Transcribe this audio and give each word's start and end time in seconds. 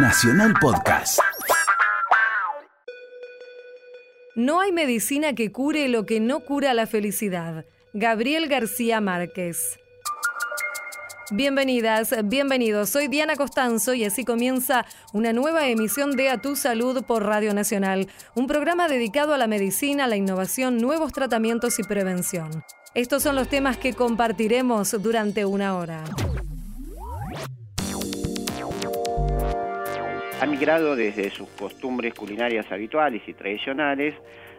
Nacional 0.00 0.54
Podcast. 0.60 1.18
No 4.36 4.60
hay 4.60 4.70
medicina 4.70 5.34
que 5.34 5.50
cure 5.50 5.88
lo 5.88 6.06
que 6.06 6.20
no 6.20 6.40
cura 6.40 6.72
la 6.72 6.86
felicidad. 6.86 7.64
Gabriel 7.94 8.46
García 8.46 9.00
Márquez. 9.00 9.80
Bienvenidas, 11.32 12.14
bienvenidos. 12.24 12.90
Soy 12.90 13.08
Diana 13.08 13.34
Costanzo 13.34 13.92
y 13.92 14.04
así 14.04 14.24
comienza 14.24 14.86
una 15.12 15.32
nueva 15.32 15.66
emisión 15.66 16.16
de 16.16 16.30
A 16.30 16.40
Tu 16.40 16.54
Salud 16.54 17.02
por 17.04 17.24
Radio 17.24 17.52
Nacional, 17.52 18.06
un 18.36 18.46
programa 18.46 18.86
dedicado 18.86 19.34
a 19.34 19.38
la 19.38 19.48
medicina, 19.48 20.06
la 20.06 20.16
innovación, 20.16 20.78
nuevos 20.78 21.12
tratamientos 21.12 21.80
y 21.80 21.82
prevención. 21.82 22.62
Estos 22.94 23.24
son 23.24 23.34
los 23.34 23.48
temas 23.48 23.76
que 23.76 23.94
compartiremos 23.94 24.94
durante 25.02 25.44
una 25.44 25.76
hora. 25.76 26.04
Ha 30.40 30.46
migrado 30.46 30.94
desde 30.94 31.30
sus 31.30 31.48
costumbres 31.48 32.14
culinarias 32.14 32.70
habituales 32.70 33.22
y 33.26 33.34
tradicionales 33.34 34.14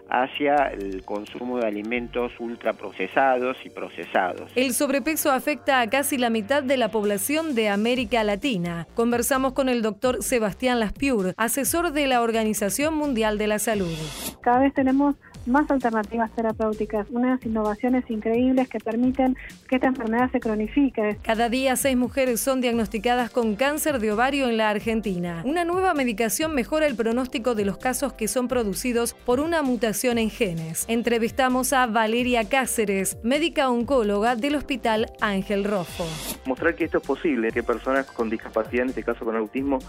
hacia 0.10 0.68
el 0.68 1.04
consumo 1.04 1.60
de 1.60 1.68
alimentos 1.68 2.32
ultraprocesados 2.40 3.58
y 3.64 3.70
procesados. 3.70 4.52
El 4.56 4.74
sobrepeso 4.74 5.32
afecta 5.32 5.82
a 5.82 5.90
casi 5.90 6.18
la 6.18 6.30
mitad 6.30 6.64
de 6.64 6.78
la 6.78 6.90
población 6.90 7.56
de 7.56 7.70
América 7.70 8.24
Latina. 8.24 8.88
Conversamos 8.96 9.54
con 9.54 9.70
el 9.70 9.82
doctor 9.82 10.24
Sebastián 10.24 10.80
Laspiur, 10.80 11.34
asesor 11.38 11.92
de 11.92 12.08
la 12.08 12.22
Organización 12.22 12.96
Mundial 12.96 13.38
de 13.38 13.48
la 13.48 13.60
Salud. 13.60 13.94
Cada 14.42 14.60
vez 14.60 14.74
tenemos 14.74 15.16
más 15.46 15.70
alternativas 15.72 16.32
terapéuticas, 16.36 17.08
unas 17.10 17.44
innovaciones 17.46 18.04
increíbles 18.10 18.68
que 18.68 18.80
permiten 18.80 19.36
que 19.68 19.76
esta 19.76 19.88
enfermedad 19.88 20.30
se 20.32 20.40
cronifique. 20.40 21.18
Cada 21.24 21.50
día 21.50 21.76
seis 21.76 21.98
mujeres 21.98 22.40
son 22.40 22.62
diagnosticadas 22.62 23.32
con 23.32 23.56
cáncer 23.56 24.00
de 24.00 24.12
ovario 24.12 24.48
en 24.48 24.58
la 24.58 24.70
Argentina. 24.70 25.42
Una 25.46 25.66
nueva 25.66 25.94
medicación 25.94 26.54
mejora 26.54 26.88
el 26.88 26.96
pronóstico 26.96 27.56
de 27.56 27.66
los 27.66 27.78
casos 27.78 28.14
que 28.14 28.28
son 28.28 28.48
producidos 28.48 29.14
por 29.26 29.40
una 29.40 29.62
mutación 29.64 29.99
en 30.08 30.30
genes. 30.30 30.86
Entrevistamos 30.88 31.74
a 31.74 31.86
Valeria 31.86 32.48
Cáceres, 32.48 33.18
médica 33.22 33.70
oncóloga 33.70 34.38
del 34.38 34.56
Hospital 34.56 35.12
Ángel 35.20 35.66
Rojo. 35.66 36.06
Mostrar 36.46 36.76
que 36.76 36.86
esto 36.86 37.00
es 37.00 37.04
posible, 37.06 37.52
que 37.52 37.64
personas 37.64 38.06
con 38.06 38.30
discapacidad, 38.30 38.84
en 38.84 38.90
este 38.90 39.04
caso 39.04 39.26
con 39.26 39.36
autismo, 39.36 39.80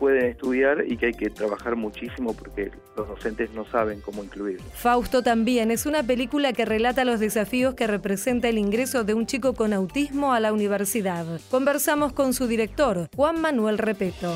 pueden 0.00 0.24
estudiar 0.24 0.82
y 0.88 0.96
que 0.96 1.06
hay 1.06 1.12
que 1.12 1.28
trabajar 1.28 1.76
muchísimo 1.76 2.34
porque 2.34 2.70
los 2.96 3.06
docentes 3.06 3.52
no 3.52 3.66
saben 3.66 4.00
cómo 4.00 4.24
incluirlo. 4.24 4.64
Fausto 4.72 5.22
también 5.22 5.70
es 5.70 5.84
una 5.84 6.02
película 6.02 6.54
que 6.54 6.64
relata 6.64 7.04
los 7.04 7.20
desafíos 7.20 7.74
que 7.74 7.86
representa 7.86 8.48
el 8.48 8.58
ingreso 8.58 9.04
de 9.04 9.14
un 9.14 9.26
chico 9.26 9.52
con 9.54 9.74
autismo 9.74 10.32
a 10.32 10.40
la 10.40 10.52
universidad. 10.54 11.26
Conversamos 11.50 12.14
con 12.14 12.32
su 12.32 12.46
director, 12.46 13.08
Juan 13.14 13.40
Manuel 13.40 13.76
Repeto. 13.78 14.32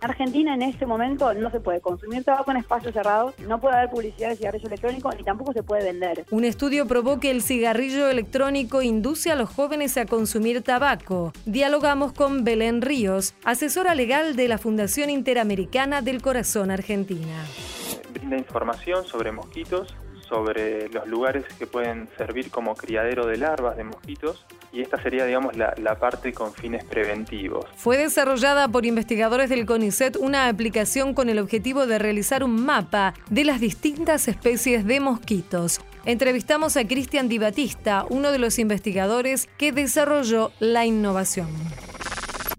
Argentina 0.00 0.54
en 0.54 0.62
este 0.62 0.86
momento 0.86 1.32
no 1.34 1.50
se 1.50 1.60
puede 1.60 1.80
consumir 1.80 2.24
tabaco 2.24 2.50
en 2.50 2.58
espacios 2.58 2.94
cerrados, 2.94 3.34
no 3.40 3.60
puede 3.60 3.76
haber 3.76 3.90
publicidad 3.90 4.30
de 4.30 4.36
cigarrillo 4.36 4.68
electrónico 4.68 5.10
ni 5.16 5.24
tampoco 5.24 5.52
se 5.52 5.62
puede 5.62 5.84
vender. 5.84 6.24
Un 6.30 6.44
estudio 6.44 6.86
probó 6.86 7.18
que 7.18 7.30
el 7.30 7.42
cigarrillo 7.42 8.08
electrónico 8.08 8.82
induce 8.82 9.30
a 9.30 9.36
los 9.36 9.50
jóvenes 9.50 9.96
a 9.96 10.06
consumir 10.06 10.62
tabaco. 10.62 11.32
Dialogamos 11.44 12.12
con 12.12 12.44
Belén 12.44 12.82
Ríos, 12.82 13.34
asesora 13.44 13.94
legal 13.94 14.36
de 14.36 14.48
la 14.48 14.58
Fundación 14.58 14.95
Interamericana 14.96 16.00
del 16.00 16.22
Corazón 16.22 16.70
Argentina. 16.70 17.44
Brinda 18.14 18.38
información 18.38 19.06
sobre 19.06 19.30
mosquitos 19.30 19.94
sobre 20.28 20.88
los 20.88 21.06
lugares 21.06 21.44
que 21.58 21.66
pueden 21.66 22.08
servir 22.16 22.50
como 22.50 22.74
criadero 22.74 23.26
de 23.26 23.36
larvas 23.36 23.76
de 23.76 23.84
mosquitos 23.84 24.44
y 24.72 24.80
esta 24.80 25.00
sería, 25.00 25.24
digamos, 25.24 25.56
la, 25.56 25.74
la, 25.78 25.98
parte 25.98 26.32
con 26.32 26.52
fines 26.52 26.84
preventivos. 26.84 27.64
Fue 27.76 27.96
desarrollada 27.96 28.68
por 28.68 28.84
investigadores 28.84 29.48
del 29.48 29.64
CONICET 29.66 30.16
una 30.16 30.48
aplicación 30.48 31.14
con 31.14 31.28
el 31.28 31.38
objetivo 31.38 31.86
de 31.86 31.98
realizar 31.98 32.42
un 32.42 32.64
mapa 32.64 33.14
de 33.30 33.44
las 33.44 33.60
distintas 33.60 34.28
especies 34.28 34.84
de 34.84 35.00
mosquitos. 35.00 35.80
Entrevistamos 36.04 36.76
a 36.76 36.86
Cristian 36.86 37.28
Di 37.28 37.38
Batista, 37.38 38.04
uno 38.08 38.32
de 38.32 38.38
los 38.38 38.58
investigadores 38.58 39.48
que 39.58 39.72
desarrolló 39.72 40.50
la 40.58 40.84
innovación. 40.84 41.48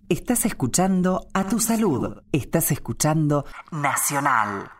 Estás 0.10 0.46
escuchando 0.46 1.28
a 1.34 1.50
tu 1.50 1.60
salud. 1.60 2.22
Estás 2.32 2.72
escuchando 2.72 3.44
Nacional. 3.74 4.72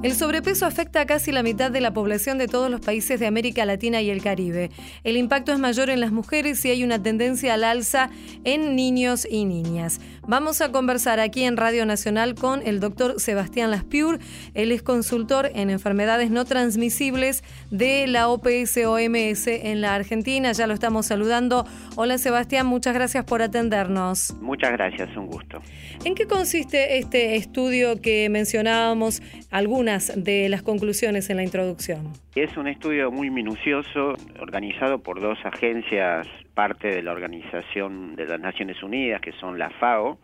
El 0.00 0.14
sobrepeso 0.14 0.66
afecta 0.66 1.00
a 1.00 1.06
casi 1.06 1.30
la 1.30 1.44
mitad 1.44 1.70
de 1.72 1.80
la 1.80 1.92
población 1.92 2.38
de 2.38 2.46
todos 2.46 2.70
los 2.70 2.80
países 2.80 3.18
de 3.18 3.26
América 3.26 3.64
Latina 3.64 4.00
y 4.00 4.10
el 4.10 4.22
Caribe. 4.22 4.70
El 5.04 5.16
impacto 5.16 5.52
es 5.52 5.60
mayor 5.60 5.90
en 5.90 6.00
las 6.00 6.10
mujeres 6.10 6.64
y 6.64 6.70
hay 6.70 6.82
una 6.82 7.02
tendencia 7.02 7.54
al 7.54 7.62
alza 7.62 8.10
en 8.42 8.74
niños 8.74 9.26
y 9.28 9.44
niñas. 9.44 10.00
Vamos 10.30 10.60
a 10.60 10.70
conversar 10.70 11.20
aquí 11.20 11.44
en 11.44 11.56
Radio 11.56 11.86
Nacional 11.86 12.34
con 12.34 12.60
el 12.66 12.80
doctor 12.80 13.18
Sebastián 13.18 13.70
Laspiur. 13.70 14.18
Él 14.52 14.72
es 14.72 14.82
consultor 14.82 15.48
en 15.54 15.70
enfermedades 15.70 16.30
no 16.30 16.44
transmisibles 16.44 17.42
de 17.70 18.06
la 18.06 18.28
OPS-OMS 18.28 19.46
en 19.46 19.80
la 19.80 19.94
Argentina. 19.94 20.52
Ya 20.52 20.66
lo 20.66 20.74
estamos 20.74 21.06
saludando. 21.06 21.64
Hola 21.96 22.18
Sebastián, 22.18 22.66
muchas 22.66 22.92
gracias 22.92 23.24
por 23.24 23.40
atendernos. 23.40 24.36
Muchas 24.42 24.72
gracias, 24.72 25.16
un 25.16 25.28
gusto. 25.28 25.62
¿En 26.04 26.14
qué 26.14 26.26
consiste 26.26 26.98
este 26.98 27.36
estudio 27.36 27.98
que 28.02 28.28
mencionábamos? 28.28 29.22
Algunas 29.50 30.12
de 30.14 30.50
las 30.50 30.60
conclusiones 30.60 31.30
en 31.30 31.38
la 31.38 31.42
introducción. 31.42 32.12
Es 32.34 32.54
un 32.58 32.68
estudio 32.68 33.10
muy 33.10 33.30
minucioso, 33.30 34.12
organizado 34.38 34.98
por 34.98 35.22
dos 35.22 35.38
agencias, 35.42 36.26
parte 36.58 36.88
de 36.88 37.04
la 37.04 37.12
Organización 37.12 38.16
de 38.16 38.26
las 38.26 38.40
Naciones 38.40 38.82
Unidas, 38.82 39.20
que 39.20 39.30
son 39.30 39.60
la 39.60 39.70
FAO, 39.70 40.18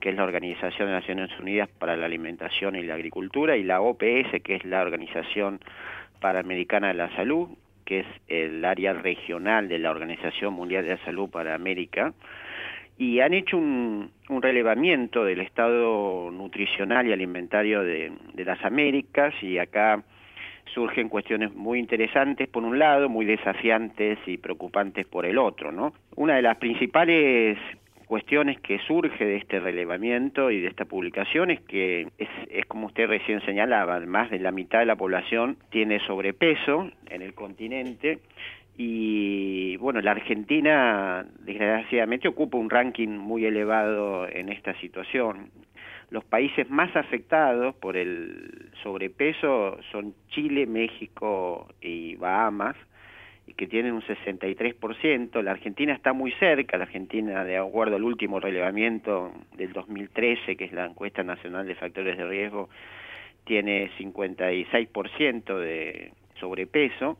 que 0.00 0.08
es 0.08 0.16
la 0.16 0.24
Organización 0.24 0.88
de 0.88 0.94
Naciones 0.94 1.30
Unidas 1.38 1.68
para 1.78 1.96
la 1.96 2.06
Alimentación 2.06 2.74
y 2.74 2.82
la 2.82 2.94
Agricultura, 2.94 3.56
y 3.56 3.62
la 3.62 3.80
OPS, 3.80 4.42
que 4.42 4.56
es 4.56 4.64
la 4.64 4.82
Organización 4.82 5.60
Panamericana 6.20 6.88
de 6.88 6.94
la 6.94 7.14
Salud, 7.14 7.50
que 7.84 8.00
es 8.00 8.06
el 8.26 8.64
área 8.64 8.94
regional 8.94 9.68
de 9.68 9.78
la 9.78 9.92
Organización 9.92 10.54
Mundial 10.54 10.82
de 10.82 10.96
la 10.96 11.04
Salud 11.04 11.30
para 11.30 11.54
América. 11.54 12.14
Y 12.98 13.20
han 13.20 13.32
hecho 13.32 13.56
un, 13.56 14.10
un, 14.28 14.42
relevamiento 14.42 15.24
del 15.24 15.40
estado 15.40 16.32
nutricional 16.32 17.06
y 17.06 17.12
alimentario 17.12 17.84
de, 17.84 18.10
de, 18.34 18.44
las 18.44 18.64
Américas 18.64 19.34
y 19.40 19.58
acá 19.58 20.02
surgen 20.76 21.08
cuestiones 21.08 21.54
muy 21.54 21.78
interesantes 21.78 22.48
por 22.48 22.62
un 22.62 22.78
lado, 22.78 23.08
muy 23.08 23.24
desafiantes 23.24 24.18
y 24.26 24.36
preocupantes 24.36 25.06
por 25.06 25.24
el 25.24 25.38
otro, 25.38 25.72
¿no? 25.72 25.94
Una 26.16 26.36
de 26.36 26.42
las 26.42 26.58
principales 26.58 27.56
cuestiones 28.06 28.60
que 28.60 28.78
surge 28.80 29.24
de 29.24 29.36
este 29.36 29.58
relevamiento 29.58 30.50
y 30.50 30.60
de 30.60 30.68
esta 30.68 30.84
publicación 30.84 31.50
es 31.50 31.60
que 31.62 32.08
es, 32.18 32.28
es 32.50 32.66
como 32.66 32.88
usted 32.88 33.06
recién 33.06 33.40
señalaba, 33.46 33.98
más 34.00 34.30
de 34.30 34.38
la 34.38 34.52
mitad 34.52 34.80
de 34.80 34.86
la 34.86 34.96
población 34.96 35.56
tiene 35.70 35.98
sobrepeso 36.06 36.90
en 37.08 37.22
el 37.22 37.32
continente 37.32 38.18
y 38.76 39.78
bueno, 39.78 40.02
la 40.02 40.10
Argentina 40.10 41.26
desgraciadamente 41.40 42.28
ocupa 42.28 42.58
un 42.58 42.68
ranking 42.68 43.08
muy 43.08 43.46
elevado 43.46 44.28
en 44.28 44.50
esta 44.50 44.78
situación. 44.80 45.50
Los 46.10 46.24
países 46.24 46.70
más 46.70 46.94
afectados 46.94 47.74
por 47.76 47.96
el 47.96 48.70
sobrepeso 48.82 49.78
son 49.90 50.14
Chile, 50.28 50.66
México 50.66 51.66
y 51.80 52.14
Bahamas, 52.16 52.76
que 53.56 53.66
tienen 53.66 53.92
un 53.92 54.02
63%. 54.02 55.42
La 55.42 55.52
Argentina 55.52 55.92
está 55.92 56.12
muy 56.12 56.32
cerca, 56.32 56.78
la 56.78 56.84
Argentina, 56.84 57.44
de 57.44 57.56
acuerdo 57.56 57.96
al 57.96 58.04
último 58.04 58.38
relevamiento 58.38 59.32
del 59.56 59.72
2013, 59.72 60.56
que 60.56 60.64
es 60.64 60.72
la 60.72 60.86
encuesta 60.86 61.22
nacional 61.22 61.66
de 61.66 61.74
factores 61.74 62.16
de 62.16 62.26
riesgo, 62.26 62.68
tiene 63.44 63.90
56% 63.98 65.58
de 65.58 66.12
sobrepeso 66.40 67.18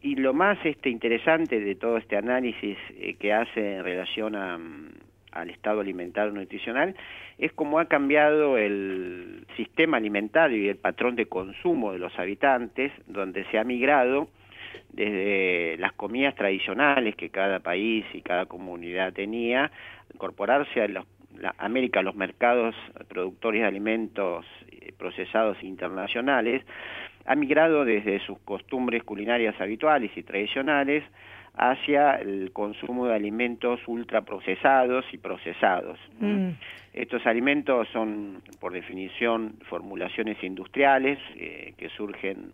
y 0.00 0.16
lo 0.16 0.34
más 0.34 0.58
este 0.64 0.90
interesante 0.90 1.60
de 1.60 1.74
todo 1.76 1.96
este 1.96 2.16
análisis 2.16 2.76
eh, 2.90 3.14
que 3.18 3.32
hace 3.32 3.76
en 3.76 3.84
relación 3.84 4.34
a, 4.36 4.58
al 5.34 5.50
estado 5.50 5.80
alimentario 5.80 6.32
nutricional 6.32 6.94
es 7.38 7.52
cómo 7.52 7.78
ha 7.78 7.86
cambiado 7.86 8.56
el 8.56 9.46
sistema 9.56 9.96
alimentario 9.96 10.56
y 10.56 10.68
el 10.68 10.76
patrón 10.76 11.16
de 11.16 11.26
consumo 11.26 11.92
de 11.92 11.98
los 11.98 12.16
habitantes, 12.18 12.92
donde 13.06 13.44
se 13.50 13.58
ha 13.58 13.64
migrado 13.64 14.28
desde 14.92 15.76
las 15.78 15.92
comidas 15.92 16.34
tradicionales 16.34 17.16
que 17.16 17.30
cada 17.30 17.60
país 17.60 18.04
y 18.12 18.22
cada 18.22 18.46
comunidad 18.46 19.12
tenía, 19.12 19.70
incorporarse 20.12 20.80
a 20.80 20.88
los 20.88 21.06
la 21.38 21.54
América 21.58 22.02
los 22.02 22.14
mercados 22.14 22.74
productores 23.08 23.62
de 23.62 23.66
alimentos 23.66 24.46
eh, 24.70 24.92
procesados 24.96 25.60
internacionales 25.62 26.62
ha 27.26 27.34
migrado 27.34 27.84
desde 27.84 28.20
sus 28.20 28.38
costumbres 28.40 29.02
culinarias 29.02 29.58
habituales 29.60 30.10
y 30.16 30.22
tradicionales 30.22 31.02
hacia 31.56 32.16
el 32.16 32.52
consumo 32.52 33.06
de 33.06 33.14
alimentos 33.14 33.80
ultraprocesados 33.86 35.04
y 35.12 35.18
procesados. 35.18 35.98
Mm. 36.18 36.50
Estos 36.92 37.26
alimentos 37.26 37.88
son, 37.92 38.42
por 38.60 38.72
definición, 38.72 39.54
formulaciones 39.68 40.42
industriales 40.42 41.18
eh, 41.36 41.74
que 41.76 41.88
surgen 41.90 42.52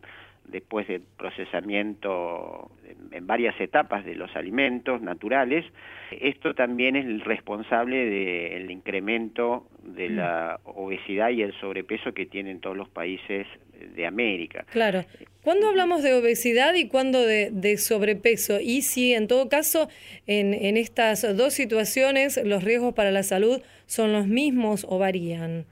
después 0.50 0.86
del 0.88 1.02
procesamiento 1.16 2.70
en 3.12 3.26
varias 3.26 3.58
etapas 3.60 4.04
de 4.04 4.14
los 4.14 4.34
alimentos 4.36 5.00
naturales, 5.00 5.64
esto 6.10 6.54
también 6.54 6.96
es 6.96 7.06
el 7.06 7.20
responsable 7.20 7.96
del 8.06 8.70
incremento 8.70 9.66
de 9.82 10.10
mm. 10.10 10.16
la 10.16 10.60
obesidad 10.64 11.30
y 11.30 11.42
el 11.42 11.52
sobrepeso 11.60 12.12
que 12.12 12.26
tienen 12.26 12.60
todos 12.60 12.76
los 12.76 12.88
países 12.88 13.46
de 13.94 14.06
América. 14.06 14.64
Claro. 14.70 15.04
¿Cuándo 15.42 15.68
hablamos 15.68 16.02
de 16.02 16.12
obesidad 16.12 16.74
y 16.74 16.88
cuándo 16.88 17.24
de, 17.24 17.76
sobrepeso? 17.78 18.60
Y 18.60 18.82
si 18.82 19.14
en 19.14 19.26
todo 19.26 19.48
caso 19.48 19.88
en, 20.26 20.52
en 20.52 20.76
estas 20.76 21.36
dos 21.36 21.54
situaciones 21.54 22.40
los 22.44 22.62
riesgos 22.62 22.94
para 22.94 23.10
la 23.10 23.22
salud 23.22 23.62
son 23.86 24.12
los 24.12 24.26
mismos 24.26 24.86
o 24.88 24.98
varían. 24.98 25.64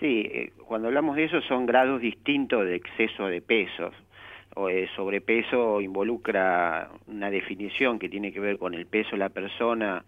Sí, 0.00 0.28
eh, 0.30 0.52
cuando 0.66 0.88
hablamos 0.88 1.16
de 1.16 1.24
eso 1.24 1.40
son 1.42 1.64
grados 1.66 2.00
distintos 2.00 2.66
de 2.66 2.76
exceso 2.76 3.26
de 3.28 3.40
pesos. 3.40 3.94
O 4.58 4.68
el 4.68 4.88
sobrepeso 4.96 5.80
involucra 5.80 6.88
una 7.06 7.30
definición 7.30 7.98
que 7.98 8.08
tiene 8.08 8.32
que 8.32 8.40
ver 8.40 8.58
con 8.58 8.74
el 8.74 8.86
peso 8.86 9.10
de 9.12 9.18
la 9.18 9.28
persona 9.28 10.04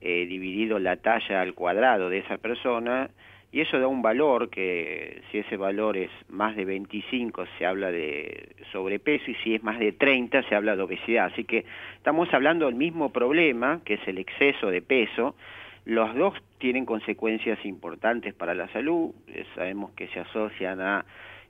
eh, 0.00 0.26
dividido 0.26 0.78
la 0.78 0.96
talla 0.96 1.40
al 1.40 1.54
cuadrado 1.54 2.08
de 2.08 2.18
esa 2.18 2.38
persona 2.38 3.08
y 3.54 3.60
eso 3.60 3.78
da 3.78 3.86
un 3.86 4.02
valor 4.02 4.50
que 4.50 5.22
si 5.30 5.38
ese 5.38 5.56
valor 5.56 5.96
es 5.96 6.10
más 6.28 6.56
de 6.56 6.64
25 6.64 7.44
se 7.56 7.64
habla 7.64 7.92
de 7.92 8.48
sobrepeso 8.72 9.30
y 9.30 9.36
si 9.36 9.54
es 9.54 9.62
más 9.62 9.78
de 9.78 9.92
30 9.92 10.42
se 10.48 10.56
habla 10.56 10.74
de 10.74 10.82
obesidad. 10.82 11.26
Así 11.26 11.44
que 11.44 11.64
estamos 11.94 12.34
hablando 12.34 12.66
del 12.66 12.74
mismo 12.74 13.12
problema 13.12 13.80
que 13.84 13.94
es 13.94 14.08
el 14.08 14.18
exceso 14.18 14.70
de 14.72 14.82
peso. 14.82 15.36
Los 15.84 16.12
dos 16.16 16.34
tienen 16.58 16.84
consecuencias 16.84 17.64
importantes 17.64 18.34
para 18.34 18.54
la 18.54 18.66
salud, 18.72 19.12
eh, 19.28 19.44
sabemos 19.54 19.92
que 19.92 20.08
se 20.08 20.18
asocian 20.18 20.80
a 20.80 21.04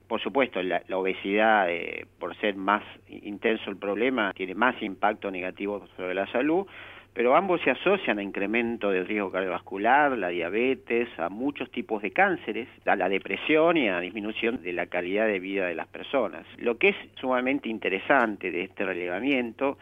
por 0.07 0.21
supuesto, 0.21 0.61
la, 0.61 0.81
obesidad, 0.93 1.69
eh, 1.69 2.05
por 2.19 2.35
ser 2.37 2.55
más 2.55 2.83
intenso 3.09 3.69
el 3.69 3.77
problema, 3.77 4.33
tiene 4.33 4.55
más 4.55 4.81
impacto 4.81 5.31
negativo 5.31 5.87
sobre 5.95 6.13
la 6.13 6.27
salud, 6.31 6.65
pero 7.13 7.35
ambos 7.35 7.61
se 7.61 7.71
asocian 7.71 8.19
a 8.19 8.23
incremento 8.23 8.91
del 8.91 9.07
riesgo 9.07 9.31
cardiovascular, 9.31 10.17
la 10.17 10.27
diabetes, 10.27 11.07
a 11.17 11.29
muchos 11.29 11.71
tipos 11.71 12.01
de 12.01 12.11
cánceres, 12.11 12.67
a 12.85 12.95
la 12.97 13.07
depresión 13.07 13.77
y 13.77 13.87
a 13.87 13.93
la 13.93 14.01
disminución 14.01 14.61
de 14.61 14.73
la 14.73 14.87
calidad 14.87 15.25
de 15.25 15.39
vida 15.39 15.65
de 15.65 15.75
las 15.75 15.87
personas. 15.87 16.45
Lo 16.57 16.77
que 16.77 16.89
es 16.89 16.95
sumamente 17.19 17.69
interesante 17.69 18.51
de 18.51 18.63
este 18.63 18.85
relevamiento 18.85 19.77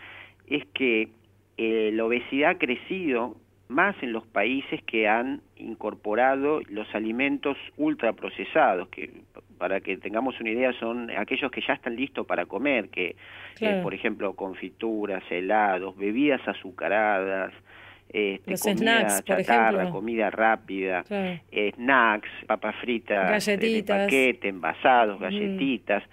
es 0.48 0.64
que 0.76 1.10
eh, 1.58 1.92
la 1.94 2.06
obesidad 2.06 2.52
ha 2.52 2.58
crecido 2.60 3.36
más 3.68 3.96
en 4.02 4.14
los 4.14 4.26
países 4.28 4.82
que 4.84 5.08
han 5.08 5.42
incorporado 5.56 6.62
los 6.70 6.88
alimentos 6.94 7.58
ultraprocesados, 7.78 8.90
que 8.90 9.12
para 9.58 9.80
que 9.80 9.98
tengamos 9.98 10.40
una 10.40 10.50
idea 10.50 10.74
son 10.80 11.10
aquellos 11.12 11.50
que 11.52 11.62
ya 11.66 11.74
están 11.74 11.96
listos 11.96 12.26
para 12.26 12.46
comer, 12.46 12.90
que 12.90 13.16
eh, 13.60 13.80
por 13.82 13.94
ejemplo 13.94 14.34
confituras, 14.36 15.24
helados, 15.30 15.96
bebidas 15.98 16.46
azucaradas, 16.48 17.54
este, 18.10 18.56
comida 18.60 19.24
chatarra, 19.24 19.90
comida 19.90 20.30
rápida, 20.30 21.04
snacks, 21.76 22.30
papas 22.46 22.76
fritas, 22.76 23.46
de 23.46 23.84
paquete, 23.88 24.50
envasados, 24.50 25.20
galletitas 25.20 26.04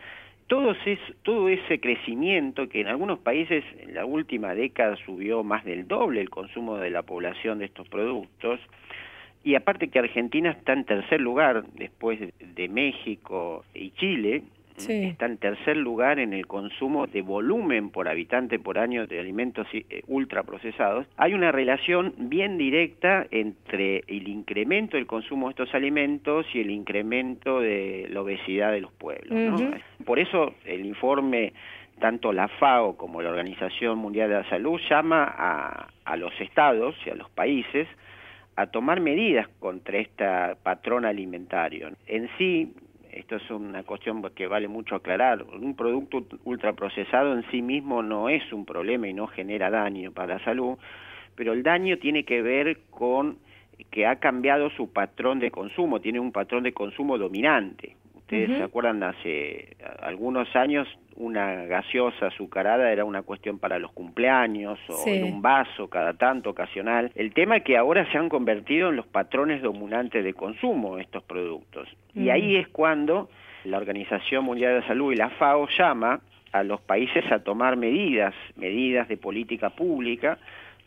todo 0.51 0.73
ese, 0.73 1.81
crecimiento 1.81 2.69
que 2.69 2.81
en 2.81 2.89
algunos 2.89 3.21
países 3.21 3.65
en 3.79 3.95
la 3.95 4.05
última 4.05 4.53
década 4.53 4.97
subió 5.07 5.45
más 5.45 5.65
del 5.65 5.87
doble 5.87 6.21
el 6.21 6.29
consumo 6.29 6.77
de 6.77 6.91
la 6.91 7.03
población 7.03 7.61
de 7.61 7.67
estos 7.67 7.89
productos, 7.89 8.59
y 9.45 9.55
aparte 9.55 9.89
que 9.89 10.01
Argentina 10.01 10.51
está 10.51 10.73
en 10.73 10.85
tercer 10.85 11.21
lugar 11.21 11.63
después 11.75 12.19
de 12.21 12.69
México 12.69 13.65
y 13.75 13.93
Chile, 13.93 14.43
está 14.89 15.27
en 15.27 15.39
tercer 15.39 15.77
lugar 15.77 16.19
en 16.19 16.33
el 16.33 16.47
consumo 16.47 17.07
de 17.07 17.23
volumen 17.23 17.91
por 17.91 18.09
habitante 18.09 18.59
por 18.59 18.79
año 18.79 19.07
de 19.07 19.21
alimentos 19.21 19.67
eh, 19.73 20.03
ultraprocesados, 20.07 21.07
hay 21.17 21.35
una 21.35 21.53
relación 21.53 22.15
bien 22.17 22.59
directa 22.59 23.27
entre 23.31 24.05
el 24.07 24.29
incremento 24.29 24.97
del 24.97 25.07
consumo 25.07 25.49
de 25.49 25.51
estos 25.51 25.75
alimentos 25.75 26.47
y 26.55 26.61
el 26.61 26.71
incremento 26.71 27.61
de 27.61 28.09
la 28.11 28.23
obesidad 28.23 28.73
de 28.73 28.81
los 28.81 28.93
pueblos. 28.93 29.63
Por 30.05 30.19
eso 30.19 30.55
el 30.65 30.87
informe 30.87 31.53
tanto 32.01 32.33
la 32.33 32.49
FAO 32.49 32.97
como 32.97 33.23
la 33.23 33.29
Organización 33.29 33.99
Mundial 33.99 34.29
de 34.31 34.37
la 34.37 34.49
Salud 34.49 34.81
llama 34.89 35.25
a, 35.37 35.89
a 36.05 36.17
los 36.17 36.33
estados 36.41 36.97
y 37.05 37.11
a 37.11 37.15
los 37.15 37.29
países 37.31 37.87
a 38.57 38.67
tomar 38.67 39.01
medidas 39.01 39.49
contra 39.59 39.99
este 39.99 40.25
patrón 40.63 41.05
alimentario. 41.05 41.91
En 42.07 42.29
sí, 42.37 42.75
esto 43.13 43.37
es 43.37 43.51
una 43.51 43.83
cuestión 43.83 44.23
que 44.35 44.47
vale 44.47 44.69
mucho 44.69 44.95
aclarar, 44.95 45.43
un 45.43 45.75
producto 45.75 46.25
ultraprocesado 46.45 47.33
en 47.35 47.49
sí 47.51 47.63
mismo 47.63 48.03
no 48.03 48.29
es 48.29 48.53
un 48.53 48.65
problema 48.65 49.09
y 49.09 49.15
no 49.15 49.27
genera 49.27 49.71
daño 49.71 50.13
para 50.13 50.35
la 50.35 50.45
salud, 50.45 50.79
pero 51.35 51.53
el 51.53 51.63
daño 51.63 51.99
tiene 51.99 52.25
que 52.25 52.43
ver 52.43 52.79
con 52.91 53.39
que 53.91 54.07
ha 54.07 54.17
cambiado 54.17 54.71
su 54.71 54.93
patrón 54.93 55.39
de 55.39 55.51
consumo, 55.51 56.01
tiene 56.01 56.21
un 56.21 56.33
patrón 56.33 56.63
de 56.63 56.73
consumo 56.73 57.19
dominante. 57.19 57.97
Ustedes 58.31 58.59
se 58.59 58.63
acuerdan, 58.63 59.03
hace 59.03 59.77
algunos 60.01 60.55
años 60.55 60.87
una 61.17 61.67
gaseosa 61.67 62.29
azucarada 62.29 62.93
era 62.93 63.05
una 63.05 63.23
cuestión 63.23 63.59
para 63.59 63.79
los 63.79 63.93
cumpleaños 63.93 64.79
o 64.89 65.07
en 65.09 65.25
un 65.25 65.43
vaso 65.43 65.89
cada 65.89 66.15
tanto 66.15 66.51
ocasional. 66.51 67.11
El 67.15 67.35
tema 67.35 67.59
es 67.59 67.65
que 67.65 67.77
ahora 67.77 68.11
se 68.11 68.19
han 68.19 68.29
convertido 68.29 68.91
en 68.91 68.97
los 68.97 69.07
patrones 69.07 69.63
dominantes 69.63 70.25
de 70.25 70.33
consumo 70.33 70.99
estos 70.99 71.23
productos. 71.25 71.89
Y 72.15 72.29
mm. 72.29 72.31
ahí 72.31 72.57
es 72.57 72.69
cuando 72.69 73.29
la 73.65 73.79
Organización 73.79 74.45
Mundial 74.45 74.75
de 74.75 74.81
la 74.81 74.87
Salud 74.87 75.13
y 75.13 75.17
la 75.17 75.31
FAO 75.31 75.69
llama 75.77 76.21
a 76.53 76.63
los 76.63 76.81
países 76.81 77.25
a 77.31 77.41
tomar 77.41 77.77
medidas, 77.77 78.35
medidas 78.57 79.09
de 79.09 79.17
política 79.17 79.71
pública 79.71 80.39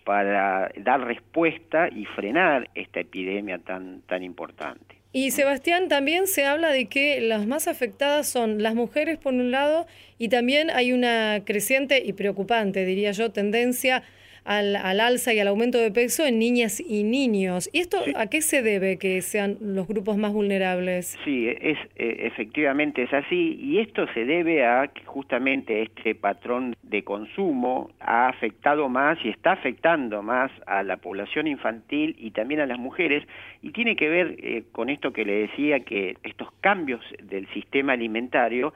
para 0.03 0.71
dar 0.77 1.05
respuesta 1.05 1.89
y 1.89 2.05
frenar 2.05 2.69
esta 2.73 3.01
epidemia 3.01 3.59
tan 3.59 4.01
tan 4.07 4.23
importante. 4.23 5.02
Y 5.15 5.29
Sebastián, 5.29 5.89
también 5.89 6.25
se 6.25 6.45
habla 6.45 6.71
de 6.71 6.87
que 6.87 7.21
las 7.21 7.45
más 7.45 7.67
afectadas 7.67 8.27
son 8.27 8.63
las 8.63 8.73
mujeres 8.73 9.19
por 9.19 9.35
un 9.35 9.51
lado 9.51 9.85
y 10.17 10.29
también 10.29 10.71
hay 10.71 10.91
una 10.91 11.43
creciente 11.45 12.01
y 12.03 12.13
preocupante, 12.13 12.83
diría 12.83 13.11
yo, 13.11 13.31
tendencia 13.31 14.01
al, 14.45 14.75
al, 14.75 14.99
alza 14.99 15.33
y 15.33 15.39
al 15.39 15.47
aumento 15.47 15.77
de 15.77 15.91
peso 15.91 16.25
en 16.25 16.39
niñas 16.39 16.79
y 16.79 17.03
niños. 17.03 17.69
¿Y 17.73 17.79
esto 17.79 17.97
a 18.15 18.27
qué 18.27 18.41
se 18.41 18.61
debe 18.61 18.97
que 18.97 19.21
sean 19.21 19.57
los 19.61 19.87
grupos 19.87 20.17
más 20.17 20.33
vulnerables? 20.33 21.17
Sí, 21.23 21.47
es, 21.47 21.77
e, 21.95 22.27
efectivamente 22.27 23.03
es 23.03 23.13
así 23.13 23.57
y 23.59 23.79
esto 23.79 24.05
se 24.13 24.25
debe 24.25 24.65
a 24.65 24.87
que 24.87 25.03
justamente 25.05 25.83
este 25.83 26.15
patrón 26.15 26.75
de 26.83 27.03
consumo 27.03 27.91
ha 27.99 28.27
afectado 28.27 28.89
más 28.89 29.17
y 29.23 29.29
está 29.29 29.53
afectando 29.53 30.21
más 30.21 30.51
a 30.65 30.83
la 30.83 30.97
población 30.97 31.47
infantil 31.47 32.15
y 32.19 32.31
también 32.31 32.59
a 32.59 32.65
las 32.65 32.79
mujeres 32.79 33.23
y 33.61 33.71
tiene 33.71 33.95
que 33.95 34.09
ver 34.09 34.35
eh, 34.39 34.63
con 34.71 34.89
esto 34.89 35.13
que 35.13 35.25
le 35.25 35.47
decía 35.47 35.79
que 35.81 36.17
estos 36.23 36.49
cambios 36.61 37.01
del 37.23 37.47
sistema 37.53 37.93
alimentario 37.93 38.73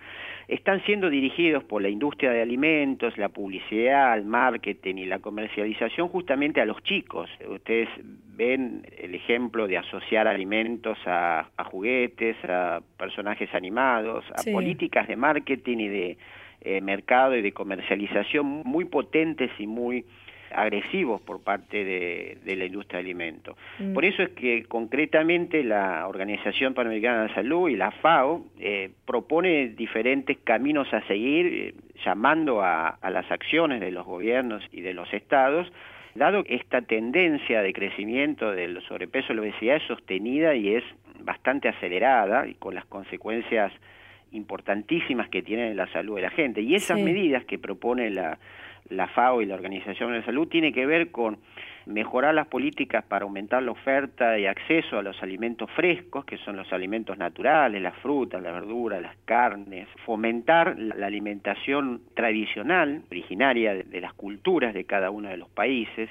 están 0.47 0.81
siendo 0.85 1.09
dirigidos 1.09 1.63
por 1.65 1.81
la 1.81 1.89
industria 1.89 2.31
de 2.31 2.41
alimentos, 2.41 3.17
la 3.17 3.29
publicidad, 3.29 4.17
el 4.17 4.23
marketing 4.23 4.95
y 4.95 5.05
la 5.05 5.19
comercialización 5.19 5.56
justamente 6.09 6.61
a 6.61 6.65
los 6.65 6.81
chicos. 6.83 7.29
Ustedes 7.47 7.89
ven 8.35 8.85
el 8.97 9.15
ejemplo 9.15 9.67
de 9.67 9.77
asociar 9.77 10.27
alimentos 10.27 10.97
a, 11.05 11.49
juguetes, 11.71 12.35
a 12.47 12.81
personajes 12.97 13.53
animados, 13.53 14.23
a 14.31 14.51
políticas 14.51 15.07
de 15.07 15.15
marketing 15.15 15.77
y 15.77 15.87
de 15.87 16.17
eh, 16.61 16.81
mercado 16.81 17.35
y 17.35 17.41
de 17.41 17.51
comercialización 17.51 18.45
muy 18.65 18.85
potentes 18.85 19.51
y 19.59 19.67
muy 19.67 20.05
agresivos 20.53 21.21
por 21.21 21.41
parte 21.41 21.83
de, 21.83 22.55
la 22.55 22.65
industria 22.65 22.99
de 22.99 23.05
alimentos. 23.05 23.57
Mm. 23.79 23.93
Por 23.93 24.05
eso 24.05 24.23
es 24.23 24.29
que 24.29 24.63
concretamente 24.65 25.63
la 25.63 26.07
Organización 26.07 26.73
Panamericana 26.73 27.23
de 27.23 27.27
la 27.29 27.35
Salud 27.35 27.69
y 27.69 27.75
la 27.75 27.91
FAO 27.91 28.45
eh, 28.59 28.91
propone 29.05 29.69
diferentes 29.69 30.37
caminos 30.43 30.93
a 30.93 31.01
seguir, 31.07 31.45
eh, 31.47 31.73
llamando 32.05 32.61
a, 32.61 32.89
a 32.89 33.09
las 33.09 33.29
acciones 33.31 33.79
de 33.81 33.91
los 33.91 34.05
gobiernos 34.05 34.63
y 34.71 34.81
de 34.81 34.93
los 34.93 35.13
estados, 35.13 35.71
dado 36.15 36.43
que 36.43 36.55
esta 36.55 36.81
tendencia 36.81 37.61
de 37.61 37.73
crecimiento 37.73 38.51
del 38.51 38.81
sobrepeso 38.83 39.33
y 39.33 39.35
la 39.35 39.41
obesidad 39.43 39.75
es 39.77 39.83
sostenida 39.83 40.55
y 40.55 40.75
es 40.75 40.83
bastante 41.19 41.69
acelerada 41.69 42.47
y 42.47 42.55
con 42.55 42.73
las 42.75 42.85
consecuencias 42.85 43.71
importantísimas 44.31 45.29
que 45.29 45.41
tienen 45.41 45.71
en 45.71 45.77
la 45.77 45.87
salud 45.87 46.15
de 46.15 46.23
la 46.23 46.29
gente. 46.29 46.61
Y 46.61 46.75
esas 46.75 46.99
medidas 46.99 47.45
que 47.45 47.57
propone 47.57 48.09
la, 48.09 48.37
la 48.89 49.07
FAO 49.07 49.41
y 49.41 49.45
la 49.45 49.55
Organización 49.55 50.11
de 50.11 50.19
la 50.19 50.25
Salud 50.25 50.47
tiene 50.47 50.71
que 50.71 50.85
ver 50.85 51.11
con 51.11 51.37
mejorar 51.85 52.33
las 52.33 52.47
políticas 52.47 53.03
para 53.05 53.23
aumentar 53.23 53.63
la 53.63 53.71
oferta 53.71 54.37
y 54.37 54.45
acceso 54.45 54.97
a 54.97 55.01
los 55.01 55.21
alimentos 55.23 55.69
frescos, 55.71 56.25
que 56.25 56.37
son 56.37 56.57
los 56.57 56.71
alimentos 56.73 57.17
naturales, 57.17 57.81
las 57.81 57.95
frutas, 57.97 58.41
las 58.41 58.53
verduras, 58.53 59.01
las 59.01 59.15
carnes, 59.25 59.87
fomentar 60.05 60.77
la 60.77 61.07
alimentación 61.07 62.01
tradicional, 62.13 63.03
originaria 63.09 63.75
de 63.75 64.01
las 64.01 64.13
culturas 64.13 64.73
de 64.73 64.83
cada 64.83 65.11
uno 65.11 65.29
de 65.29 65.37
los 65.37 65.49
países, 65.49 66.09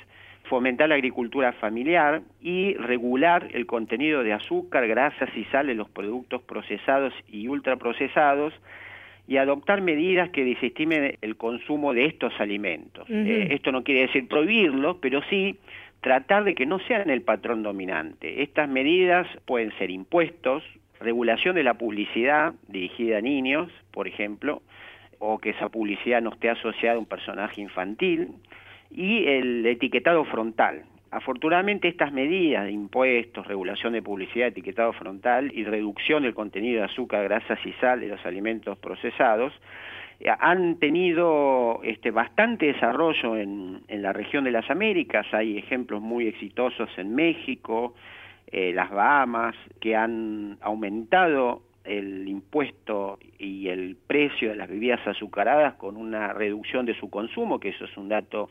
fomentar 0.48 0.88
la 0.88 0.94
agricultura 0.94 1.52
familiar 1.52 2.22
y 2.40 2.74
regular 2.74 3.48
el 3.52 3.66
contenido 3.66 4.22
de 4.22 4.32
azúcar, 4.32 4.86
grasas 4.86 5.28
y 5.36 5.44
sal 5.46 5.68
en 5.70 5.76
los 5.76 5.90
productos 5.90 6.42
procesados 6.42 7.12
y 7.28 7.48
ultraprocesados 7.48 8.54
y 9.26 9.38
adoptar 9.38 9.80
medidas 9.80 10.30
que 10.30 10.44
desestimen 10.44 11.18
el 11.20 11.36
consumo 11.36 11.92
de 11.92 12.06
estos 12.06 12.32
alimentos. 12.38 13.08
Eh, 13.10 13.48
esto 13.50 13.72
no 13.72 13.82
quiere 13.82 14.02
decir 14.02 14.28
prohibirlos, 14.28 14.98
pero 15.00 15.20
sí 15.28 15.58
tratar 16.00 16.44
de 16.44 16.54
que 16.54 16.66
no 16.66 16.78
sean 16.80 17.10
el 17.10 17.22
patrón 17.22 17.62
dominante. 17.62 18.42
Estas 18.42 18.68
medidas 18.68 19.26
pueden 19.44 19.76
ser 19.78 19.90
impuestos, 19.90 20.62
regulación 21.00 21.56
de 21.56 21.64
la 21.64 21.74
publicidad 21.74 22.54
dirigida 22.68 23.18
a 23.18 23.20
niños, 23.20 23.70
por 23.90 24.06
ejemplo, 24.06 24.62
o 25.18 25.38
que 25.38 25.50
esa 25.50 25.68
publicidad 25.68 26.22
no 26.22 26.30
esté 26.30 26.50
asociada 26.50 26.96
a 26.96 26.98
un 27.00 27.06
personaje 27.06 27.60
infantil, 27.60 28.28
y 28.90 29.26
el 29.26 29.66
etiquetado 29.66 30.24
frontal. 30.24 30.84
Afortunadamente 31.10 31.88
estas 31.88 32.12
medidas 32.12 32.64
de 32.64 32.72
impuestos, 32.72 33.46
regulación 33.46 33.92
de 33.92 34.02
publicidad, 34.02 34.48
etiquetado 34.48 34.92
frontal 34.92 35.52
y 35.54 35.64
reducción 35.64 36.24
del 36.24 36.34
contenido 36.34 36.80
de 36.80 36.86
azúcar, 36.86 37.24
grasas 37.24 37.58
y 37.64 37.72
sal 37.74 38.00
de 38.00 38.08
los 38.08 38.24
alimentos 38.26 38.76
procesados 38.78 39.52
eh, 40.18 40.30
han 40.38 40.78
tenido 40.78 41.80
este, 41.84 42.10
bastante 42.10 42.66
desarrollo 42.66 43.36
en, 43.36 43.82
la 43.88 44.12
región 44.12 44.44
de 44.44 44.50
las 44.50 44.68
Américas. 44.70 45.26
Hay 45.32 45.58
ejemplos 45.58 46.00
muy 46.00 46.26
exitosos 46.26 46.88
en 46.96 47.14
México, 47.14 47.94
eh, 48.48 48.72
las 48.74 48.90
Bahamas, 48.90 49.54
que 49.80 49.94
han 49.96 50.58
aumentado 50.60 51.62
el 51.84 52.26
impuesto 52.28 53.18
y 53.38 53.68
el 53.68 53.96
precio 54.06 54.50
de 54.50 54.56
las 54.56 54.68
bebidas 54.68 55.06
azucaradas 55.06 55.74
con 55.74 55.96
una 55.96 56.32
reducción 56.32 56.84
de 56.84 56.94
su 56.94 57.08
consumo, 57.10 57.60
que 57.60 57.68
eso 57.68 57.84
es 57.84 57.96
un 57.96 58.08
dato 58.08 58.50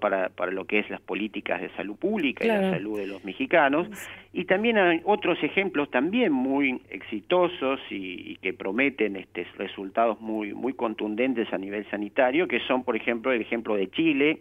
para, 0.00 0.28
para 0.28 0.52
lo 0.52 0.64
que 0.64 0.78
es 0.78 0.90
las 0.90 1.00
políticas 1.00 1.60
de 1.60 1.70
salud 1.70 1.96
pública 1.96 2.44
y 2.44 2.48
la 2.48 2.70
salud 2.70 2.98
de 2.98 3.06
los 3.06 3.24
mexicanos. 3.24 3.88
Y 4.32 4.44
también 4.44 4.78
hay 4.78 5.00
otros 5.04 5.42
ejemplos 5.42 5.90
también 5.90 6.32
muy 6.32 6.80
exitosos 6.90 7.80
y, 7.90 8.36
que 8.36 8.52
prometen 8.52 9.16
este, 9.16 9.46
resultados 9.56 10.20
muy, 10.20 10.54
muy 10.54 10.74
contundentes 10.74 11.52
a 11.52 11.58
nivel 11.58 11.88
sanitario, 11.90 12.46
que 12.46 12.60
son, 12.60 12.84
por 12.84 12.96
ejemplo, 12.96 13.32
el 13.32 13.40
ejemplo 13.40 13.74
de 13.74 13.90
Chile, 13.90 14.40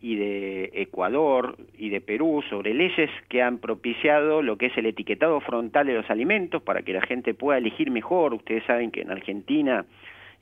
y 0.00 0.16
de 0.16 0.70
Ecuador 0.74 1.56
y 1.76 1.90
de 1.90 2.00
Perú 2.00 2.42
sobre 2.48 2.74
leyes 2.74 3.10
que 3.28 3.42
han 3.42 3.58
propiciado 3.58 4.42
lo 4.42 4.56
que 4.56 4.66
es 4.66 4.78
el 4.78 4.86
etiquetado 4.86 5.40
frontal 5.40 5.86
de 5.86 5.94
los 5.94 6.08
alimentos 6.08 6.62
para 6.62 6.82
que 6.82 6.92
la 6.92 7.02
gente 7.02 7.34
pueda 7.34 7.58
elegir 7.58 7.90
mejor. 7.90 8.34
Ustedes 8.34 8.64
saben 8.64 8.90
que 8.90 9.00
en 9.00 9.10
Argentina, 9.10 9.84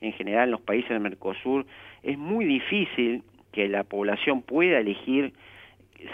en 0.01 0.13
general 0.13 0.45
en 0.45 0.51
los 0.51 0.61
países 0.61 0.89
del 0.89 0.99
Mercosur, 0.99 1.65
es 2.03 2.17
muy 2.17 2.45
difícil 2.45 3.23
que 3.51 3.67
la 3.67 3.83
población 3.83 4.41
pueda 4.41 4.79
elegir 4.79 5.33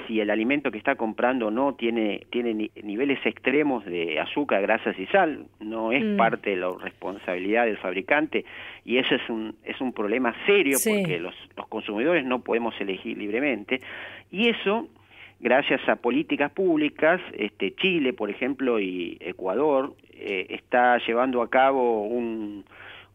si 0.07 0.21
el 0.21 0.29
alimento 0.29 0.71
que 0.71 0.77
está 0.77 0.95
comprando 0.95 1.51
no 1.51 1.75
tiene, 1.75 2.25
tiene 2.29 2.69
niveles 2.81 3.19
extremos 3.25 3.83
de 3.85 4.19
azúcar, 4.19 4.61
grasas 4.61 4.97
y 4.97 5.05
sal, 5.07 5.45
no 5.59 5.91
es 5.91 6.03
mm. 6.03 6.15
parte 6.15 6.51
de 6.51 6.55
la 6.55 6.71
responsabilidad 6.81 7.65
del 7.65 7.77
fabricante 7.77 8.45
y 8.85 8.97
eso 8.97 9.15
es 9.15 9.29
un, 9.29 9.55
es 9.63 9.79
un 9.81 9.91
problema 9.91 10.33
serio 10.45 10.77
porque 10.83 11.19
los, 11.19 11.35
los 11.57 11.67
consumidores 11.67 12.25
no 12.25 12.39
podemos 12.41 12.79
elegir 12.79 13.17
libremente 13.17 13.81
y 14.31 14.49
eso 14.49 14.87
gracias 15.43 15.81
a 15.89 15.97
políticas 15.97 16.51
públicas, 16.51 17.19
este, 17.33 17.75
Chile, 17.75 18.13
por 18.13 18.29
ejemplo, 18.29 18.79
y 18.79 19.17
Ecuador 19.19 19.93
eh, 20.13 20.47
está 20.49 20.97
llevando 21.05 21.41
a 21.41 21.49
cabo 21.49 22.03
un, 22.03 22.63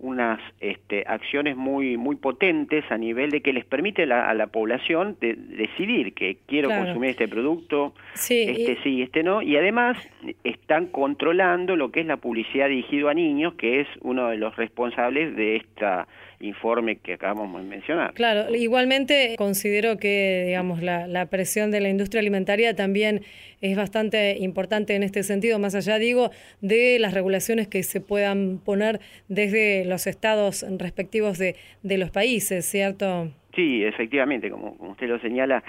unas 0.00 0.40
este, 0.61 1.05
acciones 1.07 1.57
muy 1.57 1.97
muy 1.97 2.17
potentes 2.17 2.85
a 2.90 2.97
nivel 2.97 3.31
de 3.31 3.40
que 3.40 3.52
les 3.52 3.64
permite 3.64 4.05
a 4.05 4.35
la 4.35 4.47
población 4.47 5.17
de, 5.21 5.35
decidir 5.35 6.14
que 6.14 6.38
quiero 6.47 6.69
consumir 6.69 7.11
este 7.11 7.26
producto, 7.26 7.95
este 8.14 8.78
sí, 8.83 9.02
este 9.02 9.23
no, 9.23 9.43
y 9.43 9.57
además 9.57 9.97
están 10.45 10.87
controlando 10.87 11.76
lo 11.76 11.90
que 11.90 12.00
es 12.00 12.07
la 12.07 12.17
publicidad 12.17 12.69
dirigida 12.69 13.11
a 13.11 13.14
niños, 13.14 13.55
que 13.55 13.81
es 13.81 13.88
uno 14.00 14.28
de 14.28 14.37
los 14.37 14.57
responsables 14.57 15.35
de 15.37 15.57
esta 15.57 16.07
informe 16.40 16.97
que 16.97 17.14
acabamos 17.14 17.62
de 17.62 17.68
mencionar. 17.68 18.14
Claro, 18.14 18.54
igualmente 18.54 19.35
considero 19.37 19.99
que 19.99 20.45
digamos 20.47 20.83
la, 20.83 21.07
la 21.07 21.26
presión 21.26 21.71
de 21.71 21.80
la 21.80 21.88
industria 21.88 22.21
alimentaria 22.21 22.76
también 22.76 23.23
es 23.61 23.76
bastante 23.76 24.37
importante 24.38 24.95
en 24.95 25.02
este 25.02 25.23
sentido, 25.23 25.59
más 25.59 25.75
allá, 25.75 25.99
digo, 25.99 26.30
de 26.61 26.99
las 26.99 27.14
regulaciones 27.14 27.68
que 27.68 27.83
se 27.83 28.00
puedan 28.00 28.59
poner 28.59 29.00
desde 29.28 29.85
los 29.85 30.07
estados 30.07 30.64
respectivos 30.78 31.38
de, 31.38 31.57
de 31.83 31.99
los 31.99 32.11
países, 32.11 32.64
¿cierto? 32.64 33.30
Sí, 33.54 33.85
efectivamente, 33.85 34.50
como, 34.50 34.76
usted 34.78 35.09
lo 35.09 35.18
señala, 35.18 35.64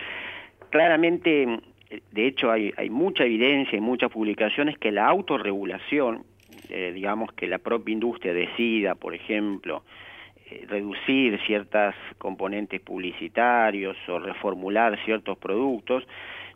claramente, 0.69 1.47
de 2.11 2.27
hecho 2.27 2.51
hay, 2.51 2.71
hay 2.77 2.89
mucha 2.89 3.23
evidencia 3.23 3.77
y 3.77 3.81
muchas 3.81 4.11
publicaciones 4.11 4.77
que 4.77 4.91
la 4.91 5.07
autorregulación, 5.07 6.23
eh, 6.69 6.91
digamos 6.93 7.31
que 7.33 7.47
la 7.47 7.57
propia 7.57 7.93
industria 7.93 8.33
decida, 8.33 8.93
por 8.93 9.15
ejemplo, 9.15 9.83
reducir 10.67 11.39
ciertas 11.45 11.95
componentes 12.17 12.81
publicitarios 12.81 13.97
o 14.07 14.19
reformular 14.19 14.97
ciertos 15.05 15.37
productos, 15.37 16.07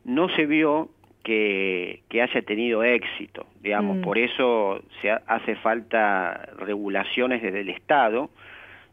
no 0.03 0.29
se 0.29 0.45
vio 0.45 0.89
que, 1.23 2.01
que 2.09 2.21
haya 2.21 2.41
tenido 2.41 2.83
éxito. 2.83 3.45
Digamos, 3.61 3.97
mm. 3.97 4.01
por 4.01 4.17
eso 4.17 4.83
se 5.01 5.11
hace 5.11 5.55
falta 5.55 6.49
regulaciones 6.57 7.41
desde 7.41 7.61
el 7.61 7.69
Estado 7.69 8.29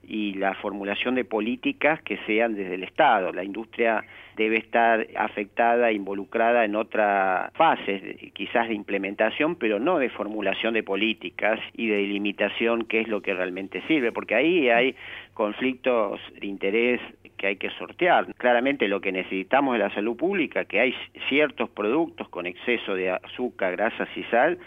y 0.07 0.35
la 0.35 0.54
formulación 0.54 1.14
de 1.14 1.25
políticas 1.25 2.00
que 2.02 2.19
sean 2.26 2.54
desde 2.54 2.75
el 2.75 2.83
Estado. 2.83 3.33
La 3.33 3.45
industria 3.45 4.04
debe 4.37 4.57
estar 4.57 5.07
afectada, 5.16 5.92
involucrada 5.92 6.64
en 6.64 6.75
otra 6.75 7.50
fase, 7.54 8.30
quizás 8.33 8.69
de 8.69 8.75
implementación, 8.75 9.57
pero 9.57 9.78
no 9.78 9.99
de 9.99 10.09
formulación 10.09 10.75
de 10.75 10.83
políticas 10.83 11.61
y 11.75 11.88
de 11.88 11.97
delimitación 11.97 12.87
qué 12.87 13.00
es 13.00 13.09
lo 13.09 13.21
que 13.21 13.35
realmente 13.35 13.83
sirve, 13.87 14.12
porque 14.12 14.35
ahí 14.35 14.69
hay 14.69 14.95
conflictos 15.35 16.21
de 16.40 16.47
interés 16.47 17.00
que 17.37 17.49
hay 17.49 17.57
que 17.57 17.71
sortear. 17.71 18.35
Claramente 18.35 18.88
lo 18.88 19.00
que 19.00 19.12
necesitamos 19.12 19.75
de 19.75 19.80
la 19.80 19.95
salud 19.95 20.16
pública, 20.16 20.64
que 20.64 20.80
hay 20.80 20.95
ciertos 21.28 21.71
productos 21.71 22.28
con 22.28 22.47
exceso 22.47 22.95
de 22.95 23.11
azúcar, 23.11 23.76
grasas 23.76 24.09
y 24.16 24.23
sal, 24.25 24.59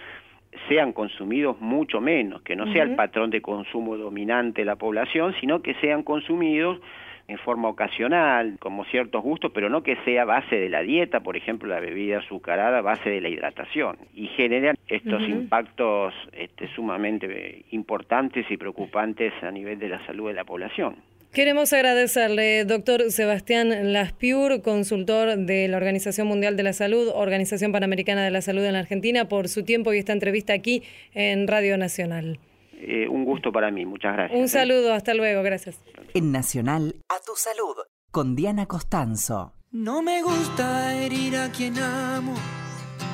sean 0.68 0.94
consumidos 0.94 1.60
mucho 1.60 2.02
menos, 2.02 2.42
que 2.42 2.56
no 2.56 2.72
sea 2.72 2.84
el 2.84 2.96
patrón 2.96 3.30
de 3.30 3.42
consumo 3.42 3.98
dominante 3.98 4.62
de 4.62 4.66
la 4.66 4.76
población, 4.76 5.34
sino 5.40 5.62
que 5.62 5.74
sean 5.76 6.04
consumidos 6.04 6.80
en 7.28 7.38
forma 7.38 7.70
ocasional, 7.70 8.58
como 8.60 8.84
ciertos 8.86 9.24
gustos, 9.24 9.52
pero 9.54 9.70
no 9.70 9.82
que 9.82 9.96
sea 10.04 10.26
base 10.26 10.58
de 10.58 10.70
la 10.70 10.82
dieta, 10.82 11.22
por 11.22 11.38
ejemplo, 11.38 11.70
la 11.70 11.80
bebida 11.80 12.20
azucarada, 12.20 12.82
base 12.82 13.10
de 13.10 13.22
la 13.22 13.30
hidratación, 13.30 13.98
y 14.14 14.28
generan 14.28 14.76
estos 14.88 15.22
impactos 15.28 16.14
este, 16.34 16.68
sumamente 16.76 17.66
importantes 17.72 18.46
y 18.50 18.58
preocupantes 18.58 19.34
a 19.42 19.52
nivel 19.52 19.80
de 19.80 19.90
la 19.90 20.06
salud 20.06 20.28
de 20.28 20.34
la 20.34 20.44
población. 20.44 20.96
Queremos 21.34 21.74
agradecerle, 21.74 22.64
doctor 22.64 23.10
Sebastián 23.10 23.92
Laspiur, 23.92 24.62
consultor 24.62 25.36
de 25.36 25.68
la 25.68 25.78
Organización 25.78 26.28
Mundial 26.28 26.56
de 26.56 26.62
la 26.62 26.74
Salud, 26.74 27.10
Organización 27.12 27.72
Panamericana 27.72 28.24
de 28.24 28.30
la 28.30 28.44
Salud 28.44 28.64
en 28.64 28.74
la 28.74 28.80
Argentina, 28.80 29.28
por 29.28 29.50
su 29.50 29.64
tiempo 29.64 29.92
y 29.94 29.98
esta 29.98 30.14
entrevista 30.14 30.54
aquí 30.54 30.84
en 31.16 31.48
Radio 31.48 31.76
Nacional. 31.76 32.40
Eh, 32.74 33.08
un 33.08 33.26
gusto 33.26 33.52
para 33.52 33.72
mí, 33.72 33.84
muchas 33.84 34.14
gracias. 34.14 34.38
Un 34.38 34.46
¿eh? 34.46 34.48
saludo, 34.48 34.94
hasta 34.94 35.16
luego, 35.16 35.42
gracias. 35.42 35.80
En 36.14 36.32
Nacional, 36.32 36.98
a 37.10 37.20
tu 37.26 37.36
salud, 37.36 37.78
con 38.12 38.36
Diana 38.36 38.68
Costanzo. 38.68 39.56
No 39.72 40.04
me 40.04 40.22
gusta 40.22 40.96
herir 41.04 41.36
a 41.38 41.50
quien 41.52 41.80
amo, 41.80 42.36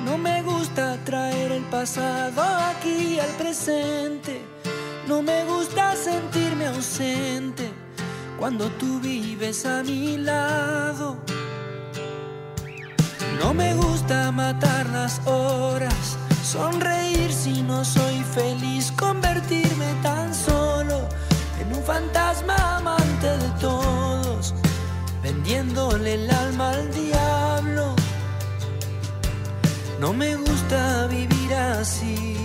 no 0.04 0.18
me 0.18 0.42
gusta 0.42 0.98
traer 1.06 1.54
el 1.54 1.64
pasado 1.64 2.42
aquí 2.44 3.18
al 3.18 3.32
presente, 3.38 4.42
no 5.08 5.22
me 5.22 5.46
gusta 5.46 5.96
sentirme 5.96 6.66
ausente 6.66 7.78
cuando 8.39 8.69
tú 8.79 9.00
vives 9.01 9.65
a 9.65 9.84
mi 9.84 10.17
lado. 10.17 11.17
No 13.39 13.53
me 13.53 13.74
gusta 13.74 14.31
matar 14.31 14.88
las 14.89 15.22
horas, 15.27 16.17
sonreír 16.43 17.31
si 17.31 17.62
no 17.62 17.84
soy 17.84 18.24
feliz, 18.34 18.91
convertirme 18.98 19.93
tan 20.01 20.34
solo 20.34 21.08
en 21.60 21.75
un 21.75 21.84
fantasma 21.84 22.55
amante 22.77 23.27
de 23.27 23.50
todos, 23.60 24.53
vendiéndole 25.22 26.13
el 26.13 26.31
alma 26.31 26.72
al 26.72 26.91
diablo. 26.93 27.96
No 30.00 30.13
me 30.13 30.36
gusta 30.38 31.08
vivir 31.08 31.53
así, 31.53 32.38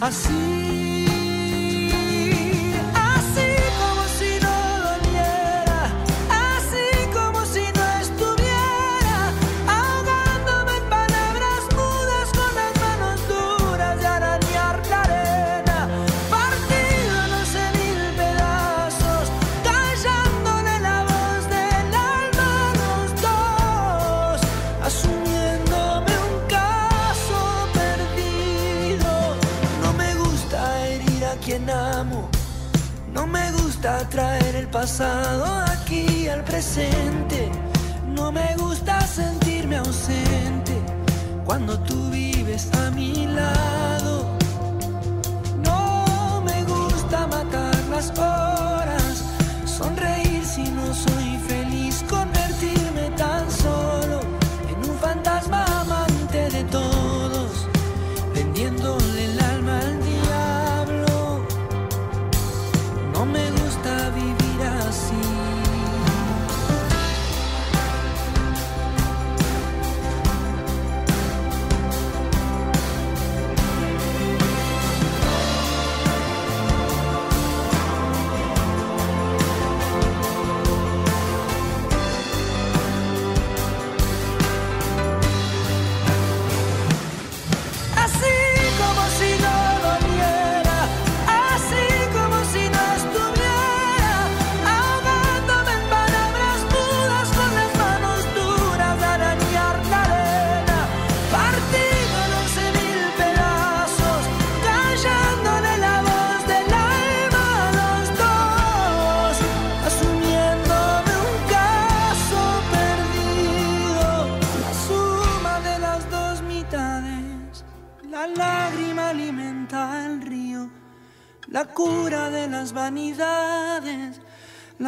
así. 0.00 1.21
Traer 34.08 34.56
el 34.56 34.66
pasado 34.68 35.44
aquí 35.72 36.28
al 36.28 36.42
presente. 36.44 37.50
No 38.14 38.32
me 38.32 38.54
gusta 38.56 39.00
sentirme 39.06 39.76
ausente 39.76 40.74
cuando 41.44 41.78
tú 41.80 42.10
vives 42.10 42.68
a 42.74 42.90
mi 42.90 43.26
lado. 43.26 44.26
No 45.62 46.42
me 46.44 46.64
gusta 46.64 47.26
matar 47.26 47.76
las 47.90 48.10
horas, 48.18 48.61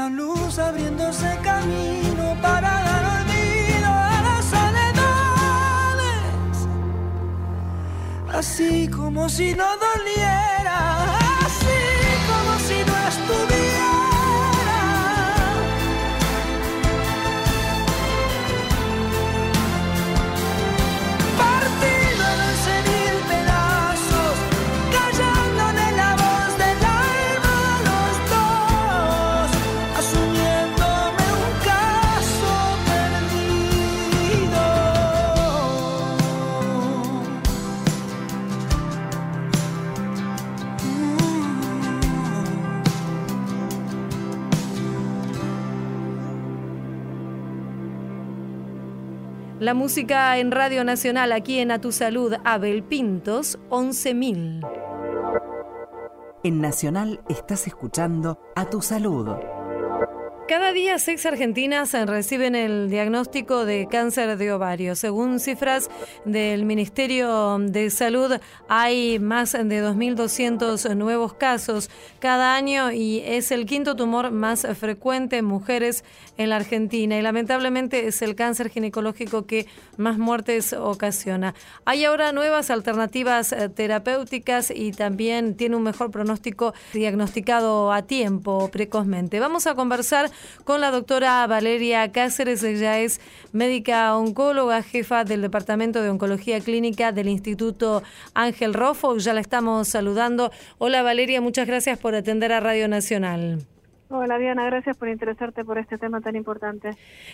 la 0.04 0.10
luz 0.10 0.58
abriéndose 0.58 1.38
camino 1.42 2.36
para 2.42 2.70
dar 2.88 3.04
olvido 3.16 3.88
a 3.88 4.22
las 4.26 4.44
soledades. 4.54 6.14
Así 8.38 8.88
como 8.88 9.28
si 9.30 9.54
no 9.54 9.64
doliera, 9.86 10.23
La 49.64 49.72
música 49.72 50.36
en 50.36 50.50
Radio 50.50 50.84
Nacional, 50.84 51.32
aquí 51.32 51.58
en 51.58 51.70
A 51.70 51.80
Tu 51.80 51.90
Salud, 51.90 52.34
Abel 52.44 52.82
Pintos, 52.82 53.58
11.000. 53.70 54.60
En 56.42 56.60
Nacional 56.60 57.22
estás 57.30 57.66
escuchando 57.66 58.38
A 58.56 58.68
Tu 58.68 58.82
Salud. 58.82 59.30
Cada 60.46 60.74
día 60.74 60.98
seis 60.98 61.24
argentinas 61.24 61.94
reciben 61.94 62.54
el 62.54 62.90
diagnóstico 62.90 63.64
de 63.64 63.88
cáncer 63.90 64.36
de 64.36 64.52
ovario. 64.52 64.94
Según 64.94 65.40
cifras 65.40 65.88
del 66.26 66.66
Ministerio 66.66 67.56
de 67.58 67.88
Salud, 67.88 68.30
hay 68.68 69.18
más 69.18 69.52
de 69.52 69.82
2.200 69.82 70.96
nuevos 70.96 71.32
casos 71.32 71.88
cada 72.18 72.56
año 72.56 72.92
y 72.92 73.20
es 73.24 73.52
el 73.52 73.64
quinto 73.64 73.96
tumor 73.96 74.32
más 74.32 74.66
frecuente 74.78 75.38
en 75.38 75.46
mujeres 75.46 76.04
en 76.36 76.50
la 76.50 76.56
Argentina 76.56 77.16
y 77.16 77.22
lamentablemente 77.22 78.06
es 78.06 78.20
el 78.20 78.34
cáncer 78.34 78.68
ginecológico 78.68 79.46
que 79.46 79.66
más 79.96 80.18
muertes 80.18 80.74
ocasiona. 80.74 81.54
Hay 81.86 82.04
ahora 82.04 82.32
nuevas 82.32 82.68
alternativas 82.68 83.52
eh, 83.52 83.70
terapéuticas 83.70 84.70
y 84.70 84.92
también 84.92 85.56
tiene 85.56 85.76
un 85.76 85.84
mejor 85.84 86.10
pronóstico 86.10 86.74
diagnosticado 86.92 87.92
a 87.92 88.02
tiempo, 88.02 88.68
precozmente. 88.70 89.40
Vamos 89.40 89.66
a 89.66 89.74
conversar 89.74 90.33
con 90.64 90.80
la 90.80 90.90
doctora 90.90 91.46
Valeria 91.46 92.10
Cáceres. 92.12 92.62
Ella 92.62 93.00
es 93.00 93.20
médica 93.52 94.16
oncóloga, 94.16 94.82
jefa 94.82 95.24
del 95.24 95.42
Departamento 95.42 96.02
de 96.02 96.10
Oncología 96.10 96.60
Clínica 96.60 97.12
del 97.12 97.28
Instituto 97.28 98.02
Ángel 98.34 98.74
Rofo. 98.74 99.16
Ya 99.18 99.34
la 99.34 99.40
estamos 99.40 99.88
saludando. 99.88 100.50
Hola 100.78 101.02
Valeria, 101.02 101.40
muchas 101.40 101.66
gracias 101.66 101.98
por 101.98 102.14
atender 102.14 102.52
a 102.52 102.60
Radio 102.60 102.88
Nacional. 102.88 103.60
Hola 104.10 104.38
Diana, 104.38 104.66
gracias 104.66 104.96
por 104.96 105.08
interesarte 105.08 105.64
por 105.64 105.78
este 105.78 105.98
tema 105.98 106.20
tan 106.20 106.36
importante. 106.36 106.90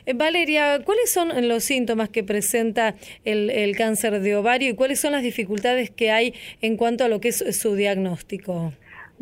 Eh, 0.07 0.15
Valeria, 0.15 0.83
¿cuáles 0.85 1.13
son 1.13 1.49
los 1.49 1.65
síntomas 1.65 2.09
que 2.09 2.23
presenta 2.23 2.95
el, 3.25 3.51
el 3.51 3.77
cáncer 3.77 4.21
de 4.21 4.37
ovario 4.37 4.71
y 4.71 4.75
cuáles 4.75 5.01
son 5.01 5.13
las 5.13 5.23
dificultades 5.23 5.91
que 5.91 6.11
hay 6.11 6.33
en 6.63 6.77
cuanto 6.77 7.05
a 7.05 7.09
lo 7.09 7.21
que 7.21 7.29
es 7.29 7.45
su 7.61 7.75
diagnóstico? 7.75 8.73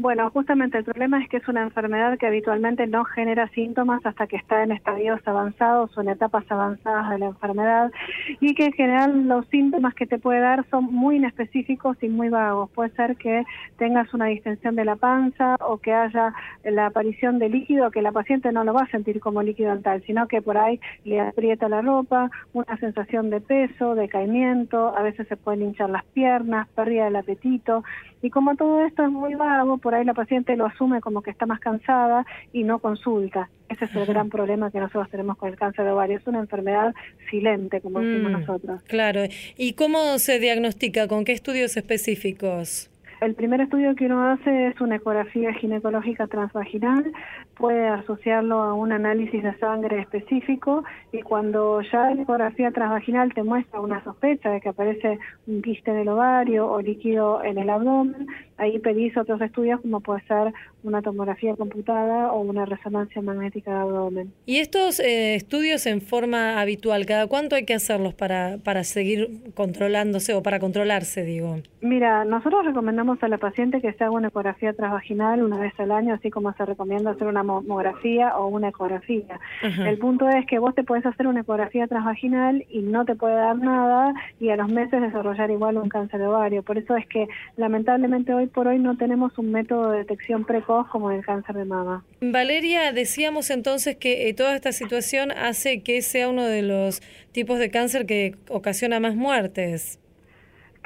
Bueno, 0.00 0.30
justamente 0.30 0.78
el 0.78 0.84
problema 0.84 1.20
es 1.20 1.28
que 1.28 1.38
es 1.38 1.48
una 1.48 1.62
enfermedad 1.62 2.16
que 2.18 2.28
habitualmente 2.28 2.86
no 2.86 3.02
genera 3.02 3.48
síntomas 3.48 4.00
hasta 4.06 4.28
que 4.28 4.36
está 4.36 4.62
en 4.62 4.70
estadios 4.70 5.18
avanzados 5.26 5.90
o 5.98 6.00
en 6.02 6.10
etapas 6.10 6.44
avanzadas 6.48 7.10
de 7.10 7.18
la 7.18 7.26
enfermedad 7.26 7.90
y 8.38 8.54
que 8.54 8.66
en 8.66 8.72
general 8.74 9.26
los 9.26 9.44
síntomas 9.48 9.94
que 9.94 10.06
te 10.06 10.20
puede 10.20 10.38
dar 10.38 10.64
son 10.70 10.84
muy 10.84 11.16
inespecíficos 11.16 11.96
y 12.00 12.08
muy 12.08 12.28
vagos. 12.28 12.70
Puede 12.70 12.90
ser 12.90 13.16
que 13.16 13.44
tengas 13.76 14.14
una 14.14 14.26
distensión 14.26 14.76
de 14.76 14.84
la 14.84 14.94
panza 14.94 15.56
o 15.58 15.78
que 15.78 15.92
haya 15.92 16.32
la 16.62 16.86
aparición 16.86 17.40
de 17.40 17.48
líquido 17.48 17.90
que 17.90 18.00
la 18.00 18.12
paciente 18.12 18.52
no 18.52 18.62
lo 18.62 18.74
va 18.74 18.82
a 18.82 18.90
sentir 18.92 19.18
como 19.18 19.42
líquido 19.42 19.76
tal, 19.80 20.04
sino 20.04 20.28
que 20.28 20.40
por 20.40 20.58
ahí 20.58 20.78
le 21.02 21.20
aprieta 21.20 21.68
la 21.68 21.82
ropa, 21.82 22.30
una 22.52 22.78
sensación 22.78 23.30
de 23.30 23.40
peso, 23.40 23.96
de 23.96 24.08
caimiento, 24.08 24.96
a 24.96 25.02
veces 25.02 25.26
se 25.26 25.36
pueden 25.36 25.62
hinchar 25.62 25.90
las 25.90 26.04
piernas, 26.04 26.68
pérdida 26.68 27.06
del 27.06 27.16
apetito 27.16 27.82
y 28.22 28.30
como 28.30 28.56
todo 28.56 28.84
esto 28.84 29.04
es 29.04 29.10
muy 29.10 29.34
vago, 29.34 29.78
por 29.78 29.94
ahí 29.94 30.04
la 30.04 30.14
paciente 30.14 30.56
lo 30.56 30.66
asume 30.66 31.00
como 31.00 31.22
que 31.22 31.30
está 31.30 31.46
más 31.46 31.60
cansada 31.60 32.26
y 32.52 32.64
no 32.64 32.78
consulta. 32.80 33.48
Ese 33.68 33.84
es 33.84 33.94
el 33.94 34.06
gran 34.06 34.30
problema 34.30 34.70
que 34.70 34.80
nosotros 34.80 35.10
tenemos 35.10 35.36
con 35.36 35.50
el 35.50 35.56
cáncer 35.56 35.84
de 35.84 35.92
ovario. 35.92 36.18
Es 36.18 36.26
una 36.26 36.38
enfermedad 36.40 36.94
silente, 37.30 37.80
como 37.80 38.00
decimos 38.00 38.32
Mm, 38.32 38.40
nosotros. 38.40 38.82
Claro. 38.84 39.22
¿Y 39.56 39.74
cómo 39.74 40.18
se 40.18 40.38
diagnostica? 40.38 41.06
¿Con 41.06 41.24
qué 41.24 41.32
estudios 41.32 41.76
específicos? 41.76 42.90
El 43.20 43.34
primer 43.34 43.60
estudio 43.60 43.96
que 43.96 44.06
uno 44.06 44.30
hace 44.30 44.68
es 44.68 44.80
una 44.80 44.96
ecografía 44.96 45.52
ginecológica 45.54 46.28
transvaginal, 46.28 47.12
puede 47.58 47.88
asociarlo 47.88 48.62
a 48.62 48.74
un 48.74 48.92
análisis 48.92 49.42
de 49.42 49.58
sangre 49.58 50.00
específico 50.00 50.84
y 51.12 51.22
cuando 51.22 51.80
ya 51.82 52.14
la 52.14 52.22
ecografía 52.22 52.70
transvaginal 52.70 53.34
te 53.34 53.42
muestra 53.42 53.80
una 53.80 54.02
sospecha 54.04 54.50
de 54.50 54.60
que 54.60 54.68
aparece 54.68 55.18
un 55.46 55.60
quiste 55.62 55.90
en 55.90 55.98
el 55.98 56.08
ovario 56.08 56.70
o 56.70 56.80
líquido 56.80 57.42
en 57.42 57.58
el 57.58 57.68
abdomen, 57.68 58.26
ahí 58.56 58.78
pedís 58.78 59.16
otros 59.16 59.40
estudios 59.40 59.80
como 59.80 60.00
puede 60.00 60.20
ser 60.22 60.52
una 60.82 61.02
tomografía 61.02 61.56
computada 61.56 62.32
o 62.32 62.40
una 62.40 62.64
resonancia 62.64 63.20
magnética 63.20 63.70
de 63.72 63.76
abdomen. 63.78 64.32
¿Y 64.46 64.58
estos 64.58 65.00
eh, 65.00 65.34
estudios 65.34 65.86
en 65.86 66.00
forma 66.00 66.60
habitual, 66.60 67.04
cada 67.06 67.26
cuánto 67.26 67.56
hay 67.56 67.64
que 67.64 67.74
hacerlos 67.74 68.14
para, 68.14 68.58
para 68.62 68.84
seguir 68.84 69.52
controlándose 69.54 70.34
o 70.34 70.42
para 70.42 70.60
controlarse, 70.60 71.24
digo? 71.24 71.56
Mira, 71.80 72.24
nosotros 72.24 72.64
recomendamos 72.64 73.22
a 73.22 73.28
la 73.28 73.38
paciente 73.38 73.80
que 73.80 73.92
se 73.92 74.04
haga 74.04 74.12
una 74.12 74.28
ecografía 74.28 74.72
transvaginal 74.72 75.42
una 75.42 75.58
vez 75.58 75.72
al 75.78 75.90
año, 75.90 76.14
así 76.14 76.30
como 76.30 76.52
se 76.54 76.64
recomienda 76.64 77.10
hacer 77.10 77.26
una 77.26 77.42
mamografía 77.48 78.36
o 78.36 78.46
una 78.46 78.68
ecografía. 78.68 79.40
El 79.62 79.98
punto 79.98 80.28
es 80.28 80.46
que 80.46 80.58
vos 80.58 80.74
te 80.74 80.84
puedes 80.84 81.04
hacer 81.06 81.26
una 81.26 81.40
ecografía 81.40 81.86
transvaginal 81.86 82.64
y 82.70 82.80
no 82.80 83.04
te 83.04 83.14
puede 83.14 83.34
dar 83.34 83.58
nada 83.58 84.14
y 84.40 84.50
a 84.50 84.56
los 84.56 84.68
meses 84.68 85.00
desarrollar 85.00 85.50
igual 85.50 85.76
un 85.78 85.88
cáncer 85.88 86.20
de 86.20 86.26
ovario. 86.26 86.62
Por 86.62 86.78
eso 86.78 86.96
es 86.96 87.06
que 87.06 87.26
lamentablemente 87.56 88.34
hoy 88.34 88.46
por 88.46 88.68
hoy 88.68 88.78
no 88.78 88.96
tenemos 88.96 89.36
un 89.38 89.50
método 89.50 89.90
de 89.90 89.98
detección 89.98 90.44
precoz 90.44 90.88
como 90.88 91.10
el 91.10 91.24
cáncer 91.24 91.56
de 91.56 91.64
mama. 91.64 92.04
Valeria, 92.20 92.92
decíamos 92.92 93.50
entonces 93.50 93.96
que 93.96 94.28
eh, 94.28 94.34
toda 94.34 94.54
esta 94.54 94.72
situación 94.72 95.30
hace 95.32 95.82
que 95.82 96.02
sea 96.02 96.28
uno 96.28 96.44
de 96.44 96.62
los 96.62 97.00
tipos 97.32 97.58
de 97.58 97.70
cáncer 97.70 98.06
que 98.06 98.34
ocasiona 98.48 99.00
más 99.00 99.14
muertes. 99.14 99.98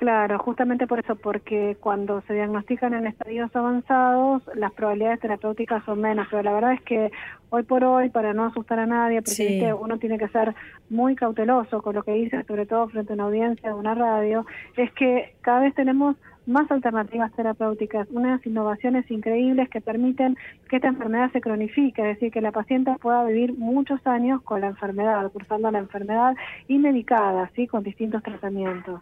Claro, 0.03 0.37
justamente 0.41 0.88
por 0.88 0.99
eso, 0.99 1.15
porque 1.15 1.77
cuando 1.79 2.23
se 2.23 2.35
diagnostican 2.35 2.93
en 2.93 3.07
estadios 3.07 3.55
avanzados, 3.55 4.43
las 4.57 4.73
probabilidades 4.73 5.21
terapéuticas 5.21 5.85
son 5.85 6.01
menos, 6.01 6.27
pero 6.29 6.43
la 6.43 6.53
verdad 6.55 6.73
es 6.73 6.83
que 6.83 7.12
hoy 7.51 7.62
por 7.62 7.85
hoy, 7.85 8.09
para 8.09 8.35
no 8.35 8.47
asustar 8.47 8.81
a 8.81 8.87
nadie, 8.87 9.23
porque 9.23 9.73
uno 9.73 9.99
tiene 10.01 10.19
que 10.19 10.27
ser 10.27 10.57
muy 10.91 11.15
cauteloso 11.15 11.83
con 11.83 11.95
lo 11.95 12.03
que 12.03 12.15
dice, 12.15 12.43
sobre 12.49 12.67
todo 12.67 12.88
frente 12.88 13.12
a 13.12 13.15
una 13.15 13.27
audiencia 13.27 13.69
de 13.69 13.77
una 13.77 13.95
radio, 13.95 14.45
es 14.77 14.91
que 14.95 15.37
cada 15.41 15.61
vez 15.61 15.73
tenemos 15.77 16.17
más 16.46 16.70
alternativas 16.70 17.33
terapéuticas, 17.33 18.09
unas 18.11 18.44
innovaciones 18.46 19.09
increíbles 19.11 19.68
que 19.68 19.81
permiten 19.81 20.37
que 20.68 20.76
esta 20.76 20.88
enfermedad 20.88 21.31
se 21.33 21.40
cronifique, 21.40 22.02
es 22.02 22.16
decir, 22.16 22.33
que 22.33 22.40
la 22.40 22.52
paciente 22.52 22.92
pueda 23.00 23.24
vivir 23.24 23.52
muchos 23.55 24.00
años 24.07 24.42
con 24.42 24.61
la 24.61 24.68
enfermedad, 24.68 25.31
cursando 25.33 25.70
la 25.70 25.78
enfermedad 25.78 26.35
y 26.68 26.78
medicada, 26.78 27.50
¿sí? 27.55 27.66
con 27.66 27.83
distintos 27.83 28.22
tratamientos. 28.22 29.00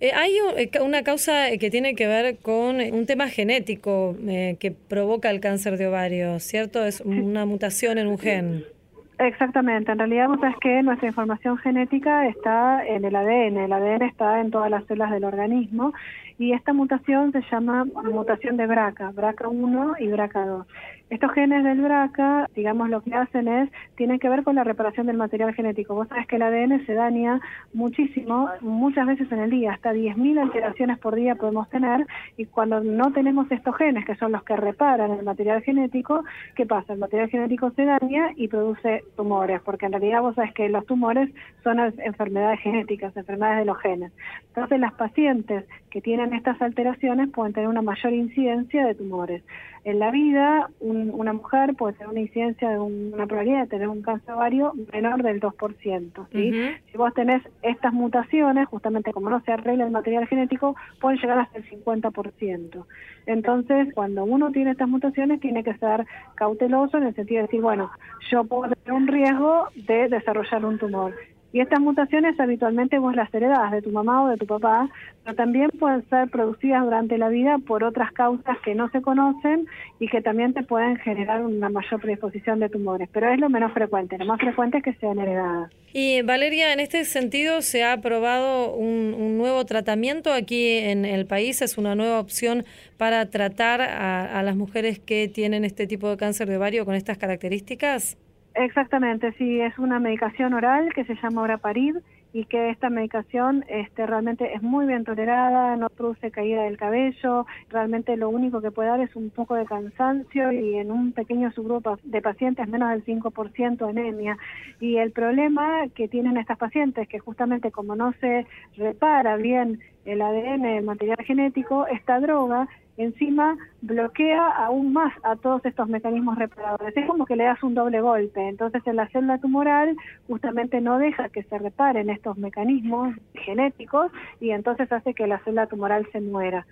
Eh, 0.00 0.12
hay 0.14 0.36
eh, 0.56 0.70
una 0.80 1.02
causa 1.02 1.50
eh, 1.50 1.58
que 1.58 1.70
tiene 1.70 1.94
que 1.94 2.06
ver 2.06 2.38
con 2.38 2.80
un 2.80 3.06
tema 3.06 3.28
genético 3.28 4.16
que 4.26 4.74
provoca 4.88 5.30
el 5.30 5.40
cáncer 5.40 5.76
de 5.78 5.86
ovario, 5.88 6.38
¿cierto? 6.40 6.84
Es 6.84 7.00
una 7.00 7.46
mutación 7.46 7.98
en 7.98 8.06
un 8.06 8.18
gen. 8.18 8.75
Exactamente, 9.18 9.92
en 9.92 9.98
realidad 9.98 10.28
vos 10.28 10.40
sabes 10.40 10.56
que 10.60 10.82
nuestra 10.82 11.08
información 11.08 11.56
genética 11.56 12.26
está 12.28 12.86
en 12.86 13.02
el 13.02 13.16
ADN, 13.16 13.56
el 13.56 13.72
ADN 13.72 14.02
está 14.02 14.40
en 14.42 14.50
todas 14.50 14.70
las 14.70 14.84
células 14.84 15.10
del 15.10 15.24
organismo 15.24 15.94
y 16.38 16.52
esta 16.52 16.74
mutación 16.74 17.32
se 17.32 17.40
llama 17.50 17.86
mutación 17.86 18.58
de 18.58 18.66
BRCA, 18.66 19.12
BRCA1 19.12 19.96
y 20.00 20.08
BRCA2. 20.08 20.66
Estos 21.08 21.30
genes 21.32 21.62
del 21.62 21.80
BRCA, 21.80 22.48
digamos, 22.56 22.90
lo 22.90 23.00
que 23.00 23.14
hacen 23.14 23.46
es, 23.46 23.70
tienen 23.94 24.18
que 24.18 24.28
ver 24.28 24.42
con 24.42 24.56
la 24.56 24.64
reparación 24.64 25.06
del 25.06 25.16
material 25.16 25.54
genético. 25.54 25.94
Vos 25.94 26.08
sabés 26.08 26.26
que 26.26 26.34
el 26.34 26.42
ADN 26.42 26.84
se 26.84 26.94
daña 26.94 27.40
muchísimo, 27.72 28.50
muchas 28.60 29.06
veces 29.06 29.30
en 29.30 29.38
el 29.38 29.50
día, 29.50 29.72
hasta 29.72 29.92
10.000 29.92 30.40
alteraciones 30.40 30.98
por 30.98 31.14
día 31.14 31.36
podemos 31.36 31.68
tener, 31.70 32.04
y 32.36 32.46
cuando 32.46 32.80
no 32.80 33.12
tenemos 33.12 33.50
estos 33.52 33.76
genes, 33.76 34.04
que 34.04 34.16
son 34.16 34.32
los 34.32 34.42
que 34.42 34.56
reparan 34.56 35.12
el 35.12 35.24
material 35.24 35.62
genético, 35.62 36.24
¿qué 36.56 36.66
pasa? 36.66 36.94
El 36.94 36.98
material 36.98 37.30
genético 37.30 37.70
se 37.70 37.84
daña 37.84 38.30
y 38.34 38.48
produce 38.48 39.04
tumores, 39.16 39.60
porque 39.62 39.86
en 39.86 39.92
realidad 39.92 40.22
vos 40.22 40.34
sabés 40.34 40.54
que 40.54 40.68
los 40.68 40.84
tumores 40.86 41.30
son 41.62 41.78
enfermedades 41.78 42.58
genéticas, 42.60 43.16
enfermedades 43.16 43.60
de 43.60 43.64
los 43.66 43.78
genes. 43.78 44.12
Entonces 44.48 44.80
las 44.80 44.94
pacientes 44.94 45.66
que 45.96 46.02
tienen 46.02 46.34
estas 46.34 46.60
alteraciones 46.60 47.30
pueden 47.30 47.54
tener 47.54 47.70
una 47.70 47.80
mayor 47.80 48.12
incidencia 48.12 48.84
de 48.84 48.94
tumores. 48.94 49.42
En 49.82 49.98
la 49.98 50.10
vida, 50.10 50.68
una 50.78 51.32
mujer 51.32 51.74
puede 51.74 51.94
tener 51.94 52.10
una 52.10 52.20
incidencia 52.20 52.68
de 52.68 52.78
una 52.78 53.26
probabilidad 53.26 53.62
de 53.62 53.68
tener 53.68 53.88
un 53.88 54.02
cáncer 54.02 54.34
ovario 54.34 54.74
menor 54.92 55.22
del 55.22 55.40
2%. 55.40 56.26
¿sí? 56.32 56.52
Si 56.92 56.98
vos 56.98 57.14
tenés 57.14 57.42
estas 57.62 57.94
mutaciones, 57.94 58.68
justamente 58.68 59.14
como 59.14 59.30
no 59.30 59.40
se 59.40 59.52
arregla 59.52 59.86
el 59.86 59.90
material 59.90 60.26
genético, 60.26 60.76
pueden 61.00 61.18
llegar 61.18 61.38
hasta 61.38 61.56
el 61.56 61.64
50%. 61.64 62.84
Entonces, 63.24 63.88
cuando 63.94 64.24
uno 64.24 64.50
tiene 64.52 64.72
estas 64.72 64.90
mutaciones, 64.90 65.40
tiene 65.40 65.64
que 65.64 65.78
ser 65.78 66.04
cauteloso 66.34 66.98
en 66.98 67.04
el 67.04 67.14
sentido 67.14 67.38
de 67.38 67.46
decir, 67.46 67.62
bueno, 67.62 67.90
yo 68.30 68.44
puedo 68.44 68.70
tener 68.70 68.92
un 68.92 69.06
riesgo 69.06 69.68
de 69.76 70.08
desarrollar 70.10 70.62
un 70.62 70.78
tumor. 70.78 71.14
Y 71.56 71.60
estas 71.60 71.80
mutaciones 71.80 72.38
habitualmente 72.38 72.98
vos 72.98 73.16
las 73.16 73.32
heredás 73.32 73.72
de 73.72 73.80
tu 73.80 73.90
mamá 73.90 74.24
o 74.24 74.28
de 74.28 74.36
tu 74.36 74.44
papá, 74.44 74.90
pero 75.24 75.34
también 75.36 75.70
pueden 75.70 76.06
ser 76.10 76.28
producidas 76.28 76.84
durante 76.84 77.16
la 77.16 77.30
vida 77.30 77.56
por 77.66 77.82
otras 77.82 78.12
causas 78.12 78.58
que 78.62 78.74
no 78.74 78.90
se 78.90 79.00
conocen 79.00 79.66
y 79.98 80.06
que 80.08 80.20
también 80.20 80.52
te 80.52 80.64
pueden 80.64 80.96
generar 80.96 81.42
una 81.42 81.70
mayor 81.70 81.98
predisposición 81.98 82.60
de 82.60 82.68
tumores. 82.68 83.08
Pero 83.10 83.32
es 83.32 83.40
lo 83.40 83.48
menos 83.48 83.72
frecuente, 83.72 84.18
lo 84.18 84.26
más 84.26 84.38
frecuente 84.38 84.76
es 84.76 84.84
que 84.84 84.92
sean 84.96 85.18
heredadas. 85.18 85.72
Y 85.94 86.20
Valeria, 86.20 86.74
en 86.74 86.80
este 86.80 87.06
sentido, 87.06 87.62
¿se 87.62 87.84
ha 87.84 87.94
aprobado 87.94 88.74
un, 88.74 89.38
nuevo 89.38 89.64
tratamiento 89.64 90.34
aquí 90.34 90.76
en 90.76 91.06
el 91.06 91.24
país? 91.24 91.62
¿Es 91.62 91.78
una 91.78 91.94
nueva 91.94 92.20
opción 92.20 92.66
para 92.98 93.30
tratar 93.30 93.80
a, 93.80 94.38
a 94.38 94.42
las 94.42 94.56
mujeres 94.56 94.98
que 94.98 95.26
tienen 95.28 95.64
este 95.64 95.86
tipo 95.86 96.10
de 96.10 96.18
cáncer 96.18 96.50
de 96.50 96.58
ovario 96.58 96.84
con 96.84 96.94
estas 96.94 97.16
características? 97.16 98.18
Exactamente, 98.58 99.32
sí, 99.32 99.60
es 99.60 99.78
una 99.78 100.00
medicación 100.00 100.54
oral 100.54 100.90
que 100.94 101.04
se 101.04 101.14
llama 101.16 101.42
Oraparid 101.42 101.96
y 102.32 102.46
que 102.46 102.70
esta 102.70 102.88
medicación 102.88 103.66
este, 103.68 104.06
realmente 104.06 104.54
es 104.54 104.62
muy 104.62 104.86
bien 104.86 105.04
tolerada, 105.04 105.76
no 105.76 105.90
produce 105.90 106.30
caída 106.30 106.62
del 106.62 106.78
cabello, 106.78 107.44
realmente 107.68 108.16
lo 108.16 108.30
único 108.30 108.62
que 108.62 108.70
puede 108.70 108.88
dar 108.88 109.00
es 109.00 109.14
un 109.14 109.28
poco 109.28 109.56
de 109.56 109.66
cansancio 109.66 110.52
y 110.52 110.76
en 110.76 110.90
un 110.90 111.12
pequeño 111.12 111.52
subgrupo 111.52 111.98
de 112.02 112.22
pacientes 112.22 112.66
menos 112.66 112.88
del 112.88 113.04
5% 113.04 113.90
anemia. 113.90 114.38
Y 114.80 114.96
el 114.96 115.12
problema 115.12 115.88
que 115.94 116.08
tienen 116.08 116.38
estas 116.38 116.56
pacientes, 116.56 117.08
que 117.08 117.18
justamente 117.18 117.70
como 117.70 117.94
no 117.94 118.14
se 118.20 118.46
repara 118.78 119.36
bien 119.36 119.80
el 120.06 120.22
ADN, 120.22 120.64
el 120.64 120.84
material 120.84 121.18
genético, 121.24 121.86
esta 121.88 122.20
droga 122.20 122.68
encima 122.96 123.56
bloquea 123.82 124.46
aún 124.46 124.92
más 124.92 125.12
a 125.22 125.36
todos 125.36 125.64
estos 125.64 125.88
mecanismos 125.88 126.38
reparadores. 126.38 126.96
Es 126.96 127.06
como 127.06 127.26
que 127.26 127.36
le 127.36 127.44
das 127.44 127.62
un 127.62 127.74
doble 127.74 128.00
golpe. 128.00 128.48
Entonces, 128.48 128.82
en 128.86 128.96
la 128.96 129.08
célula 129.08 129.38
tumoral 129.38 129.96
justamente 130.26 130.80
no 130.80 130.98
deja 130.98 131.28
que 131.28 131.42
se 131.42 131.58
reparen 131.58 132.10
estos 132.10 132.38
mecanismos 132.38 133.14
genéticos 133.34 134.10
y 134.40 134.50
entonces 134.50 134.90
hace 134.90 135.14
que 135.14 135.26
la 135.26 135.42
célula 135.44 135.66
tumoral 135.66 136.06
se 136.12 136.20
muera. 136.20 136.66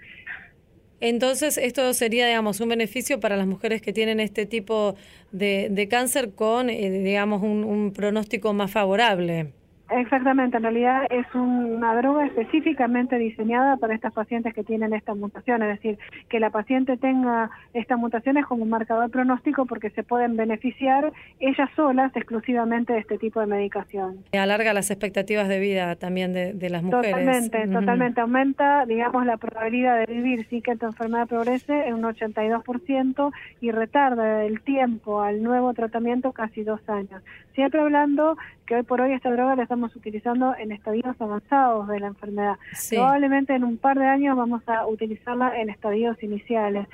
Entonces, 1.01 1.59
esto 1.59 1.93
sería, 1.93 2.27
digamos, 2.27 2.61
un 2.61 2.71
beneficio 2.71 3.21
para 3.21 3.37
las 3.37 3.47
mujeres 3.47 3.83
que 3.83 3.93
tienen 3.93 4.21
este 4.21 4.47
tipo 4.47 4.95
de, 5.33 5.87
cáncer 5.91 6.35
con, 6.35 6.71
eh, 6.71 6.91
digamos, 6.91 7.43
un 7.43 7.93
pronóstico 7.93 8.55
más 8.55 8.71
favorable. 8.71 9.53
Exactamente, 9.91 10.57
en 10.57 10.63
realidad 10.63 11.07
es 11.11 11.27
una 11.35 11.95
droga 11.97 12.25
específicamente 12.25 13.19
diseñada 13.19 13.77
para 13.77 13.95
estas 13.95 14.15
pacientes 14.15 14.55
que 14.55 14.65
tienen 14.65 14.95
esta 14.95 15.15
mutación, 15.15 15.63
es 15.63 15.69
decir, 15.69 15.99
que 16.31 16.41
la 16.41 16.49
paciente 16.51 16.97
tenga 16.97 17.51
esta 17.75 17.97
mutación 17.97 18.39
es 18.39 18.47
como 18.47 18.63
un 18.63 18.71
marcador 18.71 19.11
pronóstico 19.11 19.67
porque 19.67 19.91
se 19.91 20.03
pueden 20.03 20.37
beneficiar 20.37 21.13
ellas 21.39 21.69
solas 21.77 22.17
exclusivamente 22.17 22.95
de 22.95 23.01
este 23.01 23.19
tipo 23.19 23.41
de 23.41 23.47
medicación. 23.47 24.25
Alarga 24.33 24.73
las 24.73 24.91
expectativas 24.91 25.49
de 25.49 25.61
vida 25.61 25.97
también 25.97 26.33
de, 26.33 26.71
las 26.71 26.83
mujeres. 26.83 27.11
Totalmente, 27.11 27.69
totalmente. 27.69 28.21
Aumenta, 28.21 28.87
digamos, 28.87 29.27
la 29.27 29.37
probabilidad 29.37 29.99
de 29.99 30.13
vivir 30.13 30.47
sin 30.49 30.63
que 30.63 30.73
esta 30.73 30.87
enfermedad 30.87 31.29
progrese 31.29 31.89
en 31.89 31.95
un 31.95 32.05
82% 32.05 33.33
y 33.61 33.71
retarda 33.71 34.45
el 34.45 34.63
tiempo 34.63 35.21
al 35.21 35.43
nuevo 35.43 35.75
tratamiento 35.75 36.33
casi 36.33 36.63
dos 36.63 36.81
años. 36.89 37.23
Siempre 37.55 37.81
hablando 37.81 38.37
que 38.67 38.77
hoy 38.77 38.83
por 38.83 39.01
hoy 39.01 39.13
esta 39.13 39.31
droga 39.31 39.57
la 39.57 39.63
estamos 39.65 39.95
utilizando 39.97 40.55
en 40.57 40.73
estadios 40.73 41.21
avanzados 41.21 41.89
de 41.89 42.01
la 42.01 42.09
enfermedad. 42.09 42.57
Probablemente 42.91 43.55
en 43.55 43.65
un 43.65 43.77
par 43.77 43.99
de 43.99 44.07
años 44.07 44.37
vamos 44.37 44.63
a 44.67 44.87
utilizarla 44.87 45.59
en 45.61 45.71
estadios 45.71 46.23
iniciales. 46.23 46.87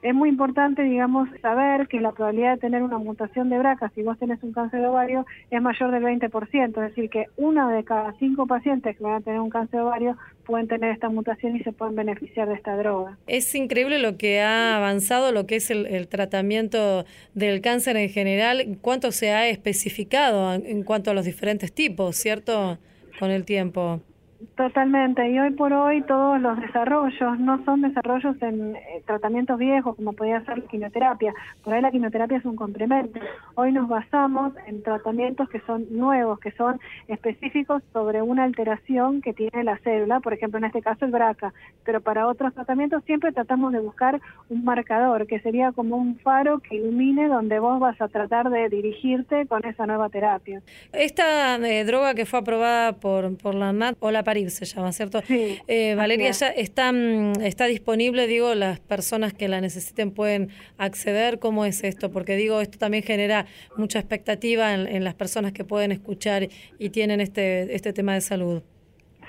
Es 0.00 0.14
muy 0.14 0.28
importante, 0.28 0.82
digamos, 0.82 1.28
saber 1.42 1.88
que 1.88 2.00
la 2.00 2.12
probabilidad 2.12 2.54
de 2.54 2.60
tener 2.60 2.82
una 2.82 2.98
mutación 2.98 3.50
de 3.50 3.58
BRCA, 3.58 3.90
si 3.94 4.02
vos 4.02 4.16
tenés 4.18 4.40
un 4.44 4.52
cáncer 4.52 4.80
de 4.80 4.86
ovario, 4.86 5.26
es 5.50 5.60
mayor 5.60 5.90
del 5.90 6.04
20%, 6.04 6.68
es 6.68 6.94
decir, 6.94 7.10
que 7.10 7.26
una 7.36 7.70
de 7.72 7.82
cada 7.82 8.12
cinco 8.18 8.46
pacientes 8.46 8.96
que 8.96 9.02
van 9.02 9.14
a 9.14 9.20
tener 9.20 9.40
un 9.40 9.50
cáncer 9.50 9.80
de 9.80 9.86
ovario 9.86 10.16
pueden 10.46 10.68
tener 10.68 10.92
esta 10.92 11.08
mutación 11.08 11.56
y 11.56 11.64
se 11.64 11.72
pueden 11.72 11.96
beneficiar 11.96 12.48
de 12.48 12.54
esta 12.54 12.76
droga. 12.76 13.18
Es 13.26 13.54
increíble 13.54 13.98
lo 13.98 14.16
que 14.16 14.40
ha 14.40 14.76
avanzado, 14.76 15.32
lo 15.32 15.46
que 15.46 15.56
es 15.56 15.70
el, 15.70 16.08
tratamiento 16.08 17.04
del 17.34 17.60
cáncer 17.60 17.96
en 17.96 18.08
general, 18.08 18.78
cuánto 18.80 19.10
se 19.10 19.32
ha 19.32 19.48
especificado 19.48 20.54
en 20.54 20.84
cuanto 20.84 21.10
a 21.10 21.14
los 21.14 21.24
diferentes 21.24 21.72
tipos, 21.72 22.16
¿cierto? 22.16 22.78
Con 23.18 23.30
el 23.30 23.44
tiempo. 23.44 24.00
Totalmente, 24.54 25.28
y 25.28 25.36
hoy 25.40 25.50
por 25.50 25.72
hoy 25.72 26.00
todos 26.02 26.40
los 26.40 26.60
desarrollos 26.60 27.40
no 27.40 27.64
son 27.64 27.82
desarrollos 27.82 28.40
en 28.40 28.76
eh, 28.76 29.02
tratamientos 29.04 29.58
viejos 29.58 29.96
como 29.96 30.12
podía 30.12 30.44
ser 30.44 30.58
la 30.58 30.68
quimioterapia, 30.68 31.34
por 31.64 31.74
ahí 31.74 31.82
la 31.82 31.90
quimioterapia 31.90 32.38
es 32.38 32.44
un 32.44 32.54
complemento. 32.54 33.18
Hoy 33.56 33.72
nos 33.72 33.88
basamos 33.88 34.52
en 34.68 34.84
tratamientos 34.84 35.48
que 35.48 35.60
son 35.62 35.86
nuevos, 35.90 36.38
que 36.38 36.52
son 36.52 36.78
específicos 37.08 37.82
sobre 37.92 38.22
una 38.22 38.44
alteración 38.44 39.22
que 39.22 39.32
tiene 39.32 39.64
la 39.64 39.76
célula, 39.78 40.20
por 40.20 40.34
ejemplo 40.34 40.58
en 40.58 40.66
este 40.66 40.82
caso 40.82 41.04
el 41.04 41.10
BRCA, 41.10 41.52
pero 41.84 42.00
para 42.00 42.28
otros 42.28 42.54
tratamientos 42.54 43.02
siempre 43.06 43.32
tratamos 43.32 43.72
de 43.72 43.80
buscar 43.80 44.20
un 44.50 44.64
marcador 44.64 45.26
que 45.26 45.40
sería 45.40 45.72
como 45.72 45.96
un 45.96 46.16
faro 46.20 46.60
que 46.60 46.76
ilumine 46.76 47.26
donde 47.26 47.58
vos 47.58 47.80
vas 47.80 48.00
a 48.00 48.06
tratar 48.06 48.50
de 48.50 48.68
dirigirte 48.68 49.46
con 49.46 49.64
esa 49.64 49.84
nueva 49.86 50.10
terapia. 50.10 50.62
Esta 50.92 51.56
eh, 51.56 51.84
droga 51.84 52.14
que 52.14 52.24
fue 52.24 52.38
aprobada 52.38 52.92
por, 52.92 53.36
por 53.36 53.56
la 53.56 53.72
NAT 53.72 53.96
o 53.98 54.12
la 54.12 54.27
parir 54.28 54.50
se 54.50 54.66
llama, 54.66 54.92
¿cierto? 54.92 55.22
Sí, 55.26 55.58
Eh, 55.68 55.94
Valeria, 55.94 56.30
ya 56.32 56.48
está, 56.48 56.92
mm, 56.92 57.40
está 57.40 57.64
disponible, 57.64 58.26
digo, 58.26 58.54
las 58.54 58.78
personas 58.78 59.32
que 59.32 59.48
la 59.48 59.62
necesiten 59.62 60.10
pueden 60.10 60.50
acceder. 60.76 61.38
¿Cómo 61.38 61.64
es 61.64 61.82
esto? 61.82 62.10
Porque 62.10 62.36
digo, 62.36 62.60
esto 62.60 62.76
también 62.76 63.02
genera 63.02 63.46
mucha 63.78 63.98
expectativa 63.98 64.74
en, 64.74 64.86
en 64.86 65.02
las 65.02 65.14
personas 65.14 65.52
que 65.52 65.64
pueden 65.64 65.92
escuchar 65.92 66.46
y 66.78 66.90
tienen 66.90 67.22
este, 67.22 67.74
este 67.74 67.94
tema 67.94 68.12
de 68.12 68.20
salud. 68.20 68.62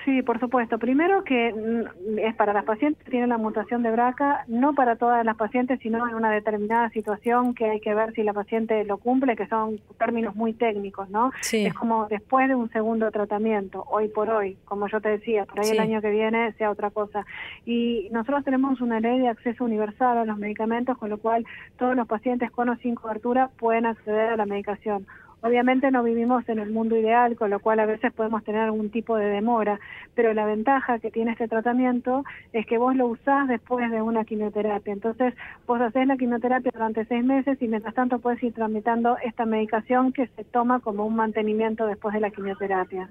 Sí, 0.05 0.21
por 0.21 0.39
supuesto. 0.39 0.79
Primero 0.79 1.23
que 1.23 1.53
mm, 1.53 2.19
es 2.19 2.35
para 2.35 2.53
las 2.53 2.63
pacientes 2.63 3.03
que 3.03 3.12
tienen 3.12 3.29
la 3.29 3.38
mutación 3.38 3.83
de 3.83 3.91
BRCA, 3.91 4.45
no 4.47 4.73
para 4.73 4.95
todas 4.95 5.25
las 5.25 5.35
pacientes, 5.35 5.79
sino 5.81 6.07
en 6.07 6.15
una 6.15 6.31
determinada 6.31 6.89
situación 6.89 7.53
que 7.53 7.65
hay 7.65 7.79
que 7.81 7.93
ver 7.93 8.13
si 8.13 8.23
la 8.23 8.33
paciente 8.33 8.83
lo 8.85 8.97
cumple, 8.97 9.35
que 9.35 9.47
son 9.47 9.79
términos 9.97 10.35
muy 10.35 10.53
técnicos, 10.53 11.09
¿no? 11.09 11.31
Sí. 11.41 11.65
Es 11.65 11.73
como 11.73 12.07
después 12.07 12.47
de 12.47 12.55
un 12.55 12.69
segundo 12.71 13.12
tratamiento, 13.12 13.83
hoy 13.89 14.07
por 14.07 14.29
hoy, 14.29 14.57
como 14.65 14.88
yo 14.88 15.01
te 15.01 15.09
decía, 15.09 15.45
por 15.45 15.59
ahí 15.59 15.65
Sí. 15.65 15.71
el 15.73 15.79
año 15.79 16.01
que 16.01 16.09
viene 16.12 16.53
sea 16.53 16.71
otra 16.71 16.89
cosa. 16.91 17.25
Y 17.65 18.07
nosotros 18.12 18.43
tenemos 18.45 18.81
una 18.81 18.99
ley 18.99 19.19
de 19.19 19.27
acceso 19.27 19.63
universal 19.65 20.17
a 20.17 20.25
los 20.25 20.38
medicamentos, 20.38 20.97
con 20.97 21.09
lo 21.09 21.17
cual 21.17 21.45
todos 21.77 21.95
los 21.95 22.07
pacientes 22.07 22.51
con 22.51 22.69
o 22.69 22.75
sin 22.77 22.95
cobertura 22.95 23.49
pueden 23.59 23.85
acceder 23.85 24.29
a 24.29 24.38
la 24.38 24.45
medicación. 24.45 25.05
Obviamente 25.41 25.89
no 25.89 26.04
vivimos 26.04 26.47
en 26.49 26.60
el 26.60 26.69
mundo 26.69 26.97
ideal, 26.97 27.36
con 27.38 27.49
lo 27.49 27.60
cual 27.60 27.80
a 27.80 27.86
veces 27.86 28.12
podemos 28.12 28.43
tener 28.43 28.62
algún 28.62 28.89
tipo 28.89 29.15
de 29.15 29.25
demora, 29.25 29.80
pero 30.13 30.34
la 30.34 30.45
ventaja 30.45 30.99
que 30.99 31.12
tiene 31.12 31.32
este 31.32 31.47
tratamiento 31.47 32.25
es 32.52 32.65
que 32.65 32.78
vos 32.78 32.95
lo 32.95 33.08
usás 33.08 33.47
después 33.47 33.89
de 33.89 34.02
una 34.02 34.25
quimioterapia. 34.25 34.91
Entonces, 34.91 35.34
vos 35.65 35.80
haces 35.80 36.08
la 36.08 36.17
quimioterapia 36.17 36.71
durante 36.73 37.06
seis 37.06 37.23
meses 37.23 37.58
y 37.62 37.67
mientras 37.67 37.95
tanto 37.95 38.19
puedes 38.19 38.43
ir 38.43 38.54
tramitando 38.54 39.17
esta 39.23 39.45
medicación 39.45 40.12
que 40.12 40.28
se 40.28 40.43
toma 40.43 40.82
como 40.82 41.06
un 41.06 41.15
mantenimiento 41.15 41.88
después 41.88 42.13
de 42.13 42.19
la 42.19 42.32
quimioterapia. 42.32 43.10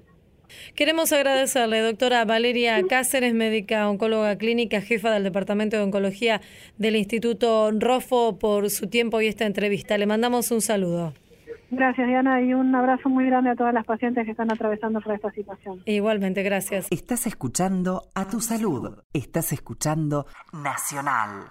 Queremos 0.75 1.11
agradecerle, 1.11 1.79
doctora 1.81 2.25
Valeria 2.25 2.81
Cáceres, 2.87 3.33
médica 3.33 3.89
oncóloga 3.89 4.37
clínica, 4.37 4.81
jefa 4.81 5.11
del 5.11 5.23
Departamento 5.23 5.77
de 5.77 5.83
Oncología 5.83 6.41
del 6.77 6.95
Instituto 6.95 7.71
Rofo, 7.71 8.39
por 8.39 8.69
su 8.69 8.87
tiempo 8.87 9.21
y 9.21 9.27
esta 9.27 9.45
entrevista. 9.45 9.97
Le 9.97 10.05
mandamos 10.05 10.51
un 10.51 10.61
saludo. 10.61 11.13
Gracias, 11.71 12.07
Diana, 12.07 12.41
y 12.41 12.53
un 12.53 12.73
abrazo 12.73 13.09
muy 13.09 13.25
grande 13.25 13.51
a 13.51 13.55
todas 13.55 13.73
las 13.73 13.85
pacientes 13.85 14.25
que 14.25 14.31
están 14.31 14.51
atravesando 14.51 15.01
por 15.01 15.13
esta 15.13 15.31
situación. 15.31 15.81
Igualmente, 15.85 16.41
gracias. 16.41 16.87
Estás 16.89 17.27
escuchando 17.27 18.03
a 18.15 18.27
tu 18.27 18.41
salud. 18.41 19.03
Estás 19.13 19.53
escuchando 19.53 20.25
Nacional. 20.51 21.45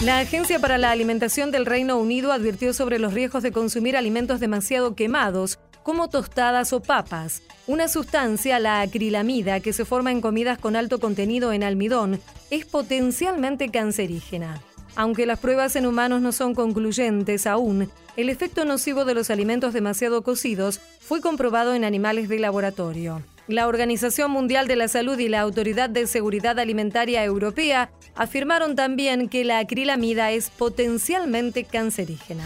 La 0.00 0.18
Agencia 0.18 0.58
para 0.58 0.78
la 0.78 0.90
Alimentación 0.90 1.50
del 1.50 1.66
Reino 1.66 1.98
Unido 1.98 2.32
advirtió 2.32 2.72
sobre 2.72 2.98
los 2.98 3.12
riesgos 3.12 3.42
de 3.42 3.52
consumir 3.52 3.96
alimentos 3.96 4.40
demasiado 4.40 4.94
quemados, 4.94 5.58
como 5.82 6.08
tostadas 6.08 6.72
o 6.72 6.80
papas. 6.82 7.42
Una 7.66 7.88
sustancia, 7.88 8.58
la 8.58 8.80
acrilamida, 8.80 9.60
que 9.60 9.72
se 9.72 9.84
forma 9.84 10.10
en 10.10 10.20
comidas 10.20 10.58
con 10.58 10.76
alto 10.76 11.00
contenido 11.00 11.52
en 11.52 11.62
almidón, 11.62 12.18
es 12.50 12.64
potencialmente 12.64 13.68
cancerígena. 13.70 14.60
Aunque 15.00 15.24
las 15.24 15.38
pruebas 15.38 15.76
en 15.76 15.86
humanos 15.86 16.20
no 16.20 16.30
son 16.30 16.54
concluyentes 16.54 17.46
aún, 17.46 17.90
el 18.18 18.28
efecto 18.28 18.66
nocivo 18.66 19.06
de 19.06 19.14
los 19.14 19.30
alimentos 19.30 19.72
demasiado 19.72 20.20
cocidos 20.20 20.78
fue 21.00 21.22
comprobado 21.22 21.72
en 21.72 21.84
animales 21.84 22.28
de 22.28 22.38
laboratorio. 22.38 23.22
La 23.48 23.66
Organización 23.66 24.30
Mundial 24.30 24.68
de 24.68 24.76
la 24.76 24.88
Salud 24.88 25.18
y 25.18 25.28
la 25.28 25.40
Autoridad 25.40 25.88
de 25.88 26.06
Seguridad 26.06 26.58
Alimentaria 26.58 27.24
Europea 27.24 27.90
afirmaron 28.14 28.76
también 28.76 29.30
que 29.30 29.42
la 29.42 29.60
acrilamida 29.60 30.32
es 30.32 30.50
potencialmente 30.50 31.64
cancerígena. 31.64 32.44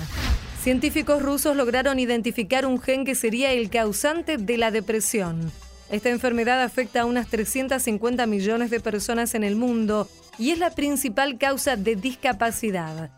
Científicos 0.62 1.23
rusos 1.23 1.57
lograron 1.57 1.99
identificar 1.99 2.67
un 2.67 2.81
gen 2.81 3.05
que 3.05 3.17
sería 3.17 3.51
el 3.51 3.69
causante 3.69 4.37
de 4.37 4.59
la 4.59 4.71
depresión. 4.71 5.51
Esta 5.90 6.11
enfermedad 6.11 6.62
afecta 6.62 7.01
a 7.01 7.05
unas 7.05 7.27
350 7.27 8.27
millones 8.27 8.71
de 8.71 8.79
personas 8.79 9.35
en 9.35 9.43
el 9.43 9.57
mundo 9.57 10.09
y 10.38 10.51
es 10.51 10.59
la 10.59 10.70
principal 10.70 11.38
causa 11.38 11.77
de 11.77 11.97
discapacidad. 11.97 13.11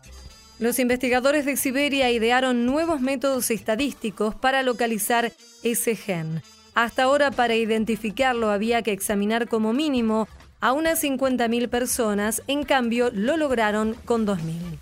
Los 0.59 0.79
investigadores 0.79 1.45
de 1.45 1.55
Siberia 1.55 2.09
idearon 2.09 2.65
nuevos 2.65 2.99
métodos 2.99 3.51
estadísticos 3.51 4.33
para 4.35 4.63
localizar 4.63 5.31
ese 5.63 5.95
gen. 5.95 6.41
Hasta 6.73 7.03
ahora 7.03 7.31
para 7.31 7.55
identificarlo 7.55 8.49
había 8.49 8.81
que 8.81 8.91
examinar 8.91 9.47
como 9.47 9.73
mínimo 9.73 10.27
a 10.59 10.73
unas 10.73 11.03
50.000 11.03 11.69
personas, 11.69 12.41
en 12.47 12.63
cambio 12.63 13.11
lo 13.13 13.37
lograron 13.37 13.95
con 14.05 14.25
2.000. 14.25 14.79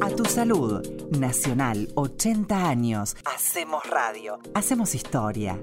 A 0.00 0.10
tu 0.10 0.24
salud. 0.24 0.82
Nacional, 1.18 1.88
80 1.94 2.68
años. 2.68 3.16
Hacemos 3.24 3.88
radio. 3.88 4.38
Hacemos 4.54 4.94
historia. 4.94 5.58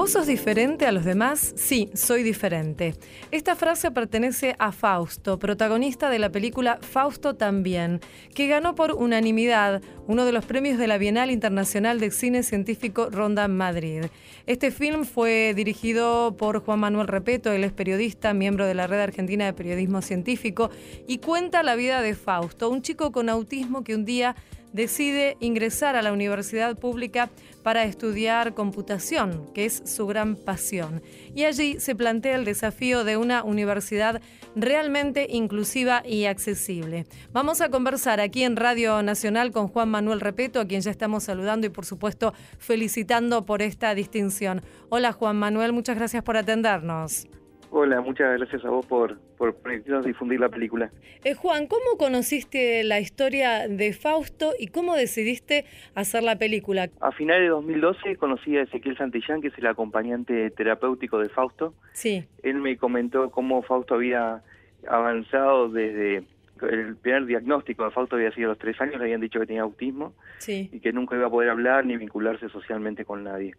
¿Vos 0.00 0.12
sos 0.12 0.26
diferente 0.26 0.86
a 0.86 0.92
los 0.92 1.04
demás? 1.04 1.52
Sí, 1.56 1.90
soy 1.92 2.22
diferente. 2.22 2.94
Esta 3.32 3.54
frase 3.54 3.90
pertenece 3.90 4.56
a 4.58 4.72
Fausto, 4.72 5.38
protagonista 5.38 6.08
de 6.08 6.18
la 6.18 6.32
película 6.32 6.78
Fausto 6.80 7.34
también, 7.34 8.00
que 8.34 8.46
ganó 8.46 8.74
por 8.74 8.92
unanimidad 8.92 9.82
uno 10.06 10.24
de 10.24 10.32
los 10.32 10.46
premios 10.46 10.78
de 10.78 10.86
la 10.86 10.96
Bienal 10.96 11.30
Internacional 11.30 12.00
de 12.00 12.10
Cine 12.12 12.42
Científico 12.44 13.10
Ronda 13.10 13.46
Madrid. 13.46 14.06
Este 14.46 14.70
film 14.70 15.04
fue 15.04 15.52
dirigido 15.54 16.34
por 16.34 16.64
Juan 16.64 16.80
Manuel 16.80 17.06
Repeto, 17.06 17.52
él 17.52 17.62
es 17.62 17.72
periodista, 17.72 18.32
miembro 18.32 18.64
de 18.64 18.72
la 18.72 18.86
Red 18.86 19.00
Argentina 19.00 19.44
de 19.44 19.52
Periodismo 19.52 20.00
Científico, 20.00 20.70
y 21.06 21.18
cuenta 21.18 21.62
la 21.62 21.76
vida 21.76 22.00
de 22.00 22.14
Fausto, 22.14 22.70
un 22.70 22.80
chico 22.80 23.12
con 23.12 23.28
autismo 23.28 23.84
que 23.84 23.94
un 23.94 24.06
día 24.06 24.34
decide 24.72 25.36
ingresar 25.40 25.96
a 25.96 26.02
la 26.02 26.12
universidad 26.12 26.76
pública 26.76 27.30
para 27.62 27.84
estudiar 27.84 28.54
computación, 28.54 29.52
que 29.54 29.64
es 29.64 29.82
su 29.84 30.06
gran 30.06 30.36
pasión. 30.36 31.02
Y 31.34 31.44
allí 31.44 31.78
se 31.80 31.94
plantea 31.94 32.36
el 32.36 32.44
desafío 32.44 33.04
de 33.04 33.16
una 33.16 33.44
universidad 33.44 34.20
realmente 34.56 35.26
inclusiva 35.30 36.02
y 36.06 36.24
accesible. 36.24 37.06
Vamos 37.32 37.60
a 37.60 37.68
conversar 37.68 38.20
aquí 38.20 38.42
en 38.42 38.56
Radio 38.56 39.02
Nacional 39.02 39.52
con 39.52 39.68
Juan 39.68 39.90
Manuel 39.90 40.20
Repeto, 40.20 40.60
a 40.60 40.66
quien 40.66 40.80
ya 40.80 40.90
estamos 40.90 41.24
saludando 41.24 41.66
y 41.66 41.70
por 41.70 41.84
supuesto 41.84 42.34
felicitando 42.58 43.44
por 43.46 43.62
esta 43.62 43.94
distinción. 43.94 44.62
Hola 44.88 45.12
Juan 45.12 45.36
Manuel, 45.36 45.72
muchas 45.72 45.96
gracias 45.96 46.22
por 46.22 46.36
atendernos. 46.36 47.26
Hola, 47.72 48.00
muchas 48.00 48.36
gracias 48.36 48.64
a 48.64 48.70
vos 48.70 48.84
por, 48.84 49.18
por 49.38 49.54
permitirnos 49.54 50.04
difundir 50.04 50.40
la 50.40 50.48
película. 50.48 50.90
Eh, 51.22 51.34
Juan, 51.34 51.68
¿cómo 51.68 51.96
conociste 51.98 52.82
la 52.82 52.98
historia 52.98 53.68
de 53.68 53.92
Fausto 53.92 54.54
y 54.58 54.68
cómo 54.68 54.96
decidiste 54.96 55.64
hacer 55.94 56.24
la 56.24 56.36
película? 56.36 56.90
A 57.00 57.12
finales 57.12 57.42
de 57.42 57.48
2012 57.50 58.16
conocí 58.16 58.56
a 58.56 58.62
Ezequiel 58.62 58.96
Santillán, 58.96 59.40
que 59.40 59.48
es 59.48 59.58
el 59.58 59.68
acompañante 59.68 60.50
terapéutico 60.50 61.20
de 61.20 61.28
Fausto. 61.28 61.74
Sí, 61.92 62.24
Él 62.42 62.56
me 62.56 62.76
comentó 62.76 63.30
cómo 63.30 63.62
Fausto 63.62 63.94
había 63.94 64.42
avanzado 64.88 65.68
desde 65.68 66.24
el 66.62 66.96
primer 66.96 67.26
diagnóstico 67.26 67.84
de 67.84 67.90
Fausto 67.90 68.16
había 68.16 68.32
sido 68.32 68.48
a 68.48 68.50
los 68.50 68.58
tres 68.58 68.80
años, 68.80 68.96
le 68.96 69.04
habían 69.04 69.20
dicho 69.20 69.40
que 69.40 69.46
tenía 69.46 69.62
autismo 69.62 70.12
sí. 70.38 70.68
y 70.72 70.80
que 70.80 70.92
nunca 70.92 71.16
iba 71.16 71.26
a 71.26 71.30
poder 71.30 71.50
hablar 71.50 71.86
ni 71.86 71.96
vincularse 71.96 72.48
socialmente 72.48 73.04
con 73.04 73.24
nadie. 73.24 73.54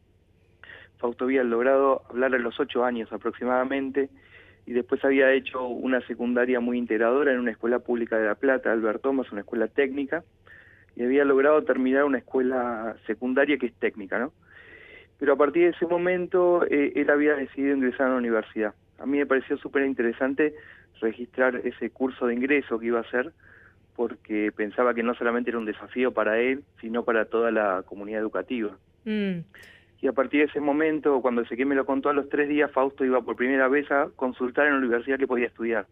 Fausto 1.01 1.25
había 1.25 1.43
logrado 1.43 2.03
hablar 2.09 2.35
a 2.35 2.37
los 2.37 2.59
ocho 2.59 2.85
años 2.85 3.11
aproximadamente 3.11 4.09
y 4.67 4.73
después 4.73 5.03
había 5.03 5.33
hecho 5.33 5.65
una 5.67 5.99
secundaria 6.01 6.59
muy 6.59 6.77
integradora 6.77 7.33
en 7.33 7.39
una 7.39 7.51
escuela 7.51 7.79
pública 7.79 8.17
de 8.17 8.27
La 8.27 8.35
Plata, 8.35 8.71
Albert 8.71 9.01
Thomas, 9.01 9.31
una 9.31 9.41
escuela 9.41 9.67
técnica, 9.67 10.23
y 10.95 11.03
había 11.03 11.25
logrado 11.25 11.63
terminar 11.63 12.03
una 12.03 12.19
escuela 12.19 12.95
secundaria 13.07 13.57
que 13.57 13.65
es 13.65 13.73
técnica, 13.73 14.19
¿no? 14.19 14.31
Pero 15.17 15.33
a 15.33 15.35
partir 15.35 15.63
de 15.63 15.69
ese 15.69 15.87
momento 15.87 16.65
eh, 16.69 16.93
él 16.95 17.09
había 17.09 17.35
decidido 17.35 17.75
ingresar 17.75 18.07
a 18.07 18.09
la 18.11 18.17
universidad. 18.17 18.73
A 18.99 19.05
mí 19.05 19.17
me 19.17 19.25
pareció 19.25 19.57
súper 19.57 19.83
interesante 19.85 20.53
registrar 20.99 21.55
ese 21.63 21.89
curso 21.89 22.27
de 22.27 22.35
ingreso 22.35 22.77
que 22.77 22.87
iba 22.87 22.99
a 22.99 23.01
hacer, 23.01 23.31
porque 23.95 24.51
pensaba 24.55 24.93
que 24.93 25.03
no 25.03 25.15
solamente 25.15 25.49
era 25.49 25.57
un 25.57 25.65
desafío 25.65 26.11
para 26.11 26.39
él, 26.39 26.63
sino 26.79 27.03
para 27.03 27.25
toda 27.25 27.49
la 27.51 27.83
comunidad 27.85 28.21
educativa. 28.21 28.77
Mm, 29.05 29.39
Y 30.01 30.07
a 30.07 30.13
partir 30.13 30.39
de 30.41 30.45
ese 30.47 30.59
momento, 30.59 31.21
cuando 31.21 31.41
Ezequiel 31.41 31.67
me 31.67 31.75
lo 31.75 31.85
contó 31.85 32.09
a 32.09 32.13
los 32.13 32.27
tres 32.27 32.49
días, 32.49 32.71
Fausto 32.71 33.05
iba 33.05 33.21
por 33.21 33.35
primera 33.35 33.67
vez 33.67 33.89
a 33.91 34.09
consultar 34.15 34.65
en 34.65 34.73
la 34.73 34.79
universidad 34.79 35.19
que 35.19 35.27
podía 35.27 35.45
estudiar. 35.45 35.85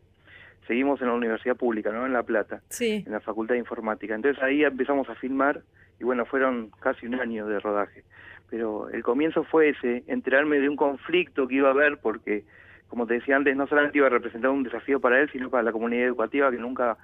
Seguimos 0.68 1.00
en 1.02 1.08
la 1.08 1.14
universidad 1.14 1.56
pública, 1.56 1.92
¿no? 1.92 2.06
En 2.06 2.14
La 2.14 2.24
Plata, 2.24 2.62
sí. 2.70 3.04
en 3.06 3.12
la 3.12 3.20
Facultad 3.20 3.54
de 3.54 3.60
Informática. 3.60 4.16
Entonces 4.16 4.42
ahí 4.42 4.64
empezamos 4.64 5.08
a 5.10 5.16
filmar 5.16 5.62
y 6.00 6.04
bueno, 6.04 6.26
fueron 6.26 6.72
casi 6.80 7.06
un 7.06 7.16
año 7.16 7.46
de 7.48 7.60
rodaje. 7.60 8.04
Pero 8.50 8.90
el 8.90 9.04
comienzo 9.04 9.44
fue 9.44 9.70
ese, 9.70 10.04
enterarme 10.08 10.60
de 10.60 10.70
un 10.70 10.76
conflicto 10.76 11.48
que 11.48 11.56
iba 11.56 11.68
a 11.68 11.72
haber 11.72 11.98
porque, 11.98 12.44
como 12.88 13.06
te 13.06 13.16
decía 13.16 13.36
antes, 13.36 13.56
no 13.56 13.68
solamente 13.68 14.00
iba 14.00 14.08
a 14.08 14.12
representar 14.12 14.50
un 14.50 14.64
desafío 14.64 15.00
para 15.00 15.20
él, 15.22 15.30
sino 15.32 15.52
para 15.52 15.64
la 15.64 15.72
comunidad 15.72 16.06
educativa 16.06 16.50
que 16.50 16.58
nunca 16.58 16.98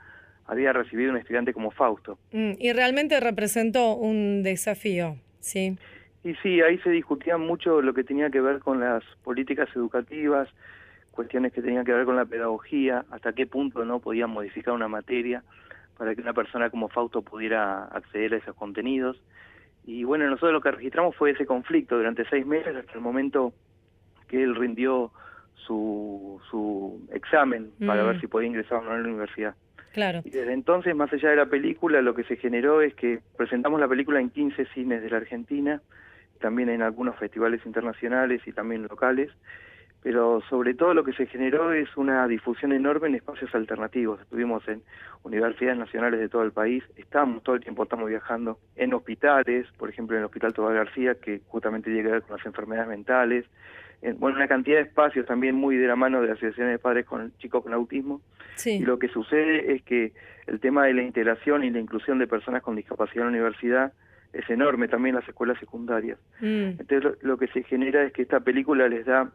había 0.48 0.74
recibido 0.74 1.12
un 1.12 1.18
estudiante 1.18 1.54
como 1.54 1.70
Fausto. 1.70 2.18
Mm, 2.32 2.54
y 2.58 2.74
realmente 2.74 3.20
representó 3.20 3.96
un 3.96 4.42
desafío, 4.42 5.18
sí. 5.40 5.78
Y 6.26 6.34
sí, 6.42 6.60
ahí 6.62 6.80
se 6.80 6.90
discutía 6.90 7.38
mucho 7.38 7.84
lo 7.84 7.94
que 7.94 8.04
tenía 8.04 8.32
que 8.32 8.42
ver 8.42 8.58
con 8.60 8.80
las 8.80 9.04
políticas 9.24 9.70
educativas, 9.76 10.50
cuestiones 11.12 11.54
que 11.54 11.62
tenían 11.62 11.86
que 11.86 11.94
ver 11.94 12.04
con 12.04 12.16
la 12.16 12.26
pedagogía, 12.26 13.06
hasta 13.12 13.32
qué 13.34 13.46
punto 13.46 13.86
no 13.86 14.00
podían 14.00 14.32
modificar 14.32 14.74
una 14.74 14.88
materia 14.88 15.44
para 16.00 16.16
que 16.16 16.22
una 16.22 16.34
persona 16.34 16.72
como 16.72 16.90
Fausto 16.90 17.22
pudiera 17.22 17.86
acceder 17.86 18.34
a 18.34 18.38
esos 18.38 18.56
contenidos. 18.56 19.22
Y 19.86 20.04
bueno, 20.04 20.26
nosotros 20.28 20.52
lo 20.52 20.62
que 20.62 20.72
registramos 20.72 21.16
fue 21.16 21.30
ese 21.30 21.46
conflicto 21.46 21.96
durante 21.96 22.28
seis 22.28 22.44
meses 22.44 22.76
hasta 22.76 22.94
el 22.94 23.02
momento 23.02 23.54
que 24.28 24.42
él 24.44 24.56
rindió 24.56 25.12
su, 25.54 26.42
su 26.50 27.08
examen 27.14 27.70
para 27.86 28.04
Mm. 28.04 28.08
ver 28.08 28.20
si 28.20 28.26
podía 28.26 28.48
ingresar 28.48 28.80
o 28.80 28.82
no 28.84 28.92
a 28.92 28.98
la 28.98 29.04
universidad. 29.08 29.54
Claro. 29.94 30.22
Y 30.26 30.32
desde 30.32 30.54
entonces, 30.54 30.96
más 30.96 31.14
allá 31.14 31.30
de 31.30 31.36
la 31.36 31.46
película, 31.46 32.02
lo 32.02 32.16
que 32.16 32.24
se 32.24 32.36
generó 32.36 32.82
es 32.82 32.96
que 32.96 33.20
presentamos 33.38 33.80
la 33.80 33.88
película 33.88 34.20
en 34.20 34.32
15 34.32 34.66
cines 34.74 35.04
de 35.04 35.10
la 35.12 35.18
Argentina, 35.18 35.82
también 36.40 36.70
en 36.70 36.82
algunos 36.82 37.16
festivales 37.18 37.66
internacionales 37.66 38.42
y 38.46 38.52
también 38.52 38.84
locales, 38.84 39.32
pero 40.06 40.40
sobre 40.50 40.76
todo 40.76 40.94
lo 40.94 41.04
que 41.04 41.14
se 41.14 41.26
generó 41.26 41.74
es 41.74 41.98
una 41.98 42.28
difusión 42.28 42.72
enorme 42.74 43.08
en 43.08 43.16
espacios 43.16 43.54
alternativos. 43.56 44.22
Estuvimos 44.22 44.68
en 44.68 44.84
universidades 45.24 45.80
nacionales 45.80 46.20
de 46.20 46.30
todo 46.30 46.44
el 46.44 46.52
país, 46.52 46.84
estamos 46.96 47.42
todo 47.42 47.56
el 47.56 47.64
tiempo, 47.64 47.84
estamos 47.84 48.08
viajando 48.08 48.60
en 48.76 48.94
hospitales, 48.94 49.66
por 49.80 49.90
ejemplo 49.90 50.16
en 50.16 50.20
el 50.20 50.26
Hospital 50.26 50.54
Tobar 50.54 50.76
García, 50.76 51.16
que 51.16 51.42
justamente 51.48 51.90
tiene 51.90 52.04
que 52.04 52.12
ver 52.12 52.22
con 52.22 52.38
las 52.38 52.46
enfermedades 52.46 52.88
mentales, 52.88 53.46
en, 54.04 54.20
bueno, 54.20 54.38
una 54.38 54.48
cantidad 54.48 54.78
de 54.78 54.84
espacios 54.84 55.26
también 55.26 55.56
muy 55.56 55.76
de 55.78 55.88
la 55.88 55.96
mano 55.96 56.22
de 56.22 56.32
asociaciones 56.32 56.74
de 56.74 56.80
padres 56.80 57.08
con 57.08 57.36
chicos 57.38 57.64
con 57.64 57.74
autismo. 57.74 58.22
Sí. 58.56 58.74
Y 58.74 58.80
lo 58.86 59.00
que 59.00 59.08
sucede 59.08 59.74
es 59.74 59.82
que 59.82 60.14
el 60.46 60.60
tema 60.60 60.86
de 60.86 60.94
la 60.94 61.02
integración 61.02 61.64
y 61.64 61.72
la 61.72 61.80
inclusión 61.80 62.20
de 62.20 62.28
personas 62.28 62.62
con 62.62 62.76
discapacidad 62.76 63.26
en 63.26 63.34
la 63.34 63.40
universidad 63.40 63.94
es 64.36 64.50
enorme 64.50 64.88
también 64.88 65.16
las 65.16 65.28
escuelas 65.28 65.58
secundarias. 65.60 66.20
Mm. 66.40 66.80
Entonces 66.80 67.04
lo, 67.04 67.16
lo 67.22 67.38
que 67.38 67.48
se 67.48 67.64
genera 67.64 68.04
es 68.04 68.14
que 68.14 68.22
esta 68.22 68.40
película 68.40 68.88
les 68.88 69.06
da 69.06 69.32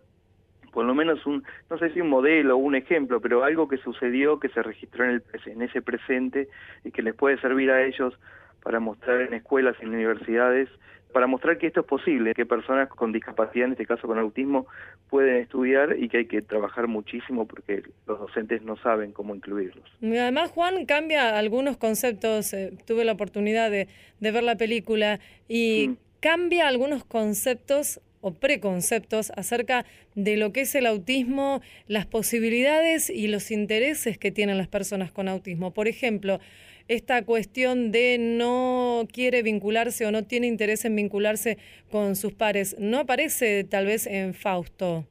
por 0.72 0.84
lo 0.84 0.94
menos 0.94 1.24
un, 1.26 1.44
no 1.68 1.78
sé 1.78 1.90
si 1.90 2.00
un 2.00 2.08
modelo 2.08 2.54
o 2.54 2.58
un 2.58 2.74
ejemplo, 2.74 3.20
pero 3.20 3.44
algo 3.44 3.68
que 3.68 3.78
sucedió, 3.78 4.38
que 4.38 4.48
se 4.50 4.62
registró 4.62 5.04
en, 5.04 5.10
el, 5.10 5.22
en 5.46 5.62
ese 5.62 5.82
presente 5.82 6.48
y 6.84 6.92
que 6.92 7.02
les 7.02 7.14
puede 7.14 7.40
servir 7.40 7.70
a 7.70 7.82
ellos 7.82 8.18
para 8.62 8.80
mostrar 8.80 9.20
en 9.22 9.34
escuelas 9.34 9.76
y 9.80 9.84
en 9.84 9.94
universidades, 9.94 10.68
para 11.12 11.26
mostrar 11.26 11.58
que 11.58 11.66
esto 11.66 11.80
es 11.80 11.86
posible, 11.86 12.34
que 12.34 12.46
personas 12.46 12.88
con 12.88 13.10
discapacidad, 13.12 13.66
en 13.66 13.72
este 13.72 13.84
caso 13.84 14.06
con 14.06 14.18
autismo, 14.18 14.66
pueden 15.08 15.36
estudiar 15.38 15.96
y 15.98 16.08
que 16.08 16.18
hay 16.18 16.26
que 16.26 16.40
trabajar 16.40 16.86
muchísimo 16.86 17.48
porque 17.48 17.82
los 18.06 18.20
docentes 18.20 18.62
no 18.62 18.76
saben 18.76 19.10
cómo 19.10 19.34
incluirlos. 19.34 19.84
Y 20.00 20.16
Además, 20.16 20.50
Juan 20.52 20.86
cambia 20.86 21.36
algunos 21.36 21.76
conceptos. 21.78 22.52
eh, 22.54 22.72
tuve 22.86 23.04
la 23.04 23.12
oportunidad 23.12 23.72
de, 23.72 23.88
de 24.20 24.30
ver 24.30 24.44
la 24.44 24.54
película 24.56 25.18
y 25.48 25.88
Mm. 25.88 25.96
cambia 26.20 26.68
algunos 26.68 27.04
conceptos 27.04 28.00
o 28.20 28.34
preconceptos 28.34 29.32
acerca 29.34 29.86
de 30.14 30.36
lo 30.36 30.52
que 30.52 30.60
es 30.60 30.74
el 30.76 30.86
autismo, 30.86 31.60
las 31.88 32.06
posibilidades 32.06 33.10
y 33.10 33.28
los 33.28 33.50
intereses 33.50 34.16
que 34.18 34.30
tienen 34.30 34.58
las 34.58 34.68
personas 34.68 35.10
con 35.10 35.26
autismo. 35.26 35.72
Por 35.72 35.88
ejemplo, 35.88 36.38
esta 36.90 37.24
cuestión 37.24 37.92
de 37.92 38.16
no 38.18 39.06
quiere 39.12 39.44
vincularse 39.44 40.06
o 40.06 40.10
no 40.10 40.24
tiene 40.24 40.48
interés 40.48 40.84
en 40.84 40.96
vincularse 40.96 41.56
con 41.88 42.16
sus 42.16 42.34
pares, 42.34 42.74
¿no 42.80 42.98
aparece 42.98 43.62
tal 43.62 43.86
vez 43.86 44.08
en 44.08 44.34
Fausto? 44.34 45.04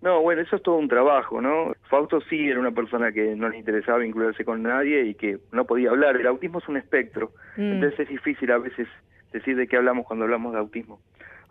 No, 0.00 0.22
bueno, 0.22 0.40
eso 0.40 0.56
es 0.56 0.62
todo 0.62 0.76
un 0.76 0.88
trabajo, 0.88 1.42
¿no? 1.42 1.74
Fausto 1.90 2.22
sí 2.22 2.48
era 2.48 2.58
una 2.58 2.70
persona 2.72 3.12
que 3.12 3.36
no 3.36 3.50
le 3.50 3.58
interesaba 3.58 3.98
vincularse 3.98 4.46
con 4.46 4.62
nadie 4.62 5.04
y 5.04 5.14
que 5.14 5.38
no 5.52 5.66
podía 5.66 5.90
hablar. 5.90 6.16
El 6.16 6.26
autismo 6.26 6.58
es 6.60 6.68
un 6.68 6.78
espectro, 6.78 7.32
Mm. 7.58 7.72
entonces 7.72 8.00
es 8.00 8.08
difícil 8.08 8.50
a 8.50 8.58
veces 8.58 8.88
decir 9.30 9.56
de 9.56 9.66
qué 9.68 9.76
hablamos 9.76 10.06
cuando 10.06 10.24
hablamos 10.24 10.54
de 10.54 10.58
autismo. 10.58 11.00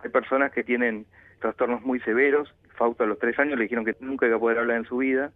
Hay 0.03 0.09
personas 0.09 0.51
que 0.51 0.63
tienen 0.63 1.05
trastornos 1.39 1.83
muy 1.83 1.99
severos. 1.99 2.51
Fausto 2.75 3.03
a 3.03 3.07
los 3.07 3.19
tres 3.19 3.37
años 3.37 3.57
le 3.57 3.63
dijeron 3.65 3.85
que 3.85 3.95
nunca 3.99 4.25
iba 4.25 4.37
a 4.37 4.39
poder 4.39 4.57
hablar 4.57 4.77
en 4.77 4.85
su 4.85 4.97
vida 4.97 5.31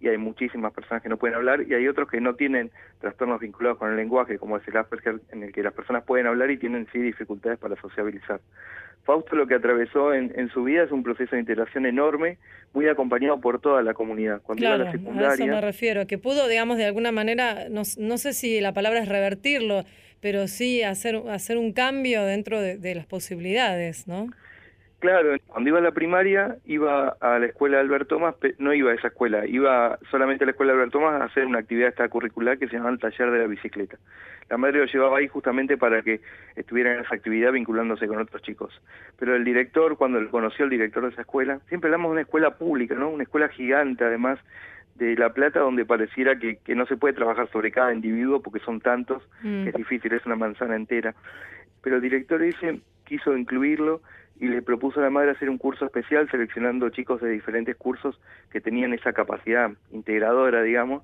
y 0.00 0.08
hay 0.08 0.18
muchísimas 0.18 0.72
personas 0.72 1.02
que 1.02 1.08
no 1.08 1.16
pueden 1.16 1.36
hablar 1.36 1.62
y 1.62 1.74
hay 1.74 1.88
otros 1.88 2.08
que 2.08 2.20
no 2.20 2.34
tienen 2.34 2.70
trastornos 3.00 3.40
vinculados 3.40 3.78
con 3.78 3.90
el 3.90 3.96
lenguaje, 3.96 4.38
como 4.38 4.56
es 4.56 4.66
el 4.68 4.76
Asperger, 4.76 5.20
en 5.32 5.42
el 5.42 5.52
que 5.52 5.62
las 5.62 5.72
personas 5.72 6.04
pueden 6.04 6.26
hablar 6.26 6.50
y 6.50 6.56
tienen 6.56 6.86
sí 6.92 6.98
dificultades 6.98 7.58
para 7.58 7.76
sociabilizar. 7.76 8.40
Fausto 9.04 9.36
lo 9.36 9.46
que 9.46 9.54
atravesó 9.54 10.12
en, 10.12 10.32
en 10.36 10.50
su 10.50 10.64
vida 10.64 10.84
es 10.84 10.92
un 10.92 11.02
proceso 11.02 11.34
de 11.34 11.40
integración 11.40 11.86
enorme, 11.86 12.38
muy 12.74 12.88
acompañado 12.88 13.40
por 13.40 13.60
toda 13.60 13.82
la 13.82 13.94
comunidad. 13.94 14.42
Cuando 14.42 14.60
Claro, 14.60 14.76
iba 14.76 14.82
a 14.82 14.84
la 14.84 14.90
a 14.90 14.94
eso 14.94 15.02
secundaria, 15.02 15.46
me 15.46 15.60
refiero, 15.60 16.06
que 16.06 16.18
pudo, 16.18 16.46
digamos, 16.46 16.76
de 16.76 16.84
alguna 16.84 17.10
manera, 17.10 17.68
no, 17.70 17.82
no 17.96 18.18
sé 18.18 18.34
si 18.34 18.60
la 18.60 18.74
palabra 18.74 19.00
es 19.00 19.08
revertirlo, 19.08 19.84
pero 20.20 20.46
sí 20.46 20.82
hacer, 20.82 21.22
hacer 21.30 21.56
un 21.56 21.72
cambio 21.72 22.24
dentro 22.24 22.60
de, 22.60 22.76
de 22.76 22.94
las 22.94 23.06
posibilidades, 23.06 24.06
¿no? 24.06 24.26
Claro, 25.00 25.36
cuando 25.46 25.68
iba 25.70 25.78
a 25.78 25.82
la 25.82 25.92
primaria 25.92 26.56
iba 26.66 27.16
a 27.20 27.38
la 27.38 27.46
escuela 27.46 27.76
de 27.76 27.82
Albert 27.84 28.08
Thomas, 28.08 28.34
pe- 28.34 28.56
no 28.58 28.74
iba 28.74 28.90
a 28.90 28.94
esa 28.94 29.08
escuela, 29.08 29.46
iba 29.46 29.96
solamente 30.10 30.42
a 30.42 30.46
la 30.46 30.50
escuela 30.50 30.72
de 30.72 30.78
Albert 30.78 30.92
Thomas 30.92 31.20
a 31.20 31.24
hacer 31.26 31.46
una 31.46 31.60
actividad 31.60 31.88
extracurricular 31.88 32.58
que 32.58 32.66
se 32.66 32.72
llamaba 32.74 32.90
el 32.94 32.98
taller 32.98 33.30
de 33.30 33.38
la 33.38 33.46
bicicleta. 33.46 33.96
La 34.50 34.56
madre 34.56 34.78
lo 34.80 34.86
llevaba 34.86 35.18
ahí 35.18 35.28
justamente 35.28 35.76
para 35.76 36.02
que 36.02 36.20
estuviera 36.56 36.94
en 36.94 37.00
esa 37.00 37.14
actividad 37.14 37.52
vinculándose 37.52 38.08
con 38.08 38.18
otros 38.18 38.42
chicos. 38.42 38.80
Pero 39.18 39.36
el 39.36 39.44
director, 39.44 39.96
cuando 39.96 40.20
lo 40.20 40.30
conoció 40.30 40.64
el 40.64 40.70
director 40.70 41.04
de 41.04 41.10
esa 41.10 41.20
escuela, 41.20 41.60
siempre 41.68 41.88
hablamos 41.88 42.08
de 42.08 42.12
una 42.12 42.20
escuela 42.22 42.56
pública, 42.56 42.94
¿no? 42.96 43.08
Una 43.10 43.22
escuela 43.22 43.48
gigante 43.50 44.04
además 44.04 44.40
de 44.96 45.14
La 45.16 45.32
Plata 45.32 45.60
donde 45.60 45.84
pareciera 45.84 46.40
que, 46.40 46.56
que 46.56 46.74
no 46.74 46.86
se 46.86 46.96
puede 46.96 47.14
trabajar 47.14 47.48
sobre 47.52 47.70
cada 47.70 47.92
individuo 47.94 48.42
porque 48.42 48.58
son 48.60 48.80
tantos 48.80 49.22
Mm. 49.44 49.62
que 49.64 49.68
es 49.68 49.74
difícil, 49.76 50.12
es 50.12 50.26
una 50.26 50.34
manzana 50.34 50.74
entera. 50.74 51.14
Pero 51.82 51.96
el 51.96 52.02
director 52.02 52.42
ese 52.42 52.80
quiso 53.04 53.36
incluirlo 53.36 54.00
y 54.40 54.48
le 54.48 54.62
propuso 54.62 55.00
a 55.00 55.02
la 55.02 55.10
madre 55.10 55.30
hacer 55.32 55.50
un 55.50 55.58
curso 55.58 55.84
especial 55.84 56.30
seleccionando 56.30 56.88
chicos 56.90 57.20
de 57.20 57.30
diferentes 57.30 57.76
cursos 57.76 58.20
que 58.50 58.60
tenían 58.60 58.92
esa 58.92 59.12
capacidad 59.12 59.70
integradora, 59.92 60.62
digamos. 60.62 61.02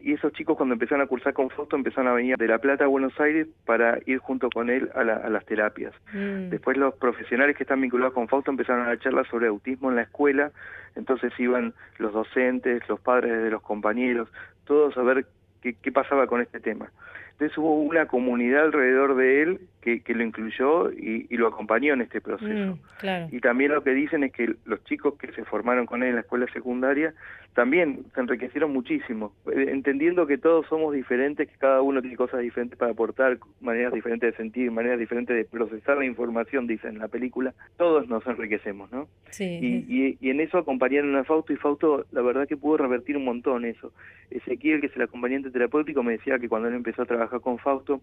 Y 0.00 0.12
esos 0.12 0.32
chicos 0.34 0.56
cuando 0.58 0.74
empezaron 0.74 1.02
a 1.02 1.06
cursar 1.06 1.32
con 1.32 1.48
Fausto 1.48 1.76
empezaron 1.76 2.08
a 2.08 2.14
venir 2.14 2.36
de 2.36 2.46
La 2.46 2.58
Plata 2.58 2.84
a 2.84 2.88
Buenos 2.88 3.18
Aires 3.18 3.46
para 3.64 3.98
ir 4.04 4.18
junto 4.18 4.50
con 4.50 4.68
él 4.68 4.90
a, 4.94 5.02
la- 5.02 5.16
a 5.16 5.30
las 5.30 5.46
terapias. 5.46 5.94
Mm. 6.12 6.50
Después 6.50 6.76
los 6.76 6.94
profesionales 6.96 7.56
que 7.56 7.62
están 7.62 7.80
vinculados 7.80 8.12
con 8.12 8.28
Fausto 8.28 8.50
empezaron 8.50 8.82
a 8.82 8.88
dar 8.88 8.98
charlas 8.98 9.26
sobre 9.28 9.46
autismo 9.46 9.88
en 9.88 9.96
la 9.96 10.02
escuela, 10.02 10.50
entonces 10.94 11.32
iban 11.38 11.72
los 11.98 12.12
docentes, 12.12 12.86
los 12.86 13.00
padres 13.00 13.42
de 13.44 13.50
los 13.50 13.62
compañeros, 13.62 14.28
todos 14.66 14.94
a 14.98 15.02
ver 15.02 15.24
qué, 15.62 15.74
qué 15.80 15.90
pasaba 15.90 16.26
con 16.26 16.42
este 16.42 16.60
tema. 16.60 16.90
Entonces 17.32 17.56
hubo 17.56 17.80
una 17.80 18.04
comunidad 18.06 18.64
alrededor 18.64 19.16
de 19.16 19.42
él 19.42 19.60
que, 19.84 20.00
que 20.00 20.14
lo 20.14 20.24
incluyó 20.24 20.90
y, 20.90 21.26
y 21.28 21.36
lo 21.36 21.46
acompañó 21.46 21.92
en 21.92 22.00
este 22.00 22.22
proceso. 22.22 22.74
Mm, 22.74 22.98
claro. 22.98 23.28
Y 23.30 23.40
también 23.40 23.72
lo 23.72 23.84
que 23.84 23.90
dicen 23.90 24.24
es 24.24 24.32
que 24.32 24.54
los 24.64 24.82
chicos 24.84 25.14
que 25.18 25.30
se 25.32 25.44
formaron 25.44 25.84
con 25.84 26.02
él 26.02 26.08
en 26.08 26.14
la 26.14 26.22
escuela 26.22 26.46
secundaria 26.54 27.12
también 27.52 28.06
se 28.14 28.20
enriquecieron 28.20 28.72
muchísimo, 28.72 29.32
eh, 29.52 29.66
entendiendo 29.68 30.26
que 30.26 30.38
todos 30.38 30.66
somos 30.66 30.94
diferentes, 30.94 31.48
que 31.48 31.58
cada 31.58 31.82
uno 31.82 32.00
tiene 32.00 32.16
cosas 32.16 32.40
diferentes 32.40 32.78
para 32.78 32.92
aportar, 32.92 33.38
maneras 33.60 33.92
diferentes 33.92 34.32
de 34.32 34.36
sentir, 34.36 34.70
maneras 34.70 34.98
diferentes 34.98 35.36
de 35.36 35.44
procesar 35.44 35.98
la 35.98 36.06
información, 36.06 36.66
dicen 36.66 36.94
en 36.94 36.98
la 37.00 37.08
película, 37.08 37.52
todos 37.76 38.08
nos 38.08 38.26
enriquecemos, 38.26 38.90
¿no? 38.90 39.06
Sí. 39.30 39.44
Y, 39.60 39.84
y, 39.86 40.18
y 40.18 40.30
en 40.30 40.40
eso 40.40 40.56
acompañaron 40.56 41.14
a 41.14 41.24
Fausto 41.24 41.52
y 41.52 41.56
Fausto 41.56 42.06
la 42.10 42.22
verdad 42.22 42.48
que 42.48 42.56
pudo 42.56 42.78
revertir 42.78 43.16
un 43.18 43.24
montón 43.26 43.66
eso. 43.66 43.92
Ezequiel, 44.30 44.80
que 44.80 44.86
es 44.86 44.96
el 44.96 45.02
acompañante 45.02 45.50
terapéutico, 45.50 46.02
me 46.02 46.12
decía 46.12 46.38
que 46.38 46.48
cuando 46.48 46.68
él 46.68 46.74
empezó 46.74 47.02
a 47.02 47.06
trabajar 47.06 47.40
con 47.40 47.58
Fausto, 47.58 48.00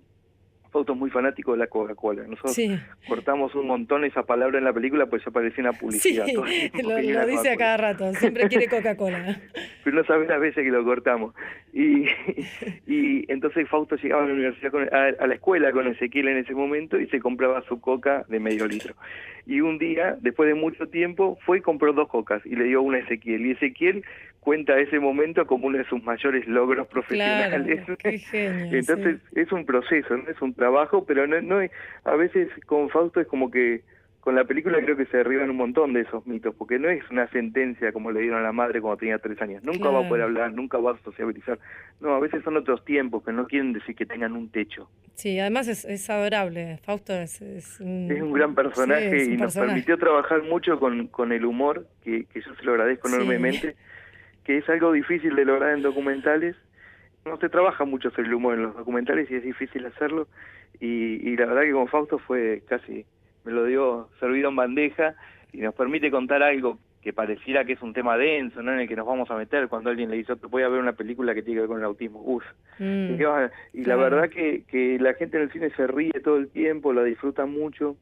Fausto 0.71 0.93
es 0.93 0.99
muy 0.99 1.09
fanático 1.09 1.51
de 1.51 1.57
la 1.57 1.67
Coca-Cola. 1.67 2.23
Nosotros 2.23 2.53
Sí. 2.55 2.71
cortamos 3.07 3.53
un 3.55 3.67
montón 3.67 4.05
esa 4.05 4.23
palabra 4.23 4.57
en 4.57 4.63
la 4.63 4.71
película 4.73 5.05
pues 5.07 5.23
ya 5.25 5.31
parecía 5.31 5.63
una 5.63 5.73
Sí, 5.73 5.79
publicidad. 5.79 6.25
todo 6.33 6.45
el 6.45 6.71
tiempo 6.71 6.89
lo, 6.89 7.25
dice 7.27 7.49
a 7.49 7.57
cada 7.57 7.77
rato, 7.77 8.13
siempre 8.13 8.47
quiere 8.47 8.67
Coca-Cola. 8.67 9.39
Pero 9.83 9.95
no 9.97 10.03
sabes 10.05 10.27
las 10.29 10.39
veces 10.39 10.63
que 10.63 10.71
lo 10.71 10.83
cortamos. 10.85 11.33
Y, 11.73 12.05
y 12.87 13.25
entonces 13.31 13.67
Fausto 13.69 13.95
llegaba 13.97 14.23
a 14.23 14.27
la 14.27 14.33
universidad, 14.33 14.71
con- 14.71 14.93
a, 14.93 15.05
a 15.19 15.27
la 15.27 15.33
escuela 15.35 15.71
con 15.71 15.87
Ezequiel 15.87 16.27
en 16.29 16.37
ese 16.37 16.53
momento 16.53 16.99
y 16.99 17.07
se 17.07 17.19
compraba 17.19 17.61
su 17.67 17.79
coca 17.81 18.25
de 18.29 18.39
medio 18.39 18.65
litro. 18.67 18.95
Y 19.47 19.61
un 19.61 19.77
día, 19.79 20.17
después 20.21 20.47
de 20.47 20.53
mucho 20.55 20.87
tiempo, 20.87 21.37
fue 21.45 21.57
y 21.57 21.61
compró 21.61 21.93
dos 21.93 22.07
cocas 22.07 22.45
y 22.45 22.55
le 22.55 22.65
dio 22.65 22.81
una 22.81 22.97
a 22.97 23.01
Ezequiel. 23.01 23.45
Y 23.45 23.51
Ezequiel 23.51 24.03
cuenta 24.39 24.79
ese 24.79 24.99
momento 24.99 25.45
como 25.45 25.67
uno 25.67 25.77
de 25.79 25.83
sus 25.85 26.01
mayores 26.03 26.47
logros 26.47 26.87
Claro, 26.87 26.89
profesionales. 26.89 27.81
qué 27.99 28.17
genio. 28.19 28.77
Entonces 28.77 29.17
es 29.35 29.51
un 29.51 29.65
proceso, 29.65 30.15
no 30.17 30.29
es 30.29 30.39
un 30.41 30.53
trabajo, 30.61 31.03
pero 31.05 31.25
no, 31.27 31.41
no 31.41 31.59
a 32.05 32.15
veces 32.15 32.47
con 32.67 32.89
Fausto 32.89 33.19
es 33.19 33.27
como 33.27 33.49
que 33.49 33.81
con 34.19 34.35
la 34.35 34.43
película 34.43 34.77
creo 34.83 34.95
que 34.95 35.07
se 35.07 35.17
derriban 35.17 35.49
un 35.49 35.55
montón 35.57 35.93
de 35.93 36.01
esos 36.01 36.27
mitos, 36.27 36.53
porque 36.55 36.77
no 36.77 36.87
es 36.89 37.01
una 37.09 37.27
sentencia 37.29 37.91
como 37.91 38.11
le 38.11 38.19
dieron 38.21 38.37
a 38.39 38.43
la 38.43 38.51
madre 38.51 38.79
cuando 38.79 38.97
tenía 38.97 39.17
tres 39.17 39.41
años. 39.41 39.63
Nunca 39.63 39.89
va 39.89 40.05
a 40.05 40.07
poder 40.07 40.21
hablar, 40.21 40.53
nunca 40.53 40.77
va 40.77 40.91
a 40.91 40.97
sociabilizar. 41.03 41.57
No, 41.99 42.13
a 42.13 42.19
veces 42.19 42.43
son 42.43 42.55
otros 42.55 42.85
tiempos 42.85 43.23
que 43.23 43.31
no 43.31 43.47
quieren 43.47 43.73
decir 43.73 43.95
que 43.95 44.05
tengan 44.05 44.33
un 44.33 44.51
techo. 44.51 44.87
Sí, 45.15 45.39
además 45.39 45.67
es, 45.67 45.85
es 45.85 46.07
adorable. 46.11 46.77
Fausto 46.83 47.13
es, 47.13 47.41
es 47.41 47.79
un, 47.79 48.11
Es 48.11 48.21
un 48.21 48.31
gran 48.31 48.53
personaje 48.53 49.09
sí, 49.09 49.15
es 49.23 49.27
un 49.29 49.33
y 49.33 49.37
nos 49.37 49.57
permitió 49.57 49.97
trabajar 49.97 50.43
mucho 50.43 50.79
con, 50.79 51.07
con 51.07 51.31
el 51.31 51.43
humor, 51.43 51.87
que, 52.03 52.25
que 52.25 52.41
yo 52.41 52.53
se 52.53 52.63
lo 52.63 52.73
agradezco 52.73 53.07
Sí. 53.07 53.15
enormemente, 53.15 53.75
que 54.43 54.57
es 54.59 54.69
algo 54.69 54.91
difícil 54.91 55.35
de 55.35 55.45
lograr 55.45 55.73
en 55.75 55.81
documentales. 55.81 56.55
No 57.25 57.37
se 57.37 57.49
trabaja 57.49 57.85
mucho 57.85 58.09
sobre 58.11 58.27
el 58.27 58.33
humor 58.33 58.55
en 58.55 58.63
los 58.63 58.75
documentales 58.75 59.29
y 59.29 59.35
es 59.35 59.43
difícil 59.43 59.85
hacerlo. 59.85 60.27
Y, 60.79 61.29
y 61.29 61.37
la 61.37 61.45
verdad 61.45 61.63
que 61.63 61.71
con 61.71 61.87
Fausto 61.87 62.17
fue 62.17 62.63
casi, 62.67 63.05
me 63.43 63.51
lo 63.51 63.65
dio 63.65 64.09
servido 64.19 64.49
en 64.49 64.55
bandeja 64.55 65.15
y 65.53 65.59
nos 65.59 65.75
permite 65.75 66.09
contar 66.09 66.41
algo 66.41 66.79
que 67.01 67.13
pareciera 67.13 67.65
que 67.65 67.73
es 67.73 67.81
un 67.81 67.93
tema 67.93 68.15
denso, 68.15 68.61
¿no? 68.61 68.73
En 68.73 68.79
el 68.81 68.87
que 68.87 68.95
nos 68.95 69.07
vamos 69.07 69.29
a 69.31 69.35
meter 69.35 69.67
cuando 69.67 69.89
alguien 69.89 70.11
le 70.11 70.17
dice, 70.17 70.33
voy 70.49 70.63
a 70.63 70.69
ver 70.69 70.79
una 70.79 70.93
película 70.93 71.33
que 71.33 71.41
tiene 71.41 71.57
que 71.57 71.61
ver 71.61 71.69
con 71.69 71.79
el 71.79 71.85
autismo. 71.85 72.21
Uf. 72.23 72.43
Mm, 72.77 73.15
y 73.73 73.83
la 73.85 73.95
verdad 73.95 74.29
que, 74.29 74.63
que 74.67 74.99
la 74.99 75.13
gente 75.15 75.37
en 75.37 75.43
el 75.43 75.51
cine 75.51 75.71
se 75.71 75.87
ríe 75.87 76.11
todo 76.23 76.37
el 76.37 76.49
tiempo, 76.49 76.93
la 76.93 77.03
disfruta 77.03 77.45
mucho. 77.45 77.97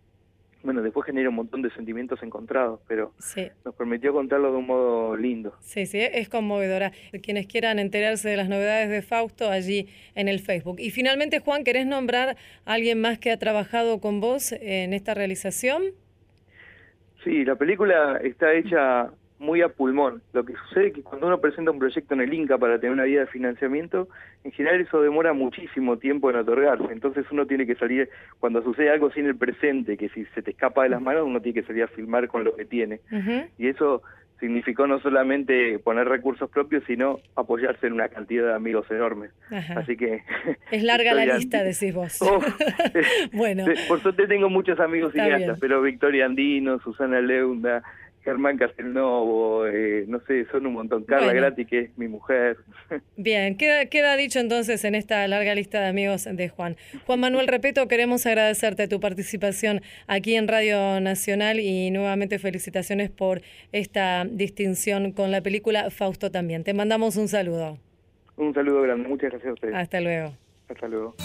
Bueno, 0.62 0.82
después 0.82 1.06
genera 1.06 1.30
un 1.30 1.36
montón 1.36 1.62
de 1.62 1.72
sentimientos 1.72 2.22
encontrados, 2.22 2.82
pero 2.88 3.14
nos 3.64 3.76
permitió 3.76 4.12
contarlo 4.12 4.52
de 4.52 4.58
un 4.58 4.68
modo 4.68 5.16
lindo. 5.16 5.56
Sí, 5.62 5.86
sí, 5.86 6.00
es 6.00 6.28
conmovedora. 6.28 6.92
Quienes 7.24 7.48
quieran 7.48 7.80
enterarse 7.80 8.28
de 8.28 8.36
las 8.36 8.50
novedades 8.50 8.90
de 8.90 9.02
Fausto 9.02 9.50
allí 9.50 9.88
en 10.16 10.28
el 10.28 10.40
Facebook. 10.40 10.80
Y 10.80 10.92
finalmente, 10.92 11.40
Juan, 11.40 11.64
¿querés 11.64 11.86
nombrar 11.86 12.36
a 12.66 12.74
alguien 12.74 13.00
más 13.00 13.20
que 13.20 13.32
ha 13.32 13.38
trabajado 13.38 14.02
con 14.02 14.20
vos 14.20 14.52
en 14.52 14.94
esta 14.94 15.14
realización? 15.14 15.84
Sí, 17.24 17.46
la 17.46 17.56
película 17.56 18.20
está 18.24 18.54
hecha 18.54 19.12
muy 19.40 19.62
a 19.62 19.70
pulmón. 19.70 20.22
Lo 20.34 20.44
que 20.44 20.54
sucede 20.54 20.88
es 20.88 20.94
que 20.94 21.02
cuando 21.02 21.28
uno 21.28 21.40
presenta 21.40 21.72
un 21.72 21.80
proyecto 21.80 22.14
en 22.14 22.22
el 22.22 22.34
Inca 22.34 22.58
para 22.58 22.80
tener 22.80 22.94
una 22.94 23.06
vía 23.06 23.22
de 23.22 23.28
financiamiento, 23.28 24.10
en 24.44 24.52
general 24.52 24.82
eso 24.82 25.02
demora 25.02 25.34
muchísimo 25.34 25.98
tiempo 25.98 26.30
en 26.30 26.36
otorgarse. 26.36 26.92
Entonces 26.92 27.26
uno 27.32 27.48
tiene 27.48 27.66
que 27.66 27.76
salir, 27.76 28.10
cuando 28.40 28.62
sucede 28.62 28.90
algo 28.90 29.12
sin 29.12 29.26
el 29.26 29.38
presente, 29.38 29.98
que 29.98 30.10
si 30.10 30.26
se 30.36 30.42
te 30.42 30.52
escapa 30.52 30.84
de 30.84 30.90
las 30.90 31.02
manos, 31.02 31.24
uno 31.26 31.42
tiene 31.42 31.62
que 31.62 31.68
salir 31.68 31.84
a 31.84 31.88
filmar 31.88 32.28
con 32.28 32.44
lo 32.44 32.56
que 32.56 32.66
tiene. 32.66 33.00
Y 33.58 33.68
eso 33.68 34.04
significó 34.40 34.88
no 34.88 35.00
solamente 35.02 35.80
poner 35.80 36.08
recursos 36.08 36.50
propios, 36.50 36.84
sino 36.88 37.20
apoyarse 37.36 37.88
en 37.88 37.94
una 37.94 38.08
cantidad 38.08 38.48
de 38.48 38.54
amigos 38.54 38.90
enormes. 38.90 39.32
Así 39.76 39.98
que... 39.98 40.24
Es 40.72 40.84
larga 40.84 41.14
la 41.14 41.26
lista, 41.26 41.64
decís 41.64 41.94
vos. 41.94 42.22
Oh, 42.22 42.40
bueno. 43.34 43.66
Por 43.88 44.02
suerte 44.02 44.28
tengo 44.28 44.50
muchos 44.50 44.80
amigos 44.80 45.14
cineastas, 45.14 45.60
pero 45.60 45.82
Victoria 45.82 46.26
Andino, 46.26 46.80
Susana 46.80 47.22
Leunda, 47.22 47.84
Germán 48.30 48.58
Castelnovo, 48.58 49.66
eh, 49.66 50.06
no 50.08 50.20
sé, 50.28 50.46
son 50.52 50.68
un 50.68 50.74
montón. 50.74 51.04
Carla 51.04 51.34
Grati, 51.34 51.66
que 51.66 51.80
es 51.80 51.98
mi 51.98 52.08
mujer. 52.08 52.58
Bien, 53.18 53.58
queda, 53.58 53.88
queda 53.88 54.16
dicho 54.18 54.40
entonces 54.40 54.84
en 54.86 54.94
esta 54.94 55.28
larga 55.28 55.56
lista 55.56 55.82
de 55.82 55.88
amigos 55.88 56.26
de 56.32 56.48
Juan. 56.48 56.78
Juan 57.08 57.20
Manuel 57.20 57.48
Repeto, 57.48 57.88
queremos 57.88 58.28
agradecerte 58.28 58.88
tu 58.88 59.00
participación 59.00 59.82
aquí 60.06 60.36
en 60.36 60.48
Radio 60.48 61.02
Nacional 61.02 61.60
y 61.60 61.90
nuevamente 61.90 62.38
felicitaciones 62.38 63.10
por 63.10 63.42
esta 63.72 64.26
distinción 64.26 65.12
con 65.12 65.32
la 65.32 65.42
película 65.42 65.90
Fausto 65.90 66.30
también. 66.30 66.64
Te 66.64 66.76
mandamos 66.76 67.18
un 67.18 67.30
saludo. 67.30 67.80
Un 68.38 68.54
saludo 68.54 68.84
grande, 68.84 69.10
muchas 69.10 69.32
gracias 69.32 69.50
a 69.50 69.54
ustedes. 69.54 69.74
Hasta 69.76 70.02
luego. 70.02 70.34
Hasta 70.70 70.88
luego. 70.88 71.16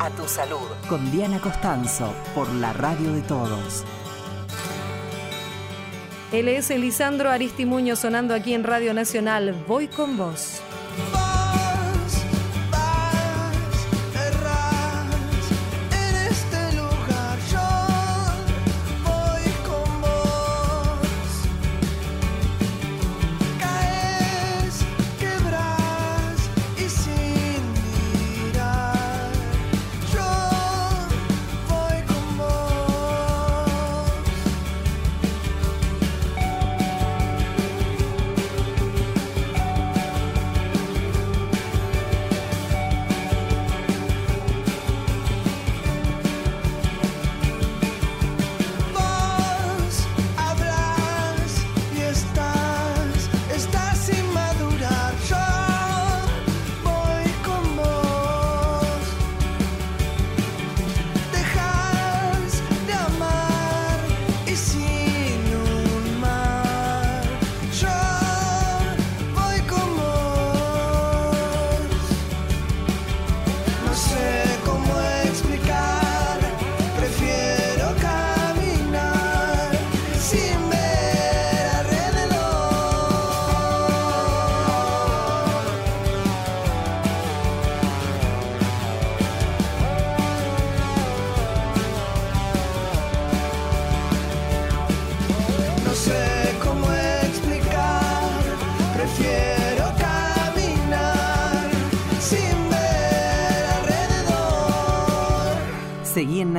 A 0.00 0.08
tu 0.16 0.22
salud. 0.22 0.66
Con 0.88 1.12
Diana 1.12 1.38
Costanzo, 1.38 2.14
por 2.34 2.50
la 2.54 2.72
radio 2.72 3.12
de 3.12 3.20
todos. 3.20 3.84
Él 6.32 6.48
es 6.48 6.70
Elisandro 6.70 7.30
Aristimuño 7.30 7.94
sonando 7.94 8.34
aquí 8.34 8.54
en 8.54 8.64
Radio 8.64 8.94
Nacional. 8.94 9.54
Voy 9.68 9.86
con 9.86 10.16
vos. 10.16 10.62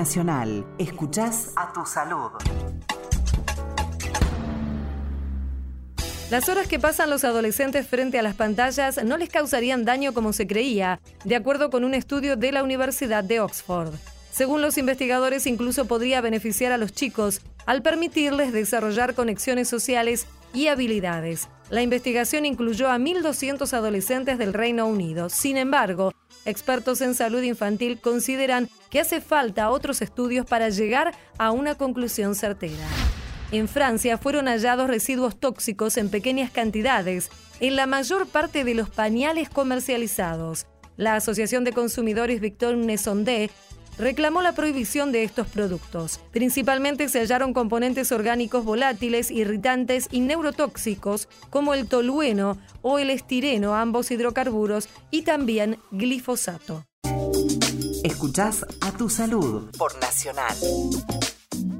Nacional. 0.03 0.65
Escuchás 0.79 1.53
a 1.55 1.71
tu 1.71 1.85
salud. 1.85 2.31
Las 6.29 6.49
horas 6.49 6.67
que 6.67 6.77
pasan 6.77 7.09
los 7.09 7.23
adolescentes 7.23 7.87
frente 7.87 8.19
a 8.19 8.21
las 8.21 8.35
pantallas 8.35 9.01
no 9.01 9.15
les 9.15 9.29
causarían 9.29 9.85
daño 9.85 10.13
como 10.13 10.33
se 10.33 10.45
creía, 10.45 10.99
de 11.23 11.37
acuerdo 11.37 11.69
con 11.69 11.85
un 11.85 11.93
estudio 11.93 12.35
de 12.35 12.51
la 12.51 12.63
Universidad 12.63 13.23
de 13.23 13.39
Oxford. 13.39 13.93
Según 14.29 14.61
los 14.61 14.77
investigadores, 14.77 15.47
incluso 15.47 15.85
podría 15.85 16.19
beneficiar 16.19 16.73
a 16.73 16.77
los 16.77 16.91
chicos 16.91 17.39
al 17.65 17.81
permitirles 17.81 18.51
desarrollar 18.51 19.15
conexiones 19.15 19.69
sociales 19.69 20.27
y 20.53 20.67
habilidades. 20.67 21.47
La 21.69 21.81
investigación 21.81 22.45
incluyó 22.45 22.91
a 22.91 22.97
1.200 22.97 23.71
adolescentes 23.71 24.37
del 24.37 24.53
Reino 24.53 24.85
Unido. 24.85 25.29
Sin 25.29 25.55
embargo, 25.55 26.11
Expertos 26.45 27.01
en 27.01 27.15
salud 27.15 27.41
infantil 27.41 27.99
consideran 27.99 28.69
que 28.89 28.99
hace 28.99 29.21
falta 29.21 29.69
otros 29.69 30.01
estudios 30.01 30.45
para 30.45 30.69
llegar 30.69 31.13
a 31.37 31.51
una 31.51 31.75
conclusión 31.75 32.35
certera. 32.35 32.87
En 33.51 33.67
Francia 33.67 34.17
fueron 34.17 34.47
hallados 34.47 34.87
residuos 34.87 35.39
tóxicos 35.39 35.97
en 35.97 36.09
pequeñas 36.09 36.51
cantidades 36.51 37.29
en 37.59 37.75
la 37.75 37.85
mayor 37.85 38.27
parte 38.27 38.63
de 38.63 38.73
los 38.73 38.89
pañales 38.89 39.47
comercializados. 39.47 40.65
La 40.97 41.15
Asociación 41.15 41.63
de 41.63 41.71
Consumidores 41.71 42.41
Victor 42.41 42.75
Nesondé 42.75 43.49
reclamó 43.97 44.41
la 44.41 44.53
prohibición 44.53 45.11
de 45.11 45.23
estos 45.23 45.47
productos. 45.47 46.19
Principalmente 46.31 47.09
se 47.09 47.19
hallaron 47.19 47.53
componentes 47.53 48.11
orgánicos 48.11 48.65
volátiles, 48.65 49.31
irritantes 49.31 50.07
y 50.11 50.21
neurotóxicos 50.21 51.27
como 51.49 51.73
el 51.73 51.87
tolueno 51.87 52.57
o 52.81 52.99
el 52.99 53.09
estireno, 53.09 53.75
ambos 53.75 54.11
hidrocarburos, 54.11 54.89
y 55.11 55.23
también 55.23 55.77
glifosato. 55.91 56.85
Escuchás 58.03 58.65
a 58.81 58.91
tu 58.91 59.09
salud 59.09 59.69
por 59.77 59.97
Nacional. 59.99 60.55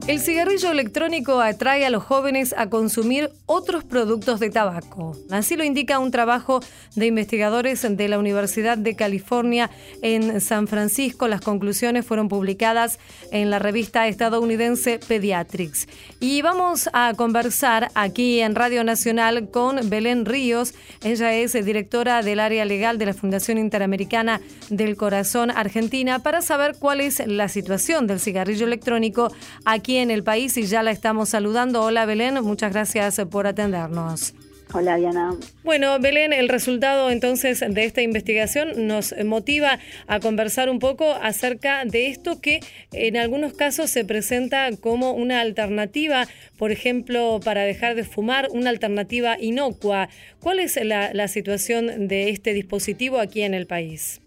El 0.06 0.20
cigarrillo 0.20 0.70
electrónico 0.70 1.39
atrae 1.39 1.86
a 1.86 1.89
los 1.89 2.04
jóvenes 2.04 2.54
a 2.58 2.70
consumir 2.70 3.30
otros 3.45 3.86
productos 3.86 4.41
de 4.41 4.49
tabaco. 4.49 5.16
Así 5.32 5.56
lo 5.56 5.64
indica 5.64 5.97
un 5.99 6.12
trabajo 6.12 6.60
de 6.97 7.06
investigadores 7.06 7.88
de 7.89 8.08
la 8.10 8.20
Universidad 8.20 8.78
de 8.78 8.97
California 8.97 9.70
en 10.01 10.41
San 10.41 10.68
Francisco. 10.68 11.30
Las 11.30 11.39
conclusiones 11.39 12.06
fueron 12.06 12.28
publicadas 12.28 12.99
en 13.32 13.49
la 13.49 13.60
revista 13.60 14.06
estadounidense 14.10 14.99
Pediatrics. 14.99 15.88
Y 16.20 16.41
vamos 16.41 16.89
a 16.91 17.14
conversar 17.16 17.89
aquí 17.95 18.41
en 18.41 18.56
Radio 18.56 18.84
Nacional 18.84 19.51
con 19.51 19.89
Belén 19.89 20.26
Ríos. 20.26 20.74
Ella 21.01 21.34
es 21.34 21.54
directora 21.54 22.22
del 22.24 22.41
área 22.41 22.66
legal 22.66 22.97
de 22.97 23.06
la 23.06 23.14
Fundación 23.14 23.58
Interamericana 23.58 24.41
del 24.70 24.97
Corazón 24.97 25.49
Argentina 25.49 26.20
para 26.20 26.41
saber 26.41 26.76
cuál 26.78 26.99
es 26.99 27.26
la 27.26 27.47
situación 27.47 28.06
del 28.06 28.20
cigarrillo 28.20 28.66
electrónico 28.66 29.32
aquí 29.64 29.92
en 29.97 30.11
el 30.11 30.23
país 30.23 30.57
y 30.57 30.63
ya 30.63 30.83
la 30.83 30.91
estamos 30.91 31.29
saludando. 31.29 31.81
Hola 31.81 32.05
Belén, 32.05 32.35
muchas 32.43 32.73
gracias 32.73 33.21
por 33.29 33.47
atendernos. 33.47 34.33
Hola, 34.75 34.97
Diana. 34.97 35.35
Bueno, 35.63 35.99
Belén, 35.99 36.33
el 36.33 36.49
resultado 36.49 37.11
entonces 37.11 37.59
de 37.59 37.85
esta 37.85 38.01
investigación 38.01 38.87
nos 38.87 39.13
motiva 39.23 39.77
a 40.07 40.19
conversar 40.19 40.67
un 40.67 40.79
poco 40.79 41.11
acerca 41.21 41.85
de 41.85 42.07
esto 42.07 42.41
que 42.41 42.59
en 42.91 43.15
algunos 43.17 43.53
casos 43.53 43.91
se 43.91 44.03
presenta 44.03 44.67
como 44.77 45.11
una 45.11 45.41
alternativa, 45.41 46.27
por 46.57 46.71
ejemplo, 46.71 47.39
para 47.45 47.61
dejar 47.61 47.93
de 47.93 48.03
fumar, 48.03 48.47
una 48.51 48.71
alternativa 48.71 49.37
inocua. 49.39 50.09
¿Cuál 50.39 50.59
es 50.59 50.83
la, 50.83 51.13
la 51.13 51.27
situación 51.27 52.07
de 52.07 52.29
este 52.29 52.53
dispositivo 52.53 53.19
aquí 53.19 53.43
en 53.43 53.53
el 53.53 53.67
país? 53.67 54.22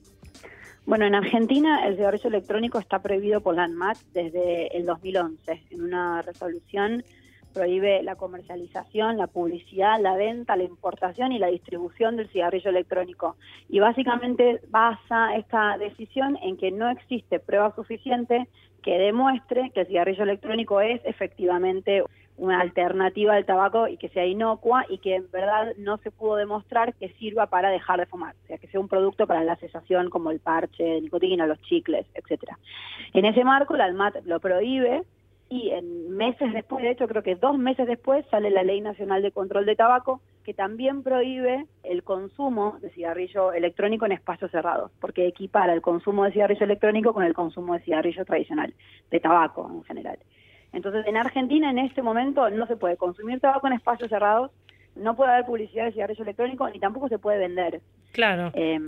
Bueno, 0.86 1.04
en 1.04 1.16
Argentina 1.16 1.84
el 1.84 1.96
cigarrillo 1.96 2.28
electrónico 2.28 2.78
está 2.78 3.00
prohibido 3.00 3.40
por 3.40 3.56
la 3.56 3.64
ANMAT 3.64 3.98
desde 4.14 4.76
el 4.76 4.86
2011, 4.86 5.64
en 5.70 5.82
una 5.82 6.22
resolución 6.22 7.02
prohíbe 7.52 8.02
la 8.02 8.16
comercialización, 8.16 9.16
la 9.16 9.26
publicidad, 9.26 9.98
la 9.98 10.14
venta, 10.14 10.56
la 10.56 10.62
importación 10.62 11.32
y 11.32 11.38
la 11.38 11.48
distribución 11.48 12.16
del 12.16 12.28
cigarrillo 12.28 12.68
electrónico. 12.68 13.36
Y 13.68 13.80
básicamente 13.80 14.60
basa 14.68 15.34
esta 15.36 15.76
decisión 15.78 16.38
en 16.42 16.58
que 16.58 16.70
no 16.70 16.90
existe 16.90 17.40
prueba 17.40 17.74
suficiente 17.74 18.46
que 18.82 18.98
demuestre 18.98 19.70
que 19.74 19.80
el 19.80 19.86
cigarrillo 19.86 20.22
electrónico 20.22 20.80
es 20.82 21.00
efectivamente 21.04 22.04
una 22.36 22.60
alternativa 22.60 23.34
al 23.34 23.46
tabaco 23.46 23.88
y 23.88 23.96
que 23.96 24.08
sea 24.10 24.26
inocua 24.26 24.84
y 24.88 24.98
que 24.98 25.16
en 25.16 25.30
verdad 25.30 25.72
no 25.78 25.96
se 25.98 26.10
pudo 26.10 26.36
demostrar 26.36 26.94
que 26.94 27.08
sirva 27.14 27.46
para 27.46 27.70
dejar 27.70 28.00
de 28.00 28.06
fumar, 28.06 28.34
o 28.44 28.46
sea, 28.46 28.58
que 28.58 28.68
sea 28.68 28.80
un 28.80 28.88
producto 28.88 29.26
para 29.26 29.42
la 29.44 29.56
cesación 29.56 30.10
como 30.10 30.30
el 30.30 30.40
parche 30.40 30.82
de 30.82 31.00
nicotina, 31.00 31.46
los 31.46 31.60
chicles, 31.62 32.06
etcétera. 32.14 32.58
En 33.14 33.24
ese 33.24 33.44
marco, 33.44 33.76
la 33.76 33.84
ALMAT 33.84 34.24
lo 34.24 34.40
prohíbe 34.40 35.02
y 35.48 35.70
en 35.70 36.10
meses 36.16 36.52
después, 36.52 36.82
de 36.82 36.90
hecho 36.90 37.06
creo 37.06 37.22
que 37.22 37.36
dos 37.36 37.56
meses 37.56 37.86
después, 37.86 38.26
sale 38.30 38.50
la 38.50 38.64
Ley 38.64 38.80
Nacional 38.80 39.22
de 39.22 39.30
Control 39.30 39.64
de 39.64 39.76
Tabaco, 39.76 40.20
que 40.44 40.54
también 40.54 41.02
prohíbe 41.02 41.66
el 41.84 42.02
consumo 42.02 42.78
de 42.80 42.90
cigarrillo 42.90 43.52
electrónico 43.52 44.06
en 44.06 44.12
espacios 44.12 44.50
cerrados, 44.50 44.90
porque 45.00 45.26
equipara 45.26 45.72
el 45.72 45.82
consumo 45.82 46.24
de 46.24 46.32
cigarrillo 46.32 46.64
electrónico 46.64 47.12
con 47.12 47.24
el 47.24 47.34
consumo 47.34 47.74
de 47.74 47.80
cigarrillo 47.80 48.24
tradicional, 48.24 48.74
de 49.10 49.20
tabaco 49.20 49.70
en 49.72 49.84
general. 49.84 50.18
Entonces, 50.76 51.06
en 51.06 51.16
Argentina 51.16 51.70
en 51.70 51.78
este 51.78 52.02
momento 52.02 52.50
no 52.50 52.66
se 52.66 52.76
puede 52.76 52.98
consumir 52.98 53.40
tabaco 53.40 53.66
en 53.66 53.72
espacios 53.72 54.10
cerrados, 54.10 54.50
no 54.96 55.14
puede 55.14 55.32
haber 55.32 55.46
publicidad 55.46 55.84
de 55.84 55.92
cigarrillo 55.92 56.22
electrónico 56.22 56.68
ni 56.68 56.78
tampoco 56.80 57.08
se 57.08 57.18
puede 57.18 57.38
vender. 57.38 57.80
Claro. 58.12 58.50
Eh, 58.54 58.80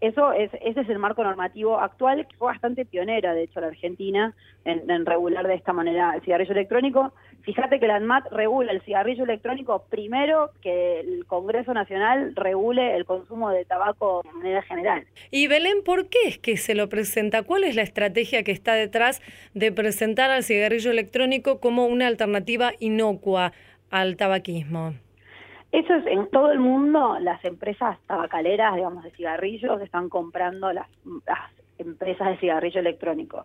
eso 0.00 0.32
es, 0.32 0.50
ese 0.60 0.80
es 0.80 0.88
el 0.88 0.98
marco 0.98 1.22
normativo 1.22 1.78
actual 1.78 2.26
que 2.26 2.36
fue 2.36 2.48
bastante 2.48 2.84
pionera, 2.84 3.32
de 3.32 3.44
hecho, 3.44 3.60
la 3.60 3.68
Argentina 3.68 4.34
en, 4.64 5.06
regular 5.06 5.46
de 5.46 5.54
esta 5.54 5.72
manera 5.72 6.14
el 6.16 6.22
cigarrillo 6.22 6.52
electrónico. 6.52 7.12
Fíjate 7.42 7.78
que 7.78 7.86
la 7.86 7.96
ANMAT 7.96 8.26
regula 8.32 8.72
el 8.72 8.82
cigarrillo 8.82 9.24
electrónico 9.24 9.84
primero 9.88 10.50
que 10.60 11.00
el 11.00 11.26
Congreso 11.26 11.74
Nacional 11.74 12.34
regule 12.34 12.96
el 12.96 13.04
consumo 13.04 13.50
de 13.50 13.64
tabaco 13.64 14.22
de 14.24 14.32
manera 14.32 14.62
general. 14.62 15.06
Y 15.30 15.46
Belén, 15.46 15.82
¿por 15.84 16.08
qué 16.08 16.18
es 16.26 16.38
que 16.38 16.56
se 16.56 16.74
lo 16.74 16.88
presenta? 16.88 17.42
¿Cuál 17.42 17.64
es 17.64 17.76
la 17.76 17.82
estrategia 17.82 18.42
que 18.42 18.52
está 18.52 18.74
detrás 18.74 19.22
de 19.54 19.72
presentar 19.72 20.30
al 20.30 20.42
cigarrillo 20.42 20.90
electrónico 20.90 21.60
como 21.60 21.86
una 21.86 22.06
alternativa 22.06 22.72
inocua 22.80 23.52
al 23.90 24.16
tabaquismo? 24.16 24.94
Eso 25.72 25.94
es 25.94 26.06
en 26.06 26.28
todo 26.28 26.52
el 26.52 26.60
mundo, 26.60 27.18
las 27.18 27.42
empresas 27.46 27.98
tabacaleras, 28.06 28.76
digamos, 28.76 29.04
de 29.04 29.10
cigarrillos, 29.12 29.80
están 29.80 30.10
comprando 30.10 30.70
las, 30.70 30.86
empresas 31.78 32.28
de 32.28 32.36
cigarrillo 32.36 32.80
electrónico. 32.80 33.44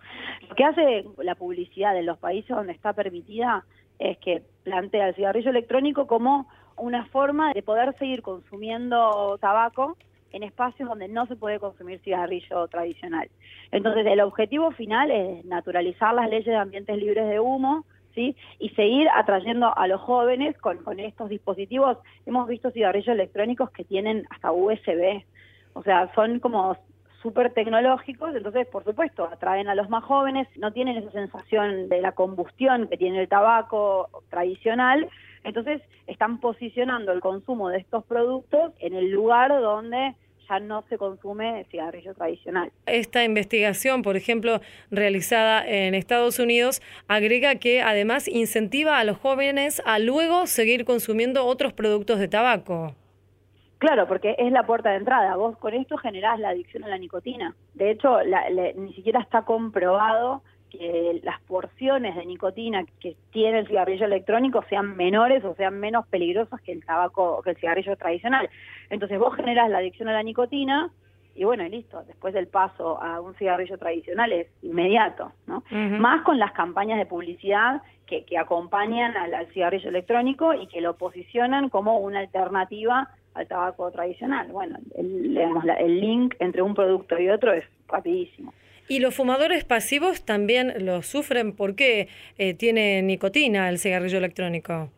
Lo 0.49 0.55
que 0.55 0.63
hace 0.65 1.05
la 1.17 1.35
publicidad 1.35 1.97
en 1.97 2.05
los 2.05 2.19
países 2.19 2.55
donde 2.55 2.73
está 2.73 2.93
permitida 2.93 3.63
es 3.97 4.17
que 4.19 4.43
plantea 4.63 5.07
el 5.07 5.15
cigarrillo 5.15 5.49
electrónico 5.49 6.05
como 6.05 6.47
una 6.75 7.05
forma 7.05 7.53
de 7.53 7.63
poder 7.63 7.97
seguir 7.97 8.21
consumiendo 8.21 9.37
tabaco 9.39 9.97
en 10.31 10.43
espacios 10.43 10.89
donde 10.89 11.07
no 11.07 11.25
se 11.27 11.37
puede 11.37 11.59
consumir 11.59 11.99
cigarrillo 12.01 12.67
tradicional. 12.67 13.29
Entonces, 13.71 14.05
el 14.05 14.19
objetivo 14.19 14.71
final 14.71 15.09
es 15.09 15.45
naturalizar 15.45 16.13
las 16.13 16.29
leyes 16.29 16.45
de 16.45 16.55
ambientes 16.55 16.97
libres 16.97 17.27
de 17.29 17.39
humo, 17.39 17.85
y 18.17 18.69
seguir 18.69 19.07
atrayendo 19.13 19.77
a 19.77 19.87
los 19.87 20.01
jóvenes 20.01 20.57
con, 20.57 20.77
con 20.79 20.99
estos 20.99 21.29
dispositivos. 21.29 21.97
Hemos 22.25 22.47
visto 22.47 22.71
cigarrillos 22.71 23.09
electrónicos 23.09 23.69
que 23.71 23.83
tienen 23.83 24.25
hasta 24.29 24.51
USB, 24.51 25.23
o 25.73 25.83
sea, 25.83 26.11
son 26.15 26.39
como 26.39 26.75
súper 27.21 27.53
tecnológicos, 27.53 28.35
entonces 28.35 28.67
por 28.67 28.83
supuesto 28.83 29.25
atraen 29.25 29.67
a 29.67 29.75
los 29.75 29.89
más 29.89 30.03
jóvenes, 30.03 30.47
no 30.57 30.71
tienen 30.71 30.97
esa 30.97 31.11
sensación 31.11 31.89
de 31.89 32.01
la 32.01 32.11
combustión 32.13 32.87
que 32.87 32.97
tiene 32.97 33.21
el 33.21 33.27
tabaco 33.27 34.09
tradicional, 34.29 35.09
entonces 35.43 35.81
están 36.05 36.39
posicionando 36.39 37.11
el 37.11 37.19
consumo 37.19 37.69
de 37.69 37.79
estos 37.79 38.03
productos 38.05 38.73
en 38.79 38.93
el 38.93 39.11
lugar 39.11 39.49
donde 39.49 40.15
ya 40.49 40.59
no 40.59 40.83
se 40.89 40.97
consume 40.97 41.65
cigarrillo 41.71 42.13
tradicional. 42.13 42.71
Esta 42.85 43.23
investigación, 43.23 44.01
por 44.01 44.15
ejemplo, 44.15 44.61
realizada 44.91 45.67
en 45.67 45.95
Estados 45.95 46.39
Unidos, 46.39 46.81
agrega 47.07 47.55
que 47.55 47.81
además 47.81 48.27
incentiva 48.27 48.99
a 48.99 49.03
los 49.03 49.17
jóvenes 49.17 49.81
a 49.85 49.99
luego 49.99 50.47
seguir 50.47 50.85
consumiendo 50.85 51.45
otros 51.45 51.73
productos 51.73 52.19
de 52.19 52.27
tabaco. 52.27 52.95
Claro, 53.79 54.07
porque 54.07 54.35
es 54.39 54.51
la 54.51 54.63
puerta 54.63 54.89
de 54.89 54.97
entrada. 54.97 55.35
Vos 55.35 55.55
con 55.57 55.73
esto 55.75 55.97
generás 55.97 56.39
la 56.39 56.49
adicción 56.49 56.83
a 56.83 56.87
la 56.87 56.97
nicotina. 56.97 57.55
De 57.75 57.91
hecho, 57.91 58.17
ni 58.75 58.93
siquiera 58.93 59.19
está 59.19 59.43
comprobado 59.43 60.41
que 60.69 61.19
las 61.23 61.39
porciones 61.41 62.15
de 62.15 62.25
nicotina 62.25 62.85
que 62.99 63.15
tiene 63.31 63.59
el 63.59 63.67
cigarrillo 63.67 64.05
electrónico 64.05 64.63
sean 64.69 64.95
menores 64.95 65.43
o 65.43 65.55
sean 65.55 65.79
menos 65.79 66.07
peligrosas 66.07 66.61
que 66.61 66.71
el 66.71 66.85
tabaco, 66.85 67.41
que 67.43 67.51
el 67.51 67.57
cigarrillo 67.57 67.95
tradicional. 67.95 68.49
Entonces 68.89 69.19
vos 69.19 69.35
generas 69.35 69.69
la 69.69 69.79
adicción 69.79 70.09
a 70.09 70.13
la 70.13 70.23
nicotina 70.23 70.91
y 71.37 71.43
bueno, 71.43 71.63
y 71.63 71.69
listo, 71.69 72.03
después 72.07 72.33
del 72.33 72.47
paso 72.47 72.99
a 72.99 73.21
un 73.21 73.35
cigarrillo 73.35 73.77
tradicional 73.77 74.33
es 74.33 74.47
inmediato, 74.63 75.31
¿no? 75.45 75.63
Más 75.69 76.23
con 76.23 76.39
las 76.39 76.51
campañas 76.51 76.97
de 76.97 77.05
publicidad 77.05 77.83
que, 78.07 78.25
que 78.25 78.39
acompañan 78.39 79.15
al, 79.15 79.45
cigarrillo 79.53 79.89
electrónico 79.89 80.55
y 80.55 80.65
que 80.65 80.81
lo 80.81 80.97
posicionan 80.97 81.69
como 81.69 81.99
una 81.99 82.21
alternativa 82.21 83.09
al 83.35 83.47
tabaco 83.47 83.91
tradicional. 83.91 84.47
Bueno, 84.51 84.79
el, 84.95 85.37
el 85.37 86.01
link 86.01 86.33
entre 86.39 86.63
un 86.63 86.73
producto 86.73 87.19
y 87.19 87.29
otro 87.29 87.53
es 87.53 87.65
rapidísimo. 87.87 88.51
Y 88.89 88.99
los 88.99 89.15
fumadores 89.15 89.65
pasivos 89.65 90.23
también 90.23 90.85
lo 90.85 91.01
sufren 91.01 91.53
porque 91.53 92.07
eh, 92.37 92.53
tiene 92.53 93.01
nicotina 93.01 93.69
el 93.69 93.79
cigarrillo 93.79 94.17
electrónico. 94.17 94.89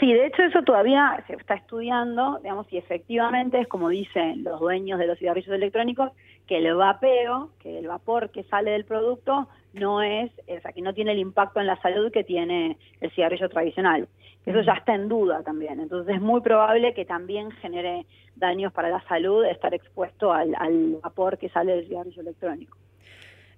Sí, 0.00 0.12
de 0.12 0.26
hecho 0.26 0.42
eso 0.42 0.62
todavía 0.62 1.22
se 1.26 1.34
está 1.34 1.54
estudiando, 1.54 2.38
digamos, 2.40 2.72
y 2.72 2.78
efectivamente 2.78 3.60
es 3.60 3.66
como 3.66 3.88
dicen 3.88 4.44
los 4.44 4.60
dueños 4.60 4.98
de 4.98 5.08
los 5.08 5.18
cigarrillos 5.18 5.52
electrónicos, 5.54 6.12
que 6.46 6.58
el 6.58 6.74
vapeo, 6.74 7.50
que 7.60 7.78
el 7.78 7.88
vapor 7.88 8.30
que 8.30 8.44
sale 8.44 8.70
del 8.70 8.84
producto 8.84 9.48
no 9.72 10.00
es, 10.00 10.30
o 10.46 10.60
sea, 10.60 10.72
que 10.72 10.82
no 10.82 10.94
tiene 10.94 11.12
el 11.12 11.18
impacto 11.18 11.60
en 11.60 11.66
la 11.66 11.80
salud 11.82 12.12
que 12.12 12.22
tiene 12.24 12.78
el 13.00 13.10
cigarrillo 13.10 13.48
tradicional. 13.48 14.08
Eso 14.46 14.62
ya 14.62 14.74
está 14.74 14.94
en 14.94 15.08
duda 15.08 15.42
también. 15.42 15.80
Entonces 15.80 16.14
es 16.14 16.22
muy 16.22 16.40
probable 16.40 16.94
que 16.94 17.04
también 17.04 17.50
genere 17.50 18.06
daños 18.36 18.72
para 18.72 18.88
la 18.88 19.02
salud 19.08 19.44
estar 19.44 19.74
expuesto 19.74 20.32
al, 20.32 20.54
al 20.58 20.98
vapor 21.02 21.36
que 21.38 21.50
sale 21.50 21.72
del 21.72 21.86
cigarrillo 21.86 22.22
electrónico. 22.22 22.78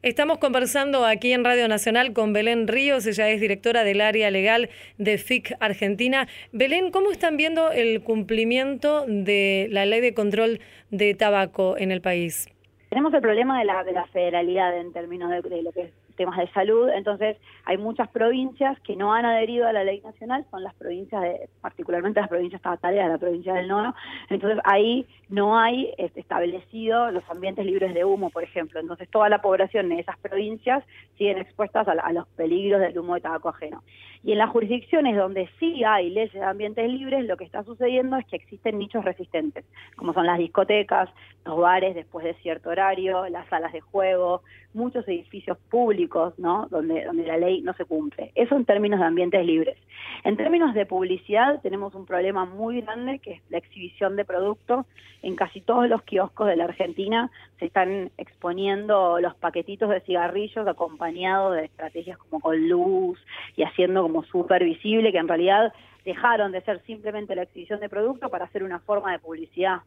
Estamos 0.03 0.38
conversando 0.38 1.05
aquí 1.05 1.34
en 1.34 1.44
Radio 1.44 1.68
Nacional 1.68 2.14
con 2.14 2.32
Belén 2.32 2.68
Ríos, 2.68 3.07
ella 3.07 3.28
es 3.28 3.38
directora 3.38 3.84
del 3.84 4.01
área 4.01 4.30
legal 4.30 4.70
de 4.96 5.18
FIC 5.18 5.55
Argentina. 5.61 6.26
Belén, 6.53 6.90
¿cómo 6.90 7.11
están 7.11 7.36
viendo 7.36 7.70
el 7.70 8.03
cumplimiento 8.03 9.05
de 9.07 9.68
la 9.70 9.84
ley 9.84 10.01
de 10.01 10.14
control 10.14 10.61
de 10.90 11.14
tabaco 11.14 11.76
en 11.76 11.92
el 11.92 12.01
país? 12.01 12.48
Tenemos 12.88 13.12
el 13.12 13.20
problema 13.20 13.59
de 13.59 13.66
la, 13.66 13.84
de 13.84 13.92
la 13.92 14.07
federalidad 14.07 14.74
en 14.74 14.90
términos 14.94 15.28
de, 15.32 15.42
de 15.42 15.62
lo 15.62 15.70
que 15.70 15.82
es 15.82 15.90
temas 16.20 16.36
de 16.36 16.48
salud, 16.48 16.90
entonces 16.90 17.38
hay 17.64 17.78
muchas 17.78 18.06
provincias 18.08 18.78
que 18.80 18.94
no 18.94 19.14
han 19.14 19.24
adherido 19.24 19.66
a 19.66 19.72
la 19.72 19.84
ley 19.84 20.02
nacional, 20.02 20.44
son 20.50 20.62
las 20.62 20.74
provincias, 20.74 21.22
de, 21.22 21.48
particularmente 21.62 22.20
las 22.20 22.28
provincias 22.28 22.58
estatales, 22.58 23.08
la 23.08 23.16
provincia 23.16 23.54
del 23.54 23.68
Nono, 23.68 23.94
entonces 24.28 24.58
ahí 24.64 25.06
no 25.30 25.58
hay 25.58 25.94
este, 25.96 26.20
establecido 26.20 27.10
los 27.10 27.24
ambientes 27.30 27.64
libres 27.64 27.94
de 27.94 28.04
humo, 28.04 28.28
por 28.28 28.42
ejemplo, 28.42 28.80
entonces 28.80 29.08
toda 29.08 29.30
la 29.30 29.40
población 29.40 29.88
de 29.88 30.00
esas 30.00 30.18
provincias 30.18 30.84
siguen 31.16 31.38
expuestas 31.38 31.88
a, 31.88 32.12
los 32.12 32.26
peligros 32.28 32.82
del 32.82 32.98
humo 32.98 33.14
de 33.14 33.22
tabaco 33.22 33.48
ajeno. 33.48 33.82
Y 34.22 34.32
en 34.32 34.38
las 34.38 34.50
jurisdicciones 34.50 35.16
donde 35.16 35.48
sí 35.58 35.82
hay 35.84 36.10
leyes 36.10 36.34
de 36.34 36.42
ambientes 36.42 36.86
libres, 36.90 37.24
lo 37.24 37.38
que 37.38 37.44
está 37.44 37.64
sucediendo 37.64 38.18
es 38.18 38.26
que 38.26 38.36
existen 38.36 38.78
nichos 38.78 39.04
resistentes, 39.04 39.64
como 39.96 40.12
son 40.12 40.26
las 40.26 40.36
discotecas, 40.36 41.08
los 41.46 41.58
bares 41.58 41.94
después 41.94 42.24
de 42.24 42.34
cierto 42.34 42.68
horario, 42.68 43.26
las 43.28 43.48
salas 43.48 43.72
de 43.72 43.80
juego, 43.80 44.42
muchos 44.74 45.06
edificios 45.08 45.58
públicos, 45.70 46.09
públicos, 46.11 46.38
¿no? 46.38 46.66
Donde, 46.70 47.04
donde 47.04 47.26
la 47.26 47.36
ley 47.36 47.62
no 47.62 47.72
se 47.74 47.84
cumple. 47.84 48.32
Eso 48.34 48.56
en 48.56 48.64
términos 48.64 49.00
de 49.00 49.06
ambientes 49.06 49.44
libres. 49.44 49.76
En 50.24 50.36
términos 50.36 50.74
de 50.74 50.86
publicidad 50.86 51.61
tenemos 51.62 51.94
un 51.94 52.04
problema 52.04 52.44
muy 52.44 52.80
grande 52.80 53.18
que 53.18 53.32
es 53.34 53.42
la 53.48 53.58
exhibición 53.58 54.16
de 54.16 54.24
productos. 54.24 54.86
En 55.22 55.36
casi 55.36 55.61
todos 55.61 55.88
los 55.88 56.02
kioscos 56.02 56.48
de 56.48 56.56
la 56.56 56.64
Argentina 56.64 57.30
se 57.58 57.66
están 57.66 58.11
exponiendo 58.18 59.20
los 59.20 59.34
paquetitos 59.36 59.90
de 59.90 60.00
cigarrillos 60.00 60.66
acompañados 60.66 61.56
de 61.56 61.64
estrategias 61.64 62.18
como 62.18 62.40
con 62.40 62.68
luz 62.68 63.18
y 63.56 63.62
haciendo 63.62 64.02
como 64.02 64.24
súper 64.24 64.64
visible 64.64 65.12
que 65.12 65.18
en 65.18 65.28
realidad 65.28 65.72
dejaron 66.04 66.52
de 66.52 66.62
ser 66.62 66.80
simplemente 66.86 67.34
la 67.34 67.42
exhibición 67.42 67.80
de 67.80 67.88
productos 67.88 68.30
para 68.30 68.46
hacer 68.46 68.62
una 68.62 68.80
forma 68.80 69.12
de 69.12 69.18
publicidad. 69.18 69.80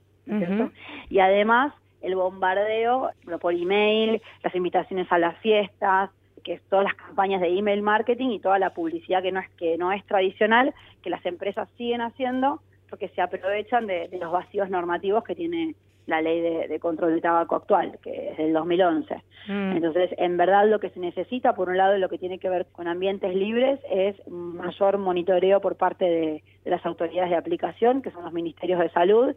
Y 1.09 1.19
además 1.19 1.74
el 2.04 2.16
bombardeo 2.16 3.12
por 3.41 3.54
email, 3.54 4.22
las 4.43 4.54
invitaciones 4.54 5.12
a 5.12 5.18
las 5.18 5.38
fiestas, 5.39 6.12
que 6.43 6.54
es 6.54 6.62
todas 6.70 6.86
las 6.86 6.95
campañas 6.95 7.41
de 7.41 7.58
email 7.58 7.82
marketing 7.82 8.30
y 8.30 8.39
toda 8.39 8.60
la 8.60 8.72
publicidad 8.72 9.24
que 9.24 9.32
no 9.32 9.39
es 9.39 9.49
que 9.51 9.78
no 9.78 9.91
es 9.91 10.06
tradicional, 10.06 10.74
que 11.01 11.10
las 11.10 11.26
empresas 11.26 11.68
siguen 11.78 12.01
haciendo 12.01 12.62
porque 12.89 13.10
se 13.10 13.22
aprovechan 13.22 13.88
de, 13.88 14.08
los 14.22 14.32
vacíos 14.32 14.70
normativos 14.70 15.24
que 15.24 15.34
tiene 15.34 15.74
la 16.06 16.22
ley 16.22 16.41
de, 16.41 16.80
control 16.80 17.12
del 17.12 17.22
tabaco 17.22 17.56
actual, 17.56 17.97
que 18.04 18.32
es 18.32 18.38
del 18.38 18.54
2011. 18.54 19.16
Mm. 19.47 19.78
Entonces, 19.78 20.12
en 20.18 20.38
verdad 20.38 20.68
lo 20.68 20.80
que 20.80 20.89
se 20.89 20.99
necesita, 20.99 21.56
por 21.56 21.70
un 21.70 21.78
lado, 21.78 21.97
lo 21.97 22.10
que 22.10 22.20
tiene 22.20 22.38
que 22.38 22.49
ver 22.49 22.68
con 22.72 22.88
ambientes 22.88 23.34
libres, 23.34 23.80
es 23.89 24.16
mayor 24.28 24.99
monitoreo 24.99 25.60
por 25.60 25.76
parte 25.76 26.06
de 26.06 26.43
las 26.70 26.86
autoridades 26.86 27.32
de 27.32 27.38
aplicación, 27.38 28.04
que 28.04 28.12
son 28.12 28.26
los 28.26 28.34
ministerios 28.34 28.80
de 28.80 28.89
salud, 28.89 29.34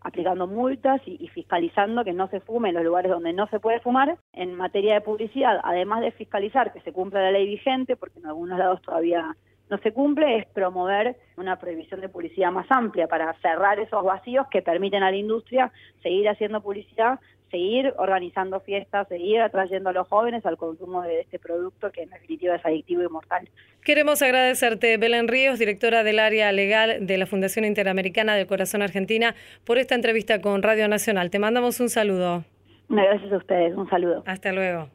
aplicando 0.00 0.46
multas 0.46 1.00
y, 1.06 1.28
fiscalizando 1.28 2.04
que 2.04 2.12
no 2.12 2.28
se 2.28 2.40
fume 2.40 2.70
en 2.70 2.76
los 2.76 2.84
lugares 2.84 3.10
donde 3.10 3.32
no 3.32 3.46
se 3.48 3.60
puede 3.60 3.80
fumar. 3.80 4.16
En 4.32 4.54
materia 4.54 4.94
de 4.94 5.00
publicidad, 5.00 5.60
además 5.62 6.00
de 6.00 6.12
fiscalizar 6.12 6.72
que 6.72 6.80
se 6.80 6.92
cumpla 6.92 7.20
la 7.20 7.32
ley 7.32 7.46
vigente, 7.46 7.96
porque 7.96 8.18
en 8.18 8.26
algunos 8.26 8.58
lados 8.58 8.82
todavía 8.82 9.36
no 9.70 9.78
se 9.78 9.92
cumple, 9.92 10.38
es 10.38 10.46
promover 10.46 11.16
una 11.36 11.56
prohibición 11.56 12.00
de 12.00 12.08
publicidad 12.08 12.50
más 12.50 12.66
amplia 12.70 13.06
para 13.06 13.34
cerrar 13.34 13.78
esos 13.78 14.02
vacíos 14.02 14.46
que 14.50 14.62
permiten 14.62 15.02
a 15.02 15.10
la 15.10 15.16
industria 15.16 15.72
seguir 16.02 16.28
haciendo 16.28 16.62
publicidad 16.62 17.20
seguir 17.50 17.92
organizando 17.96 18.60
fiestas, 18.60 19.08
seguir 19.08 19.40
atrayendo 19.40 19.90
a 19.90 19.92
los 19.92 20.08
jóvenes 20.08 20.44
al 20.46 20.56
consumo 20.56 21.02
de 21.02 21.20
este 21.20 21.38
producto 21.38 21.90
que 21.90 22.02
en 22.02 22.10
definitiva 22.10 22.56
es 22.56 22.64
adictivo 22.64 23.02
y 23.02 23.08
mortal. 23.08 23.48
Queremos 23.82 24.22
agradecerte, 24.22 24.96
Belén 24.96 25.28
Ríos, 25.28 25.58
directora 25.58 26.02
del 26.02 26.18
área 26.18 26.52
legal 26.52 27.06
de 27.06 27.18
la 27.18 27.26
Fundación 27.26 27.64
Interamericana 27.64 28.34
del 28.34 28.46
Corazón 28.46 28.82
Argentina, 28.82 29.34
por 29.64 29.78
esta 29.78 29.94
entrevista 29.94 30.40
con 30.40 30.62
Radio 30.62 30.88
Nacional. 30.88 31.30
Te 31.30 31.38
mandamos 31.38 31.80
un 31.80 31.88
saludo. 31.88 32.44
Gracias 32.88 33.32
a 33.32 33.36
ustedes, 33.36 33.76
un 33.76 33.88
saludo. 33.88 34.22
Hasta 34.26 34.52
luego. 34.52 34.88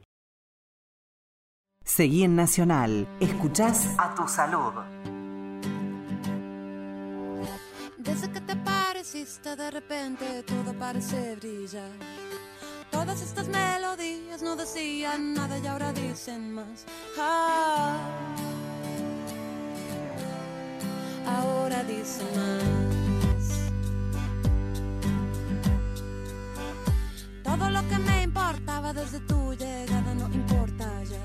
Seguí 1.83 2.23
en 2.23 2.35
Nacional. 2.35 3.07
Escuchás 3.19 3.95
a 3.99 4.15
tu 4.15 4.27
salud. 4.27 4.73
Desde 7.97 8.31
que 8.31 8.41
te 8.41 8.55
pareciste 8.55 9.55
de 9.55 9.71
repente 9.71 10.25
todo 10.43 10.73
parece 10.77 11.35
brillar. 11.35 11.89
Todas 12.93 13.23
estas 13.23 13.47
melodías 13.47 14.43
no 14.43 14.55
decían 14.55 15.33
nada 15.33 15.57
y 15.57 15.65
ahora 15.65 15.91
dicen 15.91 16.53
más. 16.53 16.85
Ah, 17.17 17.97
ahora 21.25 21.83
dicen 21.83 22.27
más. 22.37 23.45
Todo 27.43 27.69
lo 27.71 27.81
que 27.89 27.97
me 27.97 28.23
importaba 28.23 28.93
desde 28.93 29.19
tu 29.21 29.53
llegada 29.55 30.13
no 30.13 30.27
importa 30.31 30.85
ya. 31.03 31.23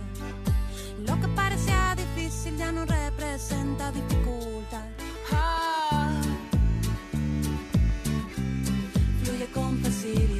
Lo 1.06 1.20
que 1.20 1.28
parecía 1.28 1.94
difícil 1.94 2.56
ya 2.56 2.72
no 2.72 2.86
representa 2.86 3.92
dificultad. 3.92 4.88
Ah, 5.30 6.18
fluye 9.22 9.46
con 9.52 9.78
facilidad. 9.82 10.38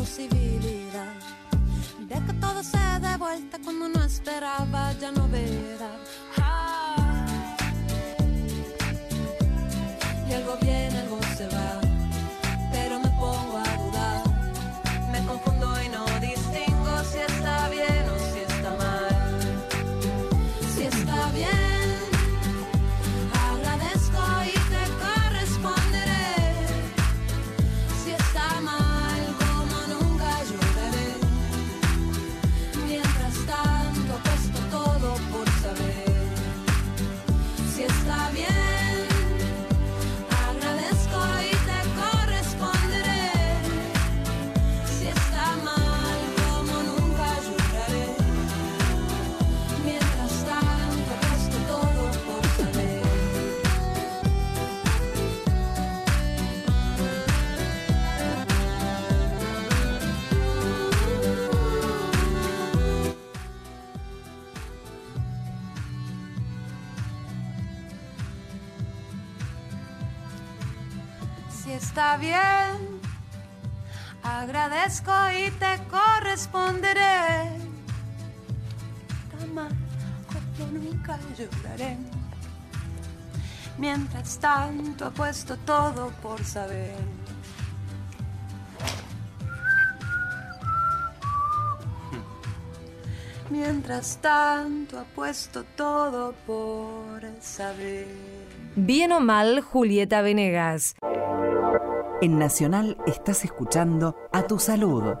Posibilidad 0.00 1.12
de 2.08 2.14
que 2.24 2.32
todo 2.40 2.62
se 2.62 2.78
dé 3.02 3.18
vuelta 3.18 3.58
cuando 3.62 3.86
no 3.86 4.02
esperaba 4.02 4.94
ya 4.98 5.12
no 5.12 5.28
verá. 5.28 5.92
Tanto 84.40 85.06
apuesto 85.06 85.56
todo 85.58 86.10
por 86.22 86.42
saber. 86.44 86.96
Mientras 93.50 94.18
tanto 94.18 94.98
apuesto 94.98 95.64
todo 95.76 96.34
por 96.46 97.20
saber. 97.40 98.06
Bien 98.76 99.12
o 99.12 99.20
mal, 99.20 99.60
Julieta 99.60 100.22
Venegas. 100.22 100.94
En 102.22 102.38
Nacional 102.38 102.96
estás 103.06 103.44
escuchando 103.44 104.14
A 104.32 104.46
Tu 104.46 104.58
Salud. 104.58 105.16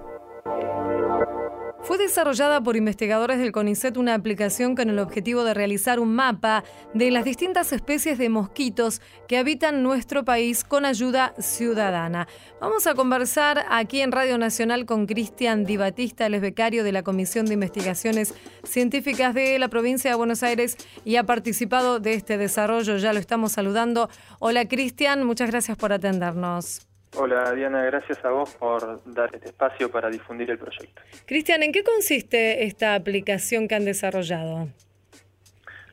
Fue 1.82 1.96
desarrollada 1.96 2.60
por 2.60 2.76
investigadores 2.76 3.38
del 3.38 3.52
CONICET 3.52 3.96
una 3.96 4.14
aplicación 4.14 4.76
con 4.76 4.90
el 4.90 4.98
objetivo 4.98 5.44
de 5.44 5.54
realizar 5.54 5.98
un 5.98 6.14
mapa 6.14 6.62
de 6.92 7.10
las 7.10 7.24
distintas 7.24 7.72
especies 7.72 8.18
de 8.18 8.28
mosquitos 8.28 9.00
que 9.26 9.38
habitan 9.38 9.82
nuestro 9.82 10.24
país 10.24 10.62
con 10.62 10.84
ayuda 10.84 11.34
ciudadana. 11.38 12.28
Vamos 12.60 12.86
a 12.86 12.94
conversar 12.94 13.64
aquí 13.70 14.02
en 14.02 14.12
Radio 14.12 14.36
Nacional 14.36 14.84
con 14.84 15.06
Cristian 15.06 15.64
Di 15.64 15.78
Batista, 15.78 16.26
el 16.26 16.38
becario 16.38 16.84
de 16.84 16.92
la 16.92 17.02
Comisión 17.02 17.46
de 17.46 17.54
Investigaciones 17.54 18.34
Científicas 18.62 19.34
de 19.34 19.58
la 19.58 19.68
provincia 19.68 20.10
de 20.10 20.16
Buenos 20.16 20.42
Aires 20.42 20.76
y 21.04 21.16
ha 21.16 21.24
participado 21.24 21.98
de 21.98 22.12
este 22.12 22.36
desarrollo. 22.36 22.98
Ya 22.98 23.14
lo 23.14 23.18
estamos 23.18 23.52
saludando. 23.52 24.10
Hola 24.38 24.68
Cristian, 24.68 25.24
muchas 25.24 25.50
gracias 25.50 25.78
por 25.78 25.92
atendernos. 25.92 26.89
Hola 27.16 27.52
Diana, 27.52 27.82
gracias 27.82 28.24
a 28.24 28.30
vos 28.30 28.54
por 28.54 29.02
dar 29.12 29.34
este 29.34 29.48
espacio 29.48 29.90
para 29.90 30.08
difundir 30.10 30.48
el 30.50 30.58
proyecto. 30.58 31.02
Cristian, 31.26 31.62
¿en 31.62 31.72
qué 31.72 31.82
consiste 31.82 32.64
esta 32.64 32.94
aplicación 32.94 33.66
que 33.66 33.74
han 33.74 33.84
desarrollado? 33.84 34.68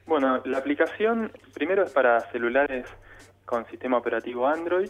Bueno, 0.05 0.41
la 0.45 0.59
aplicación 0.59 1.32
primero 1.53 1.84
es 1.84 1.91
para 1.91 2.22
celulares 2.32 2.86
con 3.45 3.65
sistema 3.65 3.97
operativo 3.97 4.47
Android 4.47 4.89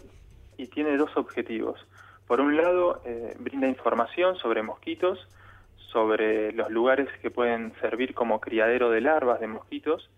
y 0.58 0.66
tiene 0.66 0.96
dos 0.96 1.16
objetivos. 1.16 1.80
Por 2.26 2.40
un 2.40 2.56
lado, 2.56 3.00
eh, 3.06 3.34
brinda 3.38 3.66
información 3.66 4.36
sobre 4.36 4.62
mosquitos, 4.62 5.26
sobre 5.92 6.52
los 6.52 6.70
lugares 6.70 7.08
que 7.22 7.30
pueden 7.30 7.72
servir 7.80 8.14
como 8.14 8.38
criadero 8.38 8.90
de 8.90 9.00
larvas 9.00 9.40
de 9.40 9.46
mosquitos 9.46 10.10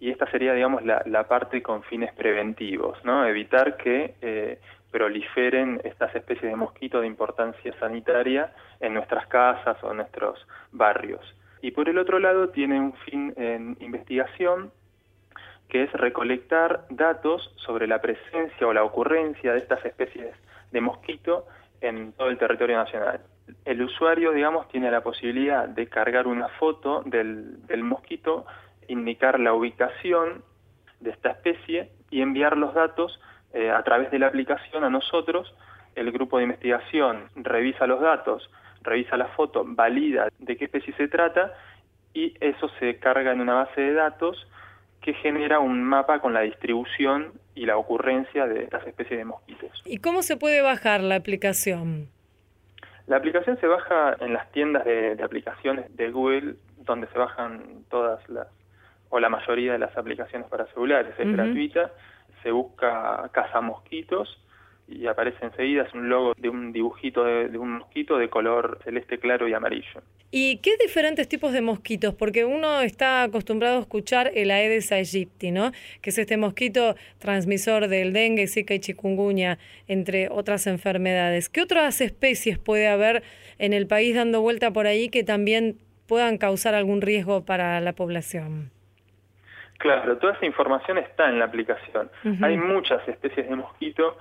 y 0.00 0.10
esta 0.10 0.28
sería, 0.30 0.54
digamos, 0.54 0.82
la, 0.84 1.02
la 1.04 1.28
parte 1.28 1.62
con 1.62 1.82
fines 1.82 2.14
preventivos, 2.14 3.04
¿no? 3.04 3.26
Evitar 3.26 3.76
que 3.76 4.14
eh, 4.22 4.58
proliferen 4.90 5.80
estas 5.84 6.14
especies 6.14 6.50
de 6.50 6.56
mosquitos 6.56 7.00
de 7.00 7.06
importancia 7.06 7.72
sanitaria 7.78 8.52
en 8.80 8.94
nuestras 8.94 9.26
casas 9.26 9.76
o 9.82 9.90
en 9.90 9.98
nuestros 9.98 10.46
barrios. 10.72 11.20
Y 11.62 11.72
por 11.72 11.88
el 11.88 11.98
otro 11.98 12.18
lado 12.18 12.48
tiene 12.48 12.80
un 12.80 12.94
fin 12.94 13.32
en 13.36 13.76
investigación 13.80 14.72
que 15.68 15.84
es 15.84 15.92
recolectar 15.92 16.84
datos 16.90 17.52
sobre 17.56 17.86
la 17.86 18.00
presencia 18.00 18.66
o 18.66 18.72
la 18.72 18.82
ocurrencia 18.82 19.52
de 19.52 19.58
estas 19.58 19.84
especies 19.84 20.34
de 20.72 20.80
mosquito 20.80 21.46
en 21.80 22.12
todo 22.12 22.28
el 22.28 22.38
territorio 22.38 22.76
nacional. 22.76 23.20
El 23.64 23.82
usuario, 23.82 24.32
digamos, 24.32 24.68
tiene 24.68 24.90
la 24.90 25.02
posibilidad 25.02 25.68
de 25.68 25.86
cargar 25.86 26.26
una 26.26 26.48
foto 26.48 27.02
del, 27.04 27.66
del 27.66 27.84
mosquito, 27.84 28.46
indicar 28.88 29.38
la 29.38 29.52
ubicación 29.52 30.42
de 31.00 31.10
esta 31.10 31.30
especie 31.30 31.90
y 32.10 32.20
enviar 32.20 32.56
los 32.56 32.74
datos 32.74 33.20
eh, 33.52 33.70
a 33.70 33.82
través 33.82 34.10
de 34.10 34.18
la 34.18 34.28
aplicación 34.28 34.84
a 34.84 34.90
nosotros. 34.90 35.54
El 35.94 36.12
grupo 36.12 36.38
de 36.38 36.44
investigación 36.44 37.24
revisa 37.34 37.86
los 37.86 38.00
datos, 38.00 38.48
revisa 38.82 39.16
la 39.16 39.26
foto, 39.28 39.64
valida 39.66 40.28
de 40.38 40.56
qué 40.56 40.66
especie 40.66 40.94
se 40.94 41.08
trata 41.08 41.52
y 42.14 42.34
eso 42.40 42.68
se 42.78 42.96
carga 42.98 43.32
en 43.32 43.40
una 43.40 43.54
base 43.54 43.80
de 43.80 43.92
datos 43.92 44.46
que 45.00 45.14
genera 45.14 45.58
un 45.60 45.82
mapa 45.82 46.20
con 46.20 46.34
la 46.34 46.40
distribución 46.42 47.32
y 47.54 47.66
la 47.66 47.76
ocurrencia 47.76 48.46
de 48.46 48.64
estas 48.64 48.86
especies 48.86 49.18
de 49.18 49.24
mosquitos. 49.24 49.82
¿Y 49.84 49.98
cómo 49.98 50.22
se 50.22 50.36
puede 50.36 50.60
bajar 50.60 51.00
la 51.00 51.16
aplicación? 51.16 52.08
La 53.06 53.16
aplicación 53.16 53.58
se 53.58 53.66
baja 53.66 54.16
en 54.20 54.32
las 54.32 54.50
tiendas 54.52 54.84
de, 54.84 55.16
de 55.16 55.22
aplicaciones 55.24 55.94
de 55.96 56.10
Google, 56.10 56.54
donde 56.84 57.06
se 57.08 57.18
bajan 57.18 57.84
todas 57.88 58.26
las, 58.28 58.46
o 59.10 59.18
la 59.18 59.28
mayoría 59.28 59.72
de 59.72 59.78
las 59.78 59.96
aplicaciones 59.96 60.48
para 60.48 60.66
celulares. 60.66 61.12
Es 61.18 61.32
gratuita, 61.32 61.90
se 62.42 62.50
busca 62.50 63.28
caza 63.32 63.60
mosquitos 63.60 64.38
y 64.90 65.06
aparece 65.06 65.44
enseguida, 65.44 65.84
es 65.84 65.94
un 65.94 66.08
logo 66.08 66.34
de 66.36 66.48
un 66.48 66.72
dibujito 66.72 67.24
de, 67.24 67.48
de 67.48 67.58
un 67.58 67.78
mosquito 67.78 68.18
de 68.18 68.28
color 68.28 68.80
celeste 68.84 69.18
claro 69.18 69.48
y 69.48 69.54
amarillo. 69.54 70.02
¿Y 70.32 70.58
qué 70.58 70.76
diferentes 70.76 71.28
tipos 71.28 71.52
de 71.52 71.60
mosquitos? 71.60 72.14
Porque 72.14 72.44
uno 72.44 72.80
está 72.82 73.24
acostumbrado 73.24 73.78
a 73.78 73.80
escuchar 73.80 74.30
el 74.34 74.50
Aedes 74.50 74.92
aegypti, 74.92 75.50
¿no? 75.50 75.72
Que 76.02 76.10
es 76.10 76.18
este 76.18 76.36
mosquito 76.36 76.94
transmisor 77.18 77.88
del 77.88 78.12
dengue, 78.12 78.46
zika 78.46 78.74
y 78.74 78.80
chikungunya, 78.80 79.58
entre 79.88 80.28
otras 80.28 80.66
enfermedades. 80.66 81.48
¿Qué 81.48 81.62
otras 81.62 82.00
especies 82.00 82.58
puede 82.58 82.88
haber 82.88 83.22
en 83.58 83.72
el 83.72 83.86
país 83.86 84.14
dando 84.14 84.40
vuelta 84.40 84.72
por 84.72 84.86
ahí 84.86 85.08
que 85.08 85.24
también 85.24 85.78
puedan 86.06 86.38
causar 86.38 86.74
algún 86.74 87.00
riesgo 87.00 87.44
para 87.44 87.80
la 87.80 87.92
población? 87.92 88.70
Claro, 89.80 90.18
toda 90.18 90.34
esa 90.34 90.44
información 90.44 90.98
está 90.98 91.30
en 91.30 91.38
la 91.38 91.46
aplicación. 91.46 92.10
Hay 92.42 92.58
muchas 92.58 93.00
especies 93.08 93.48
de 93.48 93.56
mosquito, 93.56 94.18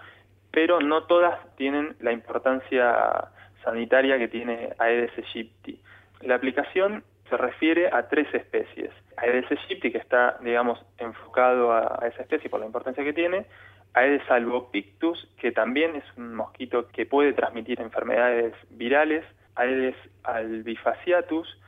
pero 0.52 0.80
no 0.80 1.04
todas 1.04 1.38
tienen 1.58 1.98
la 2.00 2.14
importancia 2.14 3.28
sanitaria 3.62 4.18
que 4.18 4.30
tiene 4.30 4.70
Aedes 4.80 5.12
aegypti. 5.18 5.78
La 6.22 6.36
aplicación 6.36 7.04
se 7.30 7.36
refiere 7.36 7.90
a 7.92 8.08
tres 8.08 8.34
especies. 8.34 8.92
Aedes 9.18 9.52
aegypti, 9.52 9.92
que 9.92 9.98
está, 9.98 10.38
digamos, 10.40 10.80
enfocado 10.98 11.74
a, 11.74 12.00
a 12.02 12.08
esa 12.08 12.22
especie 12.22 12.50
por 12.50 12.62
la 12.62 12.66
importancia 12.66 13.04
que 13.04 13.12
tiene. 13.12 13.46
Aedes 13.94 14.24
albopictus, 14.32 15.30
que 15.42 15.52
también 15.52 15.94
es 15.98 16.06
un 16.16 16.36
mosquito 16.36 16.88
que 16.88 17.06
puede 17.06 17.34
transmitir 17.34 17.82
enfermedades 17.82 18.54
virales. 18.70 19.26
Aedes 19.56 19.98
albifaciatus, 20.24 21.60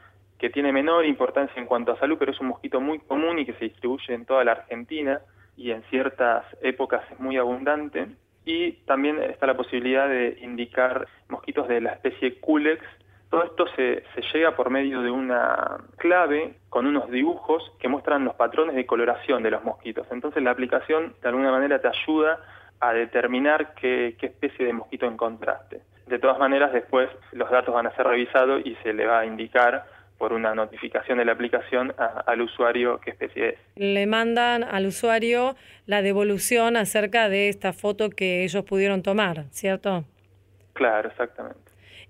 que 0.41 0.49
tiene 0.49 0.73
menor 0.73 1.05
importancia 1.05 1.61
en 1.61 1.67
cuanto 1.67 1.91
a 1.91 1.99
salud, 1.99 2.17
pero 2.17 2.31
es 2.31 2.39
un 2.39 2.47
mosquito 2.47 2.81
muy 2.81 2.97
común 2.97 3.37
y 3.37 3.45
que 3.45 3.53
se 3.53 3.65
distribuye 3.65 4.15
en 4.15 4.25
toda 4.25 4.43
la 4.43 4.53
Argentina 4.53 5.21
y 5.55 5.69
en 5.69 5.83
ciertas 5.83 6.43
épocas 6.63 7.03
es 7.11 7.19
muy 7.19 7.37
abundante. 7.37 8.07
Y 8.43 8.71
también 8.87 9.21
está 9.21 9.45
la 9.45 9.55
posibilidad 9.55 10.09
de 10.09 10.39
indicar 10.41 11.07
mosquitos 11.29 11.67
de 11.67 11.81
la 11.81 11.91
especie 11.91 12.39
Culex. 12.39 12.83
Todo 13.29 13.43
esto 13.43 13.67
se, 13.75 14.03
se 14.15 14.21
llega 14.33 14.55
por 14.55 14.71
medio 14.71 15.03
de 15.03 15.11
una 15.11 15.77
clave 15.97 16.55
con 16.69 16.87
unos 16.87 17.11
dibujos 17.11 17.61
que 17.79 17.87
muestran 17.87 18.25
los 18.25 18.33
patrones 18.33 18.75
de 18.75 18.87
coloración 18.87 19.43
de 19.43 19.51
los 19.51 19.63
mosquitos. 19.63 20.07
Entonces 20.09 20.41
la 20.41 20.49
aplicación 20.49 21.13
de 21.21 21.29
alguna 21.29 21.51
manera 21.51 21.79
te 21.79 21.87
ayuda 21.87 22.39
a 22.79 22.93
determinar 22.93 23.75
qué, 23.75 24.15
qué 24.19 24.25
especie 24.25 24.65
de 24.65 24.73
mosquito 24.73 25.05
encontraste. 25.05 25.81
De 26.07 26.17
todas 26.17 26.39
maneras, 26.39 26.73
después 26.73 27.11
los 27.31 27.51
datos 27.51 27.75
van 27.75 27.85
a 27.85 27.95
ser 27.95 28.07
revisados 28.07 28.65
y 28.65 28.73
se 28.81 28.91
le 28.91 29.05
va 29.05 29.19
a 29.19 29.25
indicar 29.27 29.85
por 30.21 30.33
una 30.33 30.53
notificación 30.53 31.17
de 31.17 31.25
la 31.25 31.31
aplicación 31.31 31.95
a- 31.97 32.23
al 32.27 32.41
usuario 32.41 32.99
qué 33.03 33.09
especie 33.09 33.49
es. 33.49 33.55
Le 33.75 34.05
mandan 34.05 34.63
al 34.63 34.85
usuario 34.85 35.55
la 35.87 36.03
devolución 36.03 36.77
acerca 36.77 37.27
de 37.27 37.49
esta 37.49 37.73
foto 37.73 38.11
que 38.11 38.43
ellos 38.43 38.63
pudieron 38.63 39.01
tomar, 39.01 39.45
¿cierto? 39.49 40.05
Claro, 40.73 41.09
exactamente. 41.09 41.57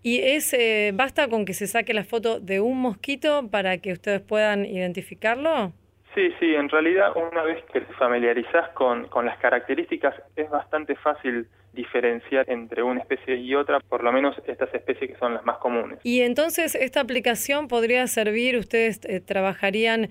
Y 0.04 0.20
es 0.20 0.54
eh, 0.54 0.92
basta 0.94 1.30
con 1.30 1.46
que 1.46 1.54
se 1.54 1.68
saque 1.68 1.94
la 1.94 2.04
foto 2.04 2.42
de 2.42 2.60
un 2.60 2.82
mosquito 2.82 3.48
para 3.50 3.78
que 3.78 3.94
ustedes 3.94 4.20
puedan 4.20 4.66
identificarlo. 4.66 5.72
Sí, 6.14 6.34
sí, 6.38 6.54
en 6.54 6.68
realidad 6.68 7.16
una 7.16 7.44
vez 7.44 7.64
que 7.72 7.80
te 7.80 7.94
familiarizás 7.94 8.72
con, 8.74 9.08
con 9.08 9.26
las 9.26 9.38
características 9.38 10.16
es 10.36 10.50
bastante 10.50 10.96
fácil 10.98 11.48
diferenciar 11.74 12.50
entre 12.50 12.84
una 12.84 13.00
especie 13.02 13.36
y 13.38 13.56
otra, 13.56 13.80
por 13.80 14.04
lo 14.04 14.12
menos 14.12 14.36
estas 14.46 14.74
especies 14.74 15.12
que 15.12 15.18
son 15.18 15.34
las 15.36 15.46
más 15.46 15.58
comunes. 15.58 16.00
Y 16.04 16.22
entonces 16.22 16.76
esta 16.76 17.00
aplicación 17.00 17.68
podría 17.68 18.06
servir, 18.08 18.58
ustedes 18.58 19.00
eh, 19.06 19.22
trabajarían 19.22 20.10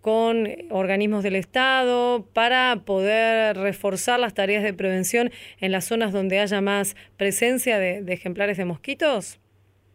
con 0.00 0.48
organismos 0.70 1.22
del 1.22 1.36
Estado 1.36 2.24
para 2.34 2.76
poder 2.84 3.56
reforzar 3.56 4.18
las 4.18 4.34
tareas 4.34 4.62
de 4.64 4.74
prevención 4.74 5.30
en 5.60 5.70
las 5.70 5.84
zonas 5.84 6.12
donde 6.12 6.40
haya 6.40 6.60
más 6.60 6.96
presencia 7.16 7.78
de, 7.78 8.02
de 8.02 8.12
ejemplares 8.12 8.56
de 8.56 8.64
mosquitos. 8.64 9.38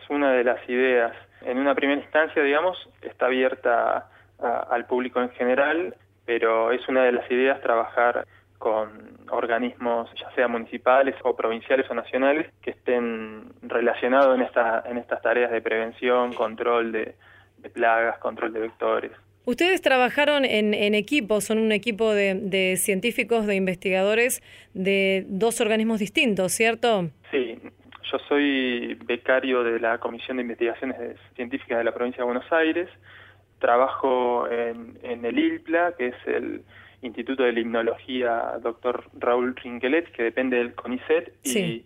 Es 0.02 0.10
una 0.10 0.32
de 0.32 0.44
las 0.46 0.58
ideas. 0.70 1.12
En 1.46 1.58
una 1.58 1.76
primera 1.76 2.00
instancia, 2.02 2.42
digamos, 2.42 2.78
está 3.02 3.26
abierta 3.26 4.08
a- 4.40 4.60
al 4.72 4.86
público 4.86 5.22
en 5.22 5.30
general, 5.32 5.96
pero 6.26 6.72
es 6.72 6.88
una 6.88 7.04
de 7.04 7.12
las 7.12 7.30
ideas 7.30 7.60
trabajar 7.62 8.26
con 8.58 9.18
organismos, 9.30 10.10
ya 10.20 10.32
sea 10.36 10.48
municipales 10.48 11.16
o 11.24 11.36
provinciales 11.36 11.90
o 11.90 11.94
nacionales, 11.94 12.48
que 12.62 12.72
estén 12.72 13.52
relacionados 13.62 14.36
en, 14.38 14.44
esta, 14.44 14.84
en 14.86 14.98
estas 14.98 15.22
tareas 15.22 15.52
de 15.52 15.62
prevención, 15.62 16.34
control 16.34 16.92
de, 16.92 17.16
de 17.58 17.70
plagas, 17.70 18.18
control 18.20 18.54
de 18.54 18.60
vectores. 18.62 19.12
Ustedes 19.46 19.82
trabajaron 19.82 20.44
en, 20.44 20.74
en 20.74 20.94
equipo, 20.94 21.40
son 21.40 21.60
un 21.60 21.72
equipo 21.72 22.14
de, 22.14 22.36
de 22.36 22.76
científicos, 22.76 23.48
de 23.48 23.56
investigadores 23.56 24.42
de 24.74 25.26
dos 25.28 25.62
organismos 25.62 26.00
distintos, 26.00 26.52
¿cierto? 26.52 27.10
Sí, 27.32 27.58
yo 28.12 28.20
soy 28.28 28.96
becario 29.06 29.64
de 29.64 29.80
la 29.80 30.00
Comisión 30.00 30.38
de 30.38 30.44
Investigaciones 30.44 30.98
Científicas 31.36 31.78
de 31.78 31.84
la 31.86 31.94
Provincia 31.94 32.24
de 32.24 32.26
Buenos 32.26 32.52
Aires. 32.52 32.90
Trabajo 33.60 34.50
en, 34.50 34.98
en 35.04 35.24
el 35.24 35.40
ILPLA, 35.40 35.94
que 35.98 36.08
es 36.08 36.16
el 36.26 36.64
Instituto 37.02 37.44
de 37.44 37.52
Limnología 37.52 38.58
Dr. 38.62 39.06
Raúl 39.20 39.56
Rinquelet, 39.56 40.12
que 40.12 40.24
depende 40.24 40.58
del 40.58 40.74
CONICET, 40.74 41.34
y, 41.44 41.86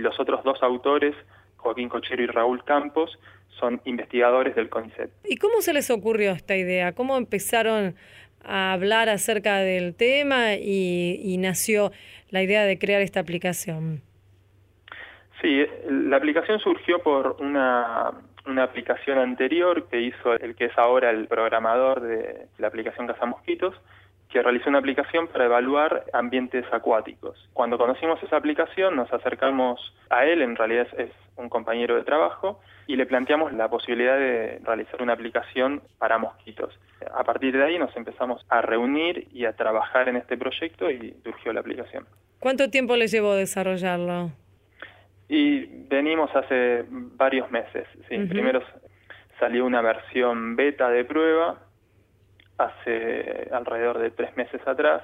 los 0.00 0.18
otros 0.18 0.42
dos 0.42 0.62
autores, 0.62 1.14
Joaquín 1.56 1.88
Cochero 1.88 2.22
y 2.22 2.26
Raúl 2.26 2.64
Campos, 2.64 3.18
son 3.60 3.80
investigadores 3.84 4.56
del 4.56 4.68
CONICET. 4.68 5.10
¿Y 5.24 5.36
cómo 5.36 5.60
se 5.60 5.72
les 5.72 5.90
ocurrió 5.90 6.32
esta 6.32 6.56
idea? 6.56 6.92
¿Cómo 6.92 7.16
empezaron 7.16 7.94
a 8.44 8.72
hablar 8.72 9.08
acerca 9.08 9.58
del 9.58 9.94
tema 9.94 10.54
y, 10.54 11.20
y 11.22 11.36
nació 11.38 11.92
la 12.30 12.42
idea 12.42 12.64
de 12.64 12.78
crear 12.78 13.00
esta 13.02 13.20
aplicación? 13.20 14.02
Sí, 15.40 15.64
la 15.88 16.16
aplicación 16.16 16.58
surgió 16.60 17.00
por 17.00 17.36
una, 17.40 18.12
una 18.46 18.62
aplicación 18.64 19.18
anterior 19.18 19.88
que 19.88 20.00
hizo 20.00 20.34
el 20.34 20.54
que 20.54 20.66
es 20.66 20.78
ahora 20.78 21.10
el 21.10 21.26
programador 21.26 22.00
de 22.00 22.46
la 22.58 22.68
aplicación 22.68 23.06
Cazamosquitos, 23.06 23.74
que 24.30 24.42
realizó 24.42 24.68
una 24.68 24.78
aplicación 24.78 25.28
para 25.28 25.44
evaluar 25.44 26.04
ambientes 26.12 26.64
acuáticos. 26.72 27.48
Cuando 27.52 27.78
conocimos 27.78 28.22
esa 28.22 28.36
aplicación 28.36 28.96
nos 28.96 29.12
acercamos 29.12 29.94
a 30.10 30.24
él, 30.24 30.42
en 30.42 30.56
realidad 30.56 30.88
es, 30.98 31.10
un 31.36 31.48
compañero 31.50 31.96
de 31.96 32.02
trabajo, 32.02 32.60
y 32.86 32.96
le 32.96 33.04
planteamos 33.04 33.52
la 33.52 33.68
posibilidad 33.68 34.16
de 34.16 34.58
realizar 34.64 35.02
una 35.02 35.12
aplicación 35.12 35.82
para 35.98 36.16
mosquitos. 36.16 36.78
A 37.14 37.24
partir 37.24 37.54
de 37.54 37.62
ahí 37.62 37.78
nos 37.78 37.94
empezamos 37.94 38.44
a 38.48 38.62
reunir 38.62 39.28
y 39.32 39.44
a 39.44 39.52
trabajar 39.52 40.08
en 40.08 40.16
este 40.16 40.38
proyecto 40.38 40.90
y 40.90 41.14
surgió 41.24 41.52
la 41.52 41.60
aplicación. 41.60 42.06
¿Cuánto 42.40 42.70
tiempo 42.70 42.96
les 42.96 43.12
llevó 43.12 43.34
desarrollarlo? 43.34 44.30
Y 45.28 45.66
venimos 45.88 46.34
hace 46.34 46.84
varios 46.88 47.50
meses. 47.50 47.86
Sí. 48.08 48.16
Primero 48.28 48.62
salió 49.38 49.66
una 49.66 49.82
versión 49.82 50.56
beta 50.56 50.88
de 50.88 51.04
prueba 51.04 51.65
hace 52.58 53.48
alrededor 53.52 53.98
de 53.98 54.10
tres 54.10 54.36
meses 54.36 54.60
atrás 54.66 55.02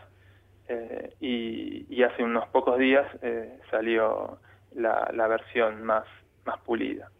eh, 0.69 1.13
y, 1.21 2.03
hace 2.03 2.25
unos 2.25 2.49
pocos 2.49 2.79
días 2.79 3.07
eh, 3.23 3.59
salió 3.71 4.39
la, 4.75 5.09
la, 5.15 5.29
versión 5.29 5.85
más, 5.85 6.05
más 6.45 6.59
pulida. 6.61 7.11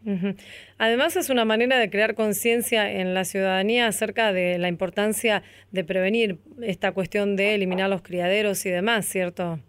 Además 0.77 1.15
es 1.15 1.29
una 1.29 1.45
manera 1.45 1.77
de 1.77 1.89
crear 1.89 2.15
conciencia 2.15 2.91
en 2.91 3.13
la 3.13 3.23
ciudadanía 3.23 3.87
acerca 3.87 4.33
de 4.33 4.57
la 4.57 4.67
importancia 4.67 5.41
de 5.71 5.85
prevenir 5.85 6.39
esta 6.61 6.91
cuestión 6.91 7.37
de 7.37 7.55
eliminar 7.55 7.89
los 7.89 8.01
criaderos 8.01 8.65
y 8.65 8.71
demás, 8.71 9.05
¿cierto? 9.05 9.59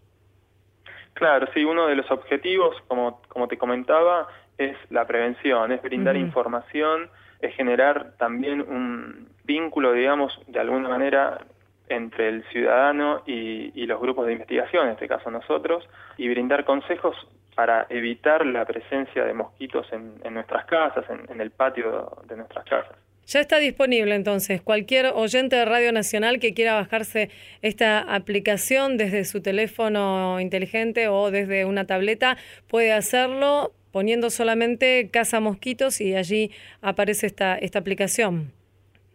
Claro, 1.12 1.46
sí, 1.54 1.64
uno 1.64 1.86
de 1.86 1.94
los 1.94 2.10
objetivos, 2.10 2.76
como, 2.88 3.22
como 3.28 3.46
te 3.46 3.56
comentaba, 3.56 4.26
es 4.58 4.76
la 4.90 5.06
prevención, 5.06 5.70
es 5.70 5.80
brindar 5.80 6.16
información, 6.16 7.08
es 7.46 7.54
generar 7.54 8.12
también 8.18 8.60
un 8.60 9.28
vínculo, 9.44 9.92
digamos, 9.92 10.32
de 10.46 10.60
alguna 10.60 10.88
manera 10.88 11.40
entre 11.88 12.28
el 12.28 12.44
ciudadano 12.50 13.22
y, 13.26 13.86
los 13.86 14.00
grupos 14.00 14.26
de 14.26 14.32
investigación, 14.32 14.86
en 14.86 14.92
este 14.92 15.06
caso 15.06 15.30
nosotros, 15.30 15.86
y 16.16 16.28
brindar 16.28 16.64
consejos 16.64 17.14
para 17.54 17.86
evitar 17.90 18.44
la 18.46 18.64
presencia 18.64 19.24
de 19.24 19.34
mosquitos 19.34 19.86
en, 19.92 20.34
nuestras 20.34 20.64
casas, 20.64 21.04
en, 21.28 21.40
el 21.40 21.50
patio 21.50 22.10
de 22.26 22.36
nuestras 22.36 22.64
casas. 22.64 22.96
Ya 23.26 23.40
está 23.40 23.58
disponible 23.58 24.14
entonces. 24.14 24.60
Cualquier 24.60 25.06
oyente 25.14 25.56
de 25.56 25.64
Radio 25.64 25.92
Nacional 25.92 26.40
que 26.40 26.52
quiera 26.52 26.74
bajarse 26.74 27.30
esta 27.62 28.00
aplicación 28.00 28.96
desde 28.96 29.24
su 29.24 29.40
teléfono 29.40 30.40
inteligente 30.40 31.08
o 31.08 31.30
desde 31.30 31.64
una 31.64 31.86
tableta 31.86 32.36
puede 32.68 32.92
hacerlo 32.92 33.72
poniendo 33.94 34.28
solamente 34.28 35.08
Casa 35.12 35.38
Mosquitos 35.38 36.00
y 36.00 36.16
allí 36.16 36.50
aparece 36.82 37.28
esta, 37.28 37.56
esta 37.56 37.78
aplicación. 37.78 38.50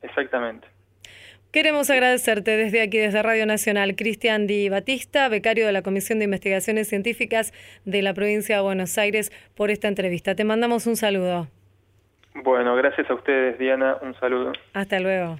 Exactamente. 0.02 0.70
Queremos 1.52 1.90
agradecerte 1.90 2.56
desde 2.56 2.82
aquí, 2.82 2.98
desde 2.98 3.22
Radio 3.22 3.46
Nacional, 3.46 3.98
Cristian 3.98 4.48
Di 4.48 4.70
Batista, 4.70 5.28
becario 5.28 5.66
de 5.66 5.74
la 5.74 5.82
Comisión 5.82 6.20
de 6.20 6.26
Investigaciones 6.26 6.88
Científicas 6.88 7.52
de 7.84 8.02
la 8.02 8.14
provincia 8.14 8.56
de 8.56 8.62
Buenos 8.62 8.98
Aires, 8.98 9.34
por 9.54 9.70
esta 9.70 9.90
entrevista. 9.90 10.34
Te 10.34 10.46
mandamos 10.46 10.88
un 10.88 10.96
saludo. 10.96 11.50
Bueno, 12.36 12.74
gracias 12.78 13.10
a 13.10 13.16
ustedes, 13.16 13.60
Diana. 13.60 13.98
Un 14.02 14.18
saludo. 14.18 14.54
Hasta 14.74 15.02
luego. 15.02 15.40